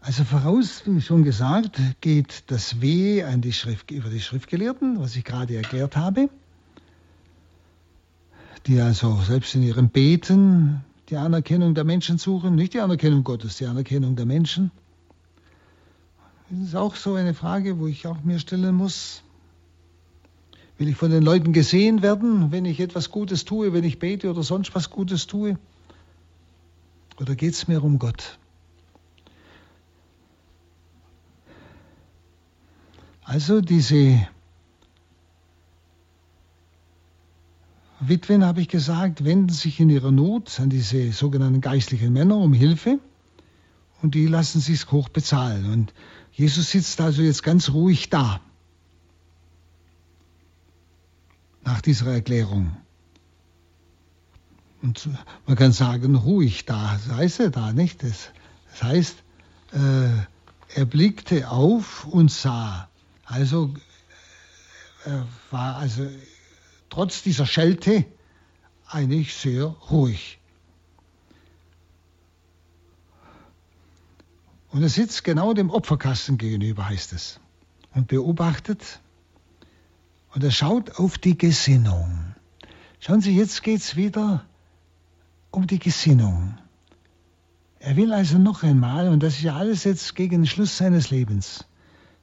Also 0.00 0.24
voraus, 0.24 0.82
wie 0.86 1.00
schon 1.02 1.24
gesagt, 1.24 1.78
geht 2.00 2.44
das 2.46 2.80
W 2.80 3.22
an 3.22 3.42
die 3.42 3.52
Schrift, 3.52 3.90
über 3.90 4.08
die 4.08 4.20
Schriftgelehrten, 4.20 4.98
was 4.98 5.14
ich 5.14 5.24
gerade 5.24 5.54
erklärt 5.56 5.94
habe, 5.94 6.30
die 8.66 8.80
also 8.80 9.20
selbst 9.20 9.54
in 9.54 9.62
ihrem 9.62 9.90
Beten 9.90 10.82
die 11.10 11.16
Anerkennung 11.16 11.74
der 11.74 11.84
Menschen 11.84 12.16
suchen, 12.16 12.54
nicht 12.54 12.72
die 12.72 12.80
Anerkennung 12.80 13.24
Gottes, 13.24 13.58
die 13.58 13.66
Anerkennung 13.66 14.16
der 14.16 14.24
Menschen. 14.24 14.70
Das 16.48 16.68
ist 16.68 16.74
auch 16.74 16.96
so 16.96 17.14
eine 17.14 17.34
Frage, 17.34 17.78
wo 17.78 17.86
ich 17.86 18.06
auch 18.06 18.22
mir 18.22 18.38
stellen 18.38 18.74
muss. 18.74 19.22
Will 20.80 20.88
ich 20.88 20.96
von 20.96 21.10
den 21.10 21.22
Leuten 21.22 21.52
gesehen 21.52 22.00
werden, 22.00 22.52
wenn 22.52 22.64
ich 22.64 22.80
etwas 22.80 23.10
Gutes 23.10 23.44
tue, 23.44 23.74
wenn 23.74 23.84
ich 23.84 23.98
bete 23.98 24.30
oder 24.30 24.42
sonst 24.42 24.74
was 24.74 24.88
Gutes 24.88 25.26
tue? 25.26 25.58
Oder 27.20 27.36
geht 27.36 27.52
es 27.52 27.68
mir 27.68 27.84
um 27.84 27.98
Gott? 27.98 28.38
Also 33.24 33.60
diese 33.60 34.26
Witwen, 38.00 38.42
habe 38.42 38.62
ich 38.62 38.68
gesagt, 38.68 39.22
wenden 39.22 39.52
sich 39.52 39.80
in 39.80 39.90
ihrer 39.90 40.10
Not 40.10 40.58
an 40.60 40.70
diese 40.70 41.12
sogenannten 41.12 41.60
geistlichen 41.60 42.14
Männer 42.14 42.38
um 42.38 42.54
Hilfe 42.54 43.00
und 44.00 44.14
die 44.14 44.26
lassen 44.26 44.60
sich 44.60 44.90
hoch 44.90 45.10
bezahlen. 45.10 45.70
Und 45.70 45.92
Jesus 46.32 46.70
sitzt 46.70 47.02
also 47.02 47.20
jetzt 47.20 47.42
ganz 47.42 47.68
ruhig 47.68 48.08
da 48.08 48.40
nach 51.70 51.80
dieser 51.80 52.12
Erklärung. 52.12 52.76
Und 54.82 55.08
man 55.46 55.56
kann 55.56 55.72
sagen, 55.72 56.16
ruhig 56.16 56.64
da, 56.64 56.98
das 57.06 57.16
heißt 57.16 57.40
er 57.40 57.50
da, 57.50 57.72
nicht? 57.72 58.02
Das, 58.02 58.30
das 58.70 58.82
heißt, 58.82 59.16
äh, 59.72 60.74
er 60.74 60.84
blickte 60.86 61.48
auf 61.48 62.06
und 62.06 62.30
sah. 62.32 62.88
Also 63.24 63.72
er 65.04 65.26
war 65.52 65.76
also 65.76 66.08
trotz 66.88 67.22
dieser 67.22 67.46
Schelte 67.46 68.04
eigentlich 68.88 69.34
sehr 69.34 69.64
ruhig. 69.64 70.40
Und 74.72 74.82
er 74.82 74.88
sitzt 74.88 75.22
genau 75.22 75.52
dem 75.52 75.70
Opferkasten 75.70 76.36
gegenüber, 76.36 76.88
heißt 76.88 77.12
es, 77.12 77.38
und 77.94 78.08
beobachtet. 78.08 79.00
Und 80.32 80.44
er 80.44 80.50
schaut 80.50 80.98
auf 80.98 81.18
die 81.18 81.36
Gesinnung. 81.36 82.34
Schauen 83.00 83.20
Sie, 83.20 83.36
jetzt 83.36 83.62
geht 83.62 83.80
es 83.80 83.96
wieder 83.96 84.44
um 85.50 85.66
die 85.66 85.78
Gesinnung. 85.78 86.58
Er 87.78 87.96
will 87.96 88.12
also 88.12 88.38
noch 88.38 88.62
einmal, 88.62 89.08
und 89.08 89.22
das 89.22 89.36
ist 89.36 89.42
ja 89.42 89.56
alles 89.56 89.84
jetzt 89.84 90.14
gegen 90.14 90.42
den 90.42 90.46
Schluss 90.46 90.76
seines 90.76 91.10
Lebens, 91.10 91.64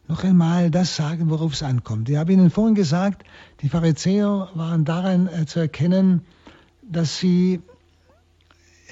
noch 0.08 0.24
einmal 0.24 0.72
das 0.72 0.95
sagen, 0.95 1.30
worauf 1.30 1.53
es 1.53 1.64
ankommt. 1.64 2.08
Ich 2.10 2.16
habe 2.16 2.32
Ihnen 2.32 2.49
vorhin 2.49 2.76
gesagt, 2.76 3.24
die 3.62 3.70
Pharisäer 3.70 4.49
waren 4.53 4.86
daran 4.86 5.28
äh, 5.28 5.45
zu 5.45 5.60
erkennen, 5.60 6.22
dass 6.82 7.18
sie 7.18 7.62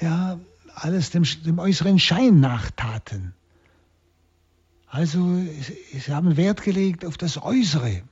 ja 0.00 0.38
alles 0.74 1.10
dem, 1.10 1.22
dem 1.44 1.58
äußeren 1.58 1.98
Schein 1.98 2.40
nachtaten. 2.40 3.32
Also 4.88 5.40
sie 5.92 6.12
haben 6.12 6.36
Wert 6.36 6.62
gelegt 6.62 7.04
auf 7.04 7.16
das 7.16 7.42
Äußere. 7.42 8.02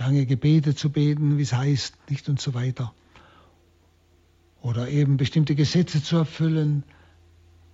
Lange 0.00 0.24
Gebete 0.24 0.74
zu 0.74 0.88
beten, 0.88 1.36
wie 1.36 1.42
es 1.42 1.52
heißt, 1.52 1.94
nicht 2.08 2.30
und 2.30 2.40
so 2.40 2.54
weiter. 2.54 2.94
Oder 4.62 4.88
eben 4.88 5.18
bestimmte 5.18 5.54
Gesetze 5.54 6.02
zu 6.02 6.16
erfüllen. 6.16 6.84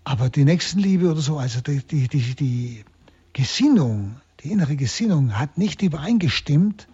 Aber 0.03 0.29
die 0.29 0.45
Nächstenliebe 0.45 1.09
oder 1.09 1.21
so, 1.21 1.39
also 1.39 1.61
die, 1.61 1.79
die, 1.79 2.09
die, 2.09 2.35
die 2.35 2.85
Gesinnung, 3.33 4.21
die 4.41 4.51
innere 4.51 4.75
Gesinnung 4.75 5.39
hat 5.39 5.57
nicht 5.57 5.83
übereingestimmt 5.83 6.89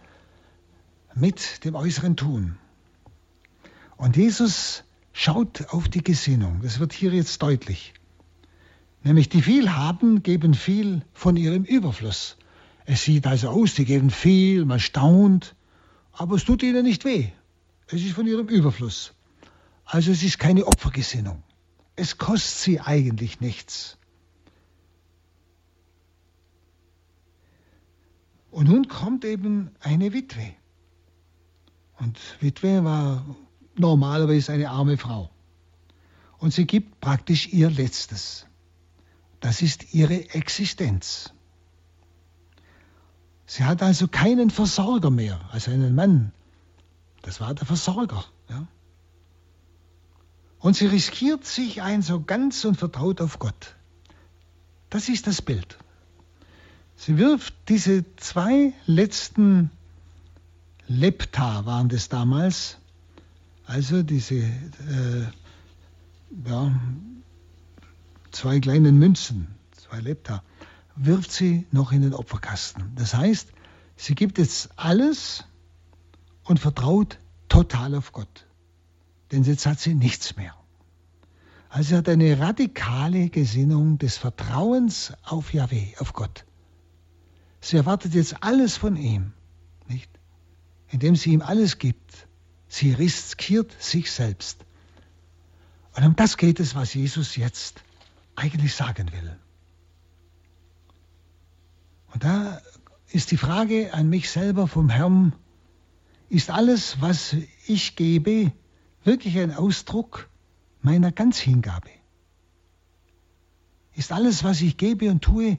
mit 1.14 1.64
dem 1.64 1.76
äußeren 1.76 2.14
Tun. 2.16 2.58
Und 3.96 4.18
Jesus 4.18 4.84
schaut 5.14 5.66
auf 5.70 5.88
die 5.88 6.04
Gesinnung. 6.04 6.60
Das 6.62 6.78
wird 6.78 6.92
hier 6.92 7.12
jetzt 7.14 7.40
deutlich. 7.40 7.94
Nämlich 9.02 9.30
die 9.30 9.40
viel 9.40 9.72
haben, 9.72 10.22
geben 10.22 10.52
viel 10.52 11.00
von 11.14 11.38
ihrem 11.38 11.64
Überfluss. 11.64 12.36
Es 12.84 13.04
sieht 13.04 13.26
also 13.26 13.48
aus, 13.48 13.74
die 13.74 13.84
geben 13.84 14.10
viel, 14.10 14.64
man 14.64 14.80
staunt, 14.80 15.54
aber 16.12 16.36
es 16.36 16.44
tut 16.44 16.62
ihnen 16.62 16.84
nicht 16.84 17.04
weh. 17.04 17.28
Es 17.86 18.02
ist 18.02 18.12
von 18.12 18.26
ihrem 18.26 18.48
Überfluss. 18.48 19.14
Also 19.84 20.10
es 20.10 20.22
ist 20.22 20.38
keine 20.38 20.66
Opfergesinnung. 20.66 21.42
Es 21.96 22.18
kostet 22.18 22.58
sie 22.58 22.80
eigentlich 22.80 23.40
nichts. 23.40 23.98
Und 28.50 28.68
nun 28.68 28.88
kommt 28.88 29.24
eben 29.24 29.70
eine 29.80 30.12
Witwe. 30.12 30.54
Und 31.98 32.18
Witwe 32.40 32.84
war 32.84 33.24
normalerweise 33.76 34.52
eine 34.52 34.70
arme 34.70 34.98
Frau. 34.98 35.30
Und 36.38 36.52
sie 36.52 36.66
gibt 36.66 37.00
praktisch 37.00 37.52
ihr 37.52 37.70
Letztes. 37.70 38.46
Das 39.40 39.62
ist 39.62 39.94
ihre 39.94 40.30
Existenz. 40.30 41.32
Sie 43.46 43.64
hat 43.64 43.82
also 43.82 44.08
keinen 44.08 44.50
Versorger 44.50 45.10
mehr, 45.10 45.40
als 45.50 45.68
einen 45.68 45.94
Mann. 45.94 46.32
Das 47.22 47.40
war 47.40 47.54
der 47.54 47.66
Versorger. 47.66 48.24
Ja? 48.48 48.66
Und 50.58 50.76
sie 50.76 50.86
riskiert 50.86 51.44
sich 51.44 51.82
ein 51.82 52.02
so 52.02 52.20
ganz 52.20 52.64
und 52.64 52.76
vertraut 52.76 53.20
auf 53.20 53.38
Gott. 53.38 53.74
Das 54.90 55.08
ist 55.08 55.26
das 55.26 55.42
Bild. 55.42 55.78
Sie 56.96 57.18
wirft 57.18 57.54
diese 57.68 58.04
zwei 58.16 58.72
letzten 58.86 59.70
Lepta 60.86 61.64
waren 61.64 61.88
das 61.88 62.08
damals, 62.08 62.76
also 63.66 64.02
diese 64.02 64.34
äh, 64.34 65.26
ja, 66.46 66.72
zwei 68.30 68.60
kleinen 68.60 68.98
Münzen, 68.98 69.48
zwei 69.72 70.00
Lepta, 70.00 70.42
wirft 70.96 71.32
sie 71.32 71.66
noch 71.70 71.92
in 71.92 72.02
den 72.02 72.14
Opferkasten. 72.14 72.92
Das 72.96 73.14
heißt, 73.14 73.52
sie 73.96 74.14
gibt 74.14 74.38
jetzt 74.38 74.70
alles 74.76 75.44
und 76.44 76.60
vertraut 76.60 77.18
total 77.48 77.94
auf 77.94 78.12
Gott. 78.12 78.46
Denn 79.30 79.44
jetzt 79.44 79.66
hat 79.66 79.80
sie 79.80 79.94
nichts 79.94 80.36
mehr. 80.36 80.54
Also 81.68 81.90
sie 81.90 81.96
hat 81.96 82.08
eine 82.08 82.38
radikale 82.38 83.30
Gesinnung 83.30 83.98
des 83.98 84.18
Vertrauens 84.18 85.12
auf 85.22 85.54
Yahweh, 85.54 85.94
auf 85.98 86.12
Gott. 86.12 86.44
Sie 87.60 87.76
erwartet 87.76 88.14
jetzt 88.14 88.42
alles 88.42 88.76
von 88.76 88.96
ihm, 88.96 89.32
nicht? 89.88 90.10
Indem 90.88 91.16
sie 91.16 91.32
ihm 91.32 91.40
alles 91.40 91.78
gibt. 91.78 92.26
Sie 92.68 92.92
riskiert 92.92 93.74
sich 93.80 94.10
selbst. 94.10 94.64
Und 95.94 96.04
um 96.04 96.16
das 96.16 96.36
geht 96.36 96.60
es, 96.60 96.74
was 96.74 96.92
Jesus 96.92 97.36
jetzt 97.36 97.82
eigentlich 98.34 98.74
sagen 98.74 99.12
will. 99.12 99.38
Und 102.12 102.24
da 102.24 102.60
ist 103.10 103.30
die 103.30 103.36
Frage 103.36 103.92
an 103.94 104.08
mich 104.08 104.30
selber 104.30 104.68
vom 104.68 104.88
Herrn, 104.88 105.34
ist 106.28 106.50
alles, 106.50 107.00
was 107.00 107.36
ich 107.66 107.96
gebe, 107.96 108.52
wirklich 109.04 109.38
ein 109.38 109.54
Ausdruck 109.54 110.28
meiner 110.80 111.12
Ganzhingabe? 111.12 111.90
Ist 113.94 114.12
alles, 114.12 114.42
was 114.44 114.60
ich 114.62 114.76
gebe 114.76 115.10
und 115.10 115.22
tue, 115.22 115.58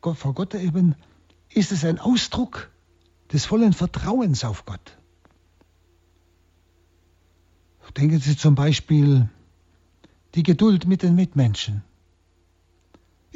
vor 0.00 0.34
Gott 0.34 0.54
eben 0.54 0.94
ist 1.52 1.72
es 1.72 1.84
ein 1.84 1.98
Ausdruck 1.98 2.70
des 3.32 3.44
vollen 3.44 3.72
Vertrauens 3.72 4.44
auf 4.44 4.64
Gott. 4.64 4.96
Denken 7.96 8.20
Sie 8.20 8.36
zum 8.36 8.54
Beispiel 8.54 9.28
die 10.34 10.44
Geduld 10.44 10.86
mit 10.86 11.02
den 11.02 11.16
Mitmenschen. 11.16 11.82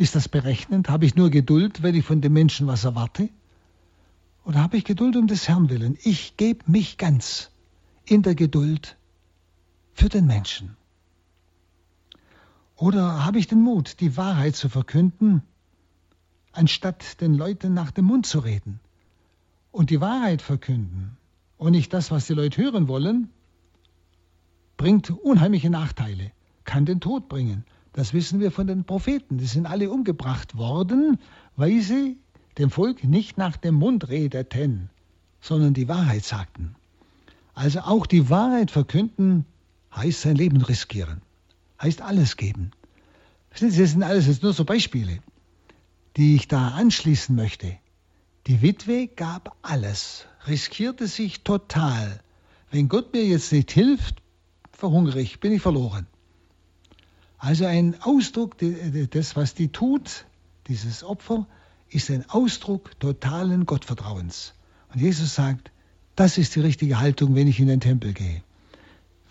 Ist 0.03 0.17
das 0.17 0.29
berechnend? 0.29 0.89
Habe 0.89 1.07
ich 1.07 1.15
nur 1.15 1.31
Geduld, 1.31 1.85
weil 1.85 1.95
ich 1.95 2.05
von 2.05 2.21
den 2.21 2.33
Menschen 2.33 2.67
was 2.67 2.83
erwarte? 2.83 3.29
Oder 4.45 4.61
habe 4.61 4.77
ich 4.77 4.85
Geduld 4.85 5.15
um 5.15 5.29
des 5.29 5.47
Herrn 5.47 5.71
willen? 5.71 5.97
Ich 6.03 6.37
gebe 6.37 6.69
mich 6.69 6.99
ganz 6.99 7.53
in 8.05 8.23
der 8.23 8.35
Geduld 8.35 8.97
für 9.93 10.09
den 10.09 10.27
Menschen. 10.27 10.77
Oder 12.75 13.25
habe 13.25 13.39
ich 13.39 13.47
den 13.47 13.63
Mut, 13.63 14.01
die 14.01 14.17
Wahrheit 14.17 14.57
zu 14.57 14.69
verkünden, 14.69 15.45
anstatt 16.51 17.21
den 17.21 17.35
Leuten 17.35 17.73
nach 17.73 17.93
dem 17.93 18.07
Mund 18.07 18.27
zu 18.27 18.41
reden? 18.41 18.81
Und 19.71 19.91
die 19.91 20.01
Wahrheit 20.01 20.43
verkünden 20.43 21.17
und 21.59 21.71
nicht 21.71 21.93
das, 21.93 22.11
was 22.11 22.27
die 22.27 22.35
Leute 22.35 22.61
hören 22.61 22.89
wollen, 22.89 23.31
bringt 24.77 25.11
unheimliche 25.11 25.71
Nachteile, 25.71 26.33
kann 26.65 26.87
den 26.87 26.99
Tod 26.99 27.29
bringen. 27.29 27.65
Das 27.93 28.15
wissen 28.15 28.41
wir 28.41 28.51
von 28.51 28.67
den 28.67 28.85
Propheten. 28.85 29.39
Die 29.39 29.47
sind 29.47 29.67
alle 29.67 29.91
umgebracht 29.91 30.57
worden, 30.57 31.19
weil 31.57 31.81
sie 31.81 32.17
dem 32.59 32.71
Volk 32.71 33.05
nicht 33.05 33.39
nach 33.39 33.57
dem 33.57 33.75
Mund 33.75 34.09
redeten, 34.09 34.91
sondern 35.41 35.75
die 35.75 35.89
Wahrheit 35.89 36.25
sagten. 36.25 36.75
Also 37.55 37.81
auch 37.81 38.07
die 38.07 38.31
Wahrheit 38.31 38.71
verkünden 38.71 39.45
heißt 39.95 40.23
sein 40.23 40.37
Leben 40.37 40.63
riskieren, 40.63 41.21
heißt 41.81 42.01
alles 42.01 42.37
geben. 42.37 42.71
Das 43.51 43.61
sind 43.61 44.03
alles 44.03 44.27
jetzt 44.27 44.43
nur 44.43 44.55
so 44.55 44.65
Beispiele, 44.65 45.19
die 46.17 46.35
ich 46.35 46.49
da 46.49 46.69
anschließen 46.69 47.37
möchte. 47.37 47.77
Die 48.47 48.63
Witwe 48.63 49.07
gab 49.09 49.57
alles, 49.61 50.27
riskierte 50.47 51.07
sich 51.07 51.43
total. 51.43 52.21
Wenn 52.71 52.89
Gott 52.89 53.13
mir 53.13 53.25
jetzt 53.25 53.53
nicht 53.53 53.71
hilft, 53.71 54.17
verhungere 54.73 55.21
ich, 55.21 55.41
bin 55.41 55.53
ich 55.53 55.61
verloren. 55.61 56.07
Also 57.43 57.67
ein 57.67 58.01
Ausdruck 58.01 58.57
des, 58.57 59.35
was 59.35 59.55
die 59.55 59.67
tut, 59.67 60.27
dieses 60.69 61.03
Opfer, 61.03 61.45
ist 61.91 62.09
ein 62.09 62.25
Ausdruck 62.31 62.93
totalen 63.01 63.67
Gottvertrauens. 63.67 64.55
Und 64.95 65.01
Jesus 65.01 65.35
sagt, 65.35 65.73
das 66.15 66.39
ist 66.39 66.55
die 66.55 66.61
richtige 66.61 67.01
Haltung, 67.01 67.35
wenn 67.35 67.49
ich 67.49 67.59
in 67.59 67.67
den 67.67 67.81
Tempel 67.81 68.13
gehe. 68.13 68.45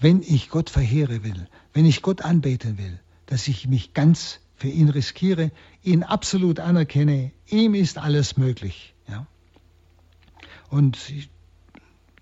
Wenn 0.01 0.22
ich 0.24 0.49
Gott 0.49 0.70
verheere 0.70 1.24
will, 1.24 1.47
wenn 1.72 1.86
ich 1.86 2.01
Gott 2.01 2.22
anbeten 2.22 2.78
will, 2.78 2.99
dass 3.28 3.47
ich 3.47 3.70
mich 3.70 3.93
ganz 3.93 4.41
für 4.57 4.68
ihn 4.68 4.89
riskiere, 4.89 5.49
ihn 5.82 6.03
absolut 6.03 6.59
anerkenne, 6.59 7.32
ihm 7.47 7.76
ist 7.76 7.97
alles 7.97 8.36
möglich. 8.36 8.93
Ja? 9.07 9.26
Und 10.70 10.97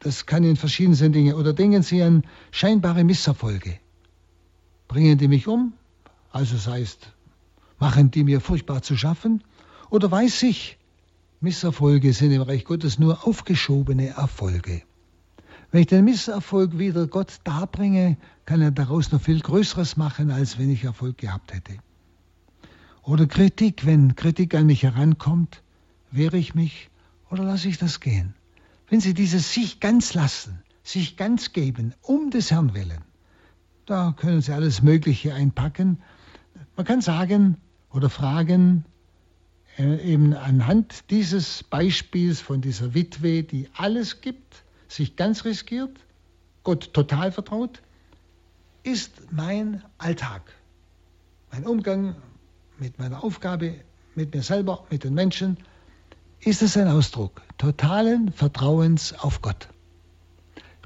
das 0.02 0.28
kann 0.28 0.44
in 0.44 0.56
verschiedensten 0.56 1.14
Dingen. 1.14 1.34
Oder 1.34 1.54
denken 1.54 1.82
Sie 1.82 2.04
an 2.04 2.26
scheinbare 2.52 3.04
Misserfolge. 3.04 3.80
Bringen 4.88 5.18
die 5.18 5.28
mich 5.28 5.48
um? 5.48 5.74
Also 6.32 6.56
das 6.56 6.68
heißt, 6.68 7.14
machen 7.80 8.12
die 8.12 8.24
mir 8.24 8.42
furchtbar 8.42 8.82
zu 8.82 8.96
schaffen? 8.96 9.44
Oder 9.90 10.12
weiß 10.12 10.44
ich, 10.44 10.78
Misserfolge 11.42 12.14
sind 12.14 12.32
im 12.32 12.42
Reich 12.42 12.66
Gottes 12.66 13.00
nur 13.00 13.26
aufgeschobene 13.26 14.10
Erfolge. 14.10 14.84
Wenn 15.72 15.82
ich 15.82 15.88
den 15.88 16.06
Misserfolg 16.06 16.78
wieder 16.78 17.08
Gott 17.08 17.40
darbringe, 17.44 18.18
kann 18.46 18.62
er 18.62 18.72
daraus 18.72 19.12
noch 19.12 19.22
viel 19.22 19.40
Größeres 19.40 19.98
machen, 19.98 20.32
als 20.32 20.58
wenn 20.58 20.70
ich 20.70 20.84
Erfolg 20.84 21.18
gehabt 21.18 21.54
hätte. 21.54 21.78
Oder 23.04 23.26
Kritik, 23.28 23.86
wenn 23.86 24.16
Kritik 24.16 24.54
an 24.56 24.66
mich 24.66 24.84
herankommt, 24.84 25.64
wehre 26.12 26.38
ich 26.38 26.56
mich 26.56 26.90
oder 27.30 27.44
lasse 27.44 27.70
ich 27.70 27.78
das 27.78 28.00
gehen. 28.00 28.34
Wenn 28.90 29.00
Sie 29.00 29.14
dieses 29.14 29.54
sich 29.54 29.80
ganz 29.80 30.14
lassen, 30.14 30.62
sich 30.84 31.18
ganz 31.18 31.54
geben, 31.54 31.94
um 32.02 32.32
des 32.32 32.52
Herrn 32.52 32.74
willen, 32.74 33.04
da 33.86 34.14
können 34.18 34.42
Sie 34.42 34.52
alles 34.52 34.82
Mögliche 34.82 35.34
einpacken 35.34 36.00
man 36.80 36.86
kann 36.86 37.02
sagen 37.02 37.58
oder 37.92 38.10
fragen, 38.10 38.86
äh, 39.78 39.98
eben 40.02 40.34
anhand 40.34 41.10
dieses 41.10 41.62
Beispiels 41.62 42.40
von 42.40 42.62
dieser 42.62 42.94
Witwe, 42.94 43.44
die 43.44 43.68
alles 43.74 44.22
gibt, 44.22 44.64
sich 44.88 45.18
ganz 45.18 45.44
riskiert, 45.44 46.00
Gott 46.64 46.94
total 46.94 47.34
vertraut, 47.34 47.82
ist 48.84 49.12
mein 49.30 49.84
Alltag, 49.98 50.54
mein 51.52 51.68
Umgang 51.68 52.16
mit 52.78 52.98
meiner 52.98 53.26
Aufgabe, 53.26 53.76
mit 54.16 54.34
mir 54.34 54.42
selber, 54.42 54.86
mit 54.90 55.04
den 55.04 55.14
Menschen, 55.16 55.58
ist 56.40 56.62
es 56.62 56.78
ein 56.78 56.88
Ausdruck 56.88 57.42
totalen 57.58 58.32
Vertrauens 58.32 59.12
auf 59.20 59.42
Gott. 59.42 59.68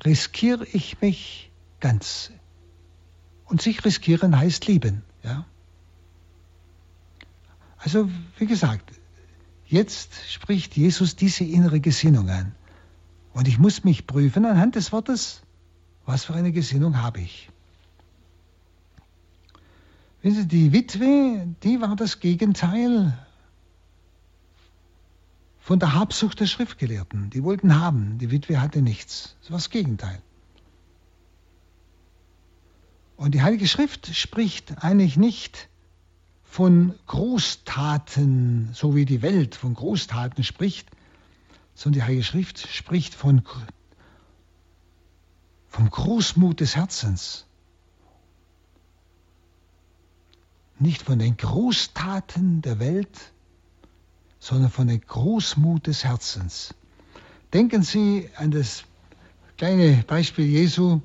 Riskiere 0.04 0.66
ich 0.66 1.02
mich 1.02 1.52
ganz. 1.80 2.32
Und 3.46 3.62
sich 3.62 3.86
riskieren 3.86 4.36
heißt 4.36 4.66
lieben. 4.66 5.04
Ja? 5.22 5.46
Also, 7.84 8.10
wie 8.38 8.46
gesagt, 8.46 8.94
jetzt 9.66 10.14
spricht 10.32 10.78
Jesus 10.78 11.18
diese 11.18 11.44
innere 11.44 11.82
Gesinnung 11.82 12.30
an. 12.30 12.56
Und 13.34 13.48
ich 13.48 13.60
muss 13.60 13.84
mich 13.84 14.08
prüfen 14.08 14.46
anhand 14.46 14.76
des 14.76 14.94
Wortes, 14.94 15.42
was 16.06 16.24
für 16.24 16.34
eine 16.34 16.54
Gesinnung 16.54 17.02
habe 17.02 17.20
ich. 17.20 17.50
Wissen 20.22 20.44
Sie, 20.44 20.48
die 20.48 20.72
Witwe, 20.72 21.46
die 21.64 21.82
war 21.82 21.98
das 21.98 22.22
Gegenteil 22.22 23.18
von 25.60 25.80
der 25.80 25.94
Habsucht 25.94 26.40
der 26.40 26.46
Schriftgelehrten. 26.46 27.32
Die 27.32 27.44
wollten 27.44 27.78
haben, 27.78 28.18
die 28.18 28.32
Witwe 28.32 28.62
hatte 28.62 28.82
nichts. 28.82 29.36
Das 29.42 29.52
war 29.52 29.58
das 29.58 29.70
Gegenteil. 29.70 30.22
Und 33.18 33.34
die 33.34 33.42
Heilige 33.42 33.68
Schrift 33.68 34.16
spricht 34.16 34.82
eigentlich 34.84 35.18
nicht 35.18 35.68
von 36.54 36.94
Großtaten, 37.08 38.70
so 38.76 38.96
wie 38.96 39.06
die 39.06 39.24
Welt 39.24 39.56
von 39.56 39.74
Großtaten 39.74 40.44
spricht, 40.44 40.88
sondern 41.74 42.02
die 42.02 42.04
Heilige 42.04 42.24
Schrift 42.24 42.68
spricht 42.68 43.16
von, 43.16 43.42
vom 45.68 45.90
Großmut 45.90 46.60
des 46.60 46.76
Herzens. 46.76 47.48
Nicht 50.78 51.02
von 51.02 51.18
den 51.18 51.38
Großtaten 51.38 52.62
der 52.62 52.78
Welt, 52.78 53.34
sondern 54.38 54.70
von 54.70 54.88
dem 54.88 55.02
Großmut 55.02 55.88
des 55.88 56.04
Herzens. 56.04 56.76
Denken 57.52 57.82
Sie 57.82 58.30
an 58.36 58.52
das 58.52 58.84
kleine 59.58 60.04
Beispiel 60.06 60.46
Jesu, 60.46 61.02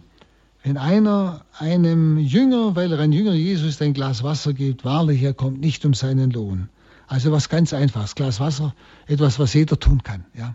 wenn 0.69 0.77
einer 0.77 1.47
einem 1.59 2.19
Jünger, 2.19 2.77
weil 2.77 2.93
er 2.93 2.99
ein 2.99 3.11
Jünger 3.11 3.33
Jesus 3.33 3.81
ein 3.81 3.95
Glas 3.95 4.23
Wasser 4.23 4.53
gibt, 4.53 4.85
wahrlich, 4.85 5.23
er 5.23 5.33
kommt 5.33 5.61
nicht 5.61 5.87
um 5.87 5.95
seinen 5.95 6.31
Lohn. 6.31 6.69
Also 7.07 7.33
was 7.33 7.49
ganz 7.49 7.73
Einfaches, 7.73 8.15
Glas 8.15 8.39
Wasser, 8.39 8.75
etwas, 9.07 9.39
was 9.39 9.55
jeder 9.55 9.81
tun 9.81 10.03
kann. 10.03 10.27
Ja. 10.35 10.55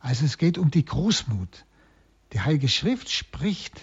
Also 0.00 0.24
es 0.24 0.38
geht 0.38 0.56
um 0.56 0.70
die 0.70 0.86
Großmut. 0.86 1.66
Die 2.32 2.40
Heilige 2.40 2.70
Schrift 2.70 3.10
spricht 3.10 3.74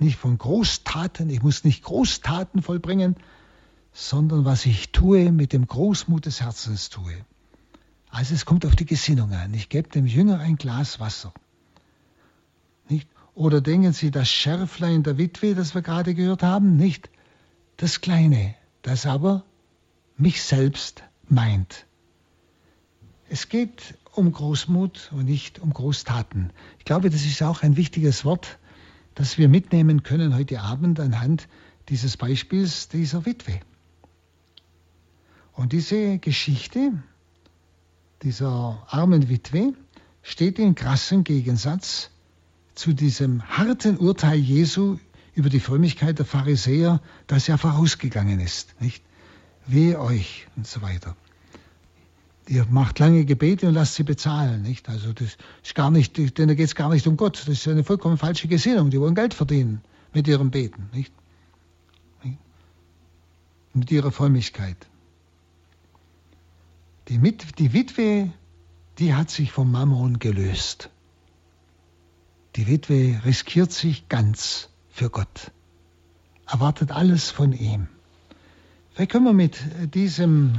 nicht 0.00 0.18
von 0.18 0.36
Großtaten, 0.36 1.30
ich 1.30 1.44
muss 1.44 1.62
nicht 1.62 1.84
Großtaten 1.84 2.60
vollbringen, 2.60 3.14
sondern 3.92 4.44
was 4.44 4.66
ich 4.66 4.90
tue, 4.90 5.30
mit 5.30 5.52
dem 5.52 5.68
Großmut 5.68 6.26
des 6.26 6.40
Herzens 6.40 6.88
tue. 6.88 7.24
Also 8.10 8.34
es 8.34 8.44
kommt 8.44 8.66
auf 8.66 8.74
die 8.74 8.84
Gesinnung 8.84 9.32
an. 9.32 9.54
Ich 9.54 9.68
gebe 9.68 9.88
dem 9.90 10.06
Jünger 10.06 10.40
ein 10.40 10.56
Glas 10.56 10.98
Wasser. 10.98 11.32
Oder 13.36 13.60
denken 13.60 13.92
Sie 13.92 14.10
das 14.10 14.30
Schärflein 14.30 15.02
der 15.02 15.18
Witwe, 15.18 15.54
das 15.54 15.74
wir 15.74 15.82
gerade 15.82 16.14
gehört 16.14 16.42
haben? 16.42 16.78
Nicht 16.78 17.10
das 17.76 18.00
Kleine, 18.00 18.54
das 18.80 19.04
aber 19.04 19.44
mich 20.16 20.42
selbst 20.42 21.02
meint. 21.28 21.84
Es 23.28 23.50
geht 23.50 23.94
um 24.12 24.32
Großmut 24.32 25.10
und 25.12 25.26
nicht 25.26 25.58
um 25.58 25.70
Großtaten. 25.70 26.50
Ich 26.78 26.86
glaube, 26.86 27.10
das 27.10 27.26
ist 27.26 27.42
auch 27.42 27.62
ein 27.62 27.76
wichtiges 27.76 28.24
Wort, 28.24 28.58
das 29.14 29.36
wir 29.36 29.50
mitnehmen 29.50 30.02
können 30.02 30.34
heute 30.34 30.62
Abend 30.62 30.98
anhand 30.98 31.46
dieses 31.90 32.16
Beispiels 32.16 32.88
dieser 32.88 33.26
Witwe. 33.26 33.60
Und 35.52 35.74
diese 35.74 36.18
Geschichte 36.20 37.02
dieser 38.22 38.82
armen 38.88 39.28
Witwe 39.28 39.74
steht 40.22 40.58
in 40.58 40.74
krassem 40.74 41.22
Gegensatz 41.22 42.10
zu 42.76 42.92
diesem 42.92 43.42
harten 43.48 43.96
Urteil 43.96 44.38
Jesu 44.38 44.98
über 45.34 45.48
die 45.48 45.60
Frömmigkeit 45.60 46.18
der 46.18 46.26
Pharisäer, 46.26 47.00
das 47.26 47.48
ja 47.48 47.56
vorausgegangen 47.56 48.38
ist. 48.38 48.80
Nicht? 48.80 49.02
Wehe 49.66 50.00
euch 50.00 50.46
und 50.56 50.66
so 50.66 50.80
weiter. 50.82 51.16
Ihr 52.46 52.64
macht 52.70 53.00
lange 53.00 53.24
Gebete 53.24 53.66
und 53.66 53.74
lasst 53.74 53.96
sie 53.96 54.04
bezahlen. 54.04 54.62
Nicht? 54.62 54.88
Also 54.88 55.12
das 55.12 55.36
ist 55.64 55.74
gar 55.74 55.90
nicht, 55.90 56.16
denn 56.38 56.46
da 56.48 56.54
geht 56.54 56.66
es 56.66 56.76
gar 56.76 56.90
nicht 56.90 57.06
um 57.08 57.16
Gott. 57.16 57.40
Das 57.40 57.48
ist 57.48 57.66
eine 57.66 57.82
vollkommen 57.82 58.18
falsche 58.18 58.46
Gesinnung. 58.46 58.90
Die 58.90 59.00
wollen 59.00 59.16
Geld 59.16 59.34
verdienen 59.34 59.80
mit 60.14 60.28
ihrem 60.28 60.50
Beten. 60.50 60.88
Nicht? 60.92 61.12
Mit 63.74 63.90
ihrer 63.90 64.12
Frömmigkeit. 64.12 64.86
Die, 67.08 67.18
mit, 67.18 67.58
die 67.58 67.72
Witwe 67.72 68.30
die 68.98 69.14
hat 69.14 69.30
sich 69.30 69.52
vom 69.52 69.70
Mammon 69.70 70.18
gelöst. 70.18 70.90
Die 72.56 72.66
Witwe 72.66 73.20
riskiert 73.26 73.70
sich 73.70 74.08
ganz 74.08 74.70
für 74.88 75.10
Gott, 75.10 75.52
erwartet 76.46 76.90
alles 76.90 77.30
von 77.30 77.52
ihm. 77.52 77.86
Vielleicht 78.94 79.12
können 79.12 79.26
wir 79.26 79.34
mit 79.34 79.58
diesem 79.94 80.58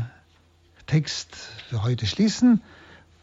Text 0.85 1.35
für 1.69 1.81
heute 1.81 2.05
schließen. 2.05 2.61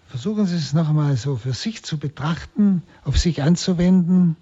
Versuchen 0.08 0.46
Sie 0.46 0.56
es 0.56 0.72
noch 0.72 0.88
einmal 0.88 1.16
so 1.16 1.36
für 1.36 1.52
sich 1.52 1.84
zu 1.84 1.98
betrachten, 1.98 2.82
auf 3.04 3.16
sich 3.16 3.44
anzuwenden. 3.44 4.36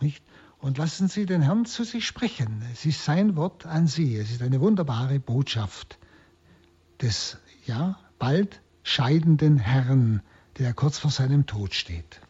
Nicht? 0.00 0.22
Und 0.58 0.76
lassen 0.76 1.08
Sie 1.08 1.24
den 1.24 1.40
Herrn 1.40 1.64
zu 1.64 1.82
sich 1.82 2.06
sprechen. 2.06 2.62
Es 2.74 2.84
ist 2.84 3.02
sein 3.02 3.36
Wort 3.36 3.64
an 3.64 3.86
Sie. 3.86 4.16
Es 4.16 4.30
ist 4.30 4.42
eine 4.42 4.60
wunderbare 4.60 5.18
Botschaft 5.18 5.98
des, 7.00 7.38
ja, 7.64 7.98
bald 8.18 8.60
scheidenden 8.82 9.56
Herrn, 9.56 10.20
der 10.58 10.74
kurz 10.74 10.98
vor 10.98 11.10
seinem 11.10 11.46
Tod 11.46 11.72
steht. 11.72 12.20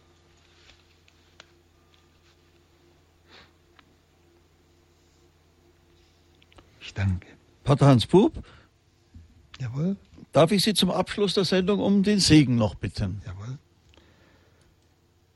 Ich 6.89 6.95
danke. 6.95 7.27
Pater 7.65 7.87
Hans 7.87 8.07
Bub, 8.07 8.43
Jawohl. 9.61 9.99
darf 10.33 10.53
ich 10.53 10.65
Sie 10.65 10.73
zum 10.73 10.91
Abschluss 10.91 11.35
der 11.35 11.45
Sendung 11.45 11.81
um 11.81 12.03
den 12.03 12.19
Segen 12.19 12.57
noch 12.57 12.77
bitten? 12.77 13.21
Jawohl. 13.27 13.59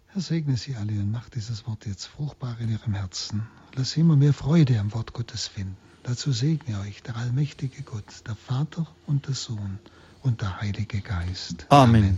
Herr, 0.06 0.22
segne 0.22 0.56
Sie 0.56 0.74
alle 0.76 0.92
und 0.92 1.10
macht 1.10 1.34
dieses 1.34 1.66
Wort 1.66 1.84
jetzt 1.84 2.06
fruchtbar 2.06 2.56
in 2.58 2.70
Ihrem 2.72 2.94
Herzen. 2.94 3.46
Lass 3.74 3.98
immer 3.98 4.16
mehr 4.16 4.32
Freude 4.32 4.80
am 4.80 4.94
Wort 4.94 5.12
Gottes 5.12 5.46
finden. 5.46 5.76
Dazu 6.04 6.32
segne 6.32 6.80
euch 6.80 7.02
der 7.02 7.16
allmächtige 7.16 7.82
Gott, 7.82 8.26
der 8.26 8.34
Vater 8.34 8.86
und 9.06 9.26
der 9.26 9.34
Sohn 9.34 9.78
und 10.22 10.40
der 10.40 10.58
Heilige 10.58 11.02
Geist. 11.02 11.66
Amen. 11.68 12.16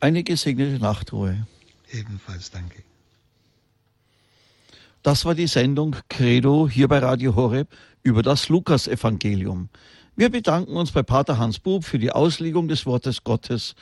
Eine 0.00 0.22
gesegnete 0.22 0.78
Nachtruhe. 0.82 1.46
Ebenfalls 1.90 2.50
danke. 2.50 2.82
Das 5.02 5.24
war 5.24 5.34
die 5.34 5.46
Sendung 5.46 5.96
Credo 6.10 6.68
hier 6.68 6.86
bei 6.86 6.98
Radio 6.98 7.34
Horeb 7.34 7.68
über 8.02 8.22
das 8.22 8.50
Lukasevangelium. 8.50 9.70
Wir 10.14 10.28
bedanken 10.28 10.76
uns 10.76 10.92
bei 10.92 11.02
Pater 11.02 11.38
Hans 11.38 11.58
Bub 11.58 11.86
für 11.86 11.98
die 11.98 12.12
Auslegung 12.12 12.68
des 12.68 12.84
Wortes 12.84 13.24
Gottes. 13.24 13.76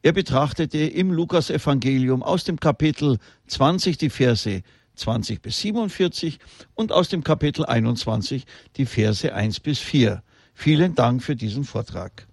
Er 0.00 0.12
betrachtete 0.12 0.78
im 0.78 1.12
Lukasevangelium 1.12 2.22
aus 2.22 2.44
dem 2.44 2.58
Kapitel 2.58 3.18
20 3.48 3.98
die 3.98 4.08
Verse 4.08 4.62
20 4.94 5.42
bis 5.42 5.60
47 5.60 6.38
und 6.74 6.90
aus 6.90 7.10
dem 7.10 7.22
Kapitel 7.22 7.66
21 7.66 8.46
die 8.78 8.86
Verse 8.86 9.30
1 9.30 9.60
bis 9.60 9.78
4. 9.78 10.22
Vielen 10.54 10.94
Dank 10.94 11.22
für 11.22 11.36
diesen 11.36 11.64
Vortrag. 11.64 12.26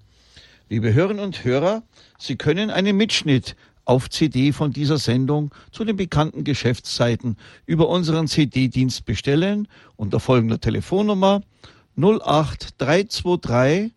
Liebe 0.69 0.93
Hörerinnen 0.93 1.23
und 1.23 1.43
Hörer, 1.43 1.83
Sie 2.17 2.37
können 2.37 2.69
einen 2.69 2.95
Mitschnitt 2.95 3.57
auf 3.89 4.09
CD 4.11 4.53
von 4.53 4.71
dieser 4.71 4.99
Sendung 4.99 5.51
zu 5.71 5.83
den 5.83 5.95
bekannten 5.95 6.43
Geschäftszeiten 6.43 7.37
über 7.65 7.89
unseren 7.89 8.27
CD-Dienst 8.27 9.03
bestellen 9.03 9.67
unter 9.95 10.19
folgender 10.19 10.61
Telefonnummer 10.61 11.41
08323 11.97 13.91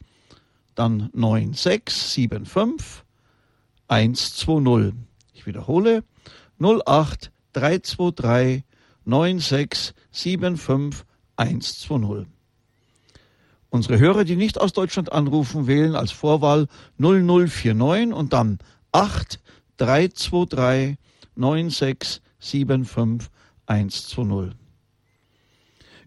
dann 0.75 1.11
9675 1.13 3.05
120. 3.89 4.95
Ich 5.35 5.45
wiederhole 5.45 6.05
08323 6.59 8.63
9675 9.05 11.05
120. 11.37 12.27
Unsere 13.69 13.99
Hörer, 13.99 14.25
die 14.25 14.37
nicht 14.37 14.59
aus 14.59 14.73
Deutschland 14.73 15.13
anrufen, 15.13 15.67
wählen 15.67 15.95
als 15.95 16.13
Vorwahl 16.13 16.67
0049 16.97 18.15
und 18.15 18.33
dann 18.33 18.59
8 18.93 19.39
323 19.79 20.97
9675 21.35 23.31
120. 23.67 24.57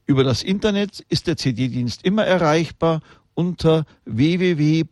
Über 0.05 0.24
das 0.24 0.43
Internet 0.43 0.99
ist 1.09 1.26
der 1.28 1.36
CD-Dienst 1.36 2.03
immer 2.03 2.26
erreichbar 2.26 3.01
unter 3.34 3.86
www.horeb.org. 4.05 4.86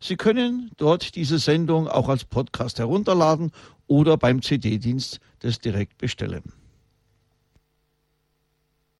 Sie 0.00 0.16
können 0.16 0.70
dort 0.76 1.14
diese 1.14 1.38
Sendung 1.38 1.88
auch 1.88 2.08
als 2.08 2.24
Podcast 2.24 2.78
herunterladen 2.78 3.50
oder 3.86 4.16
beim 4.16 4.40
CD-Dienst 4.40 5.20
das 5.40 5.58
direkt 5.58 5.98
bestellen. 5.98 6.52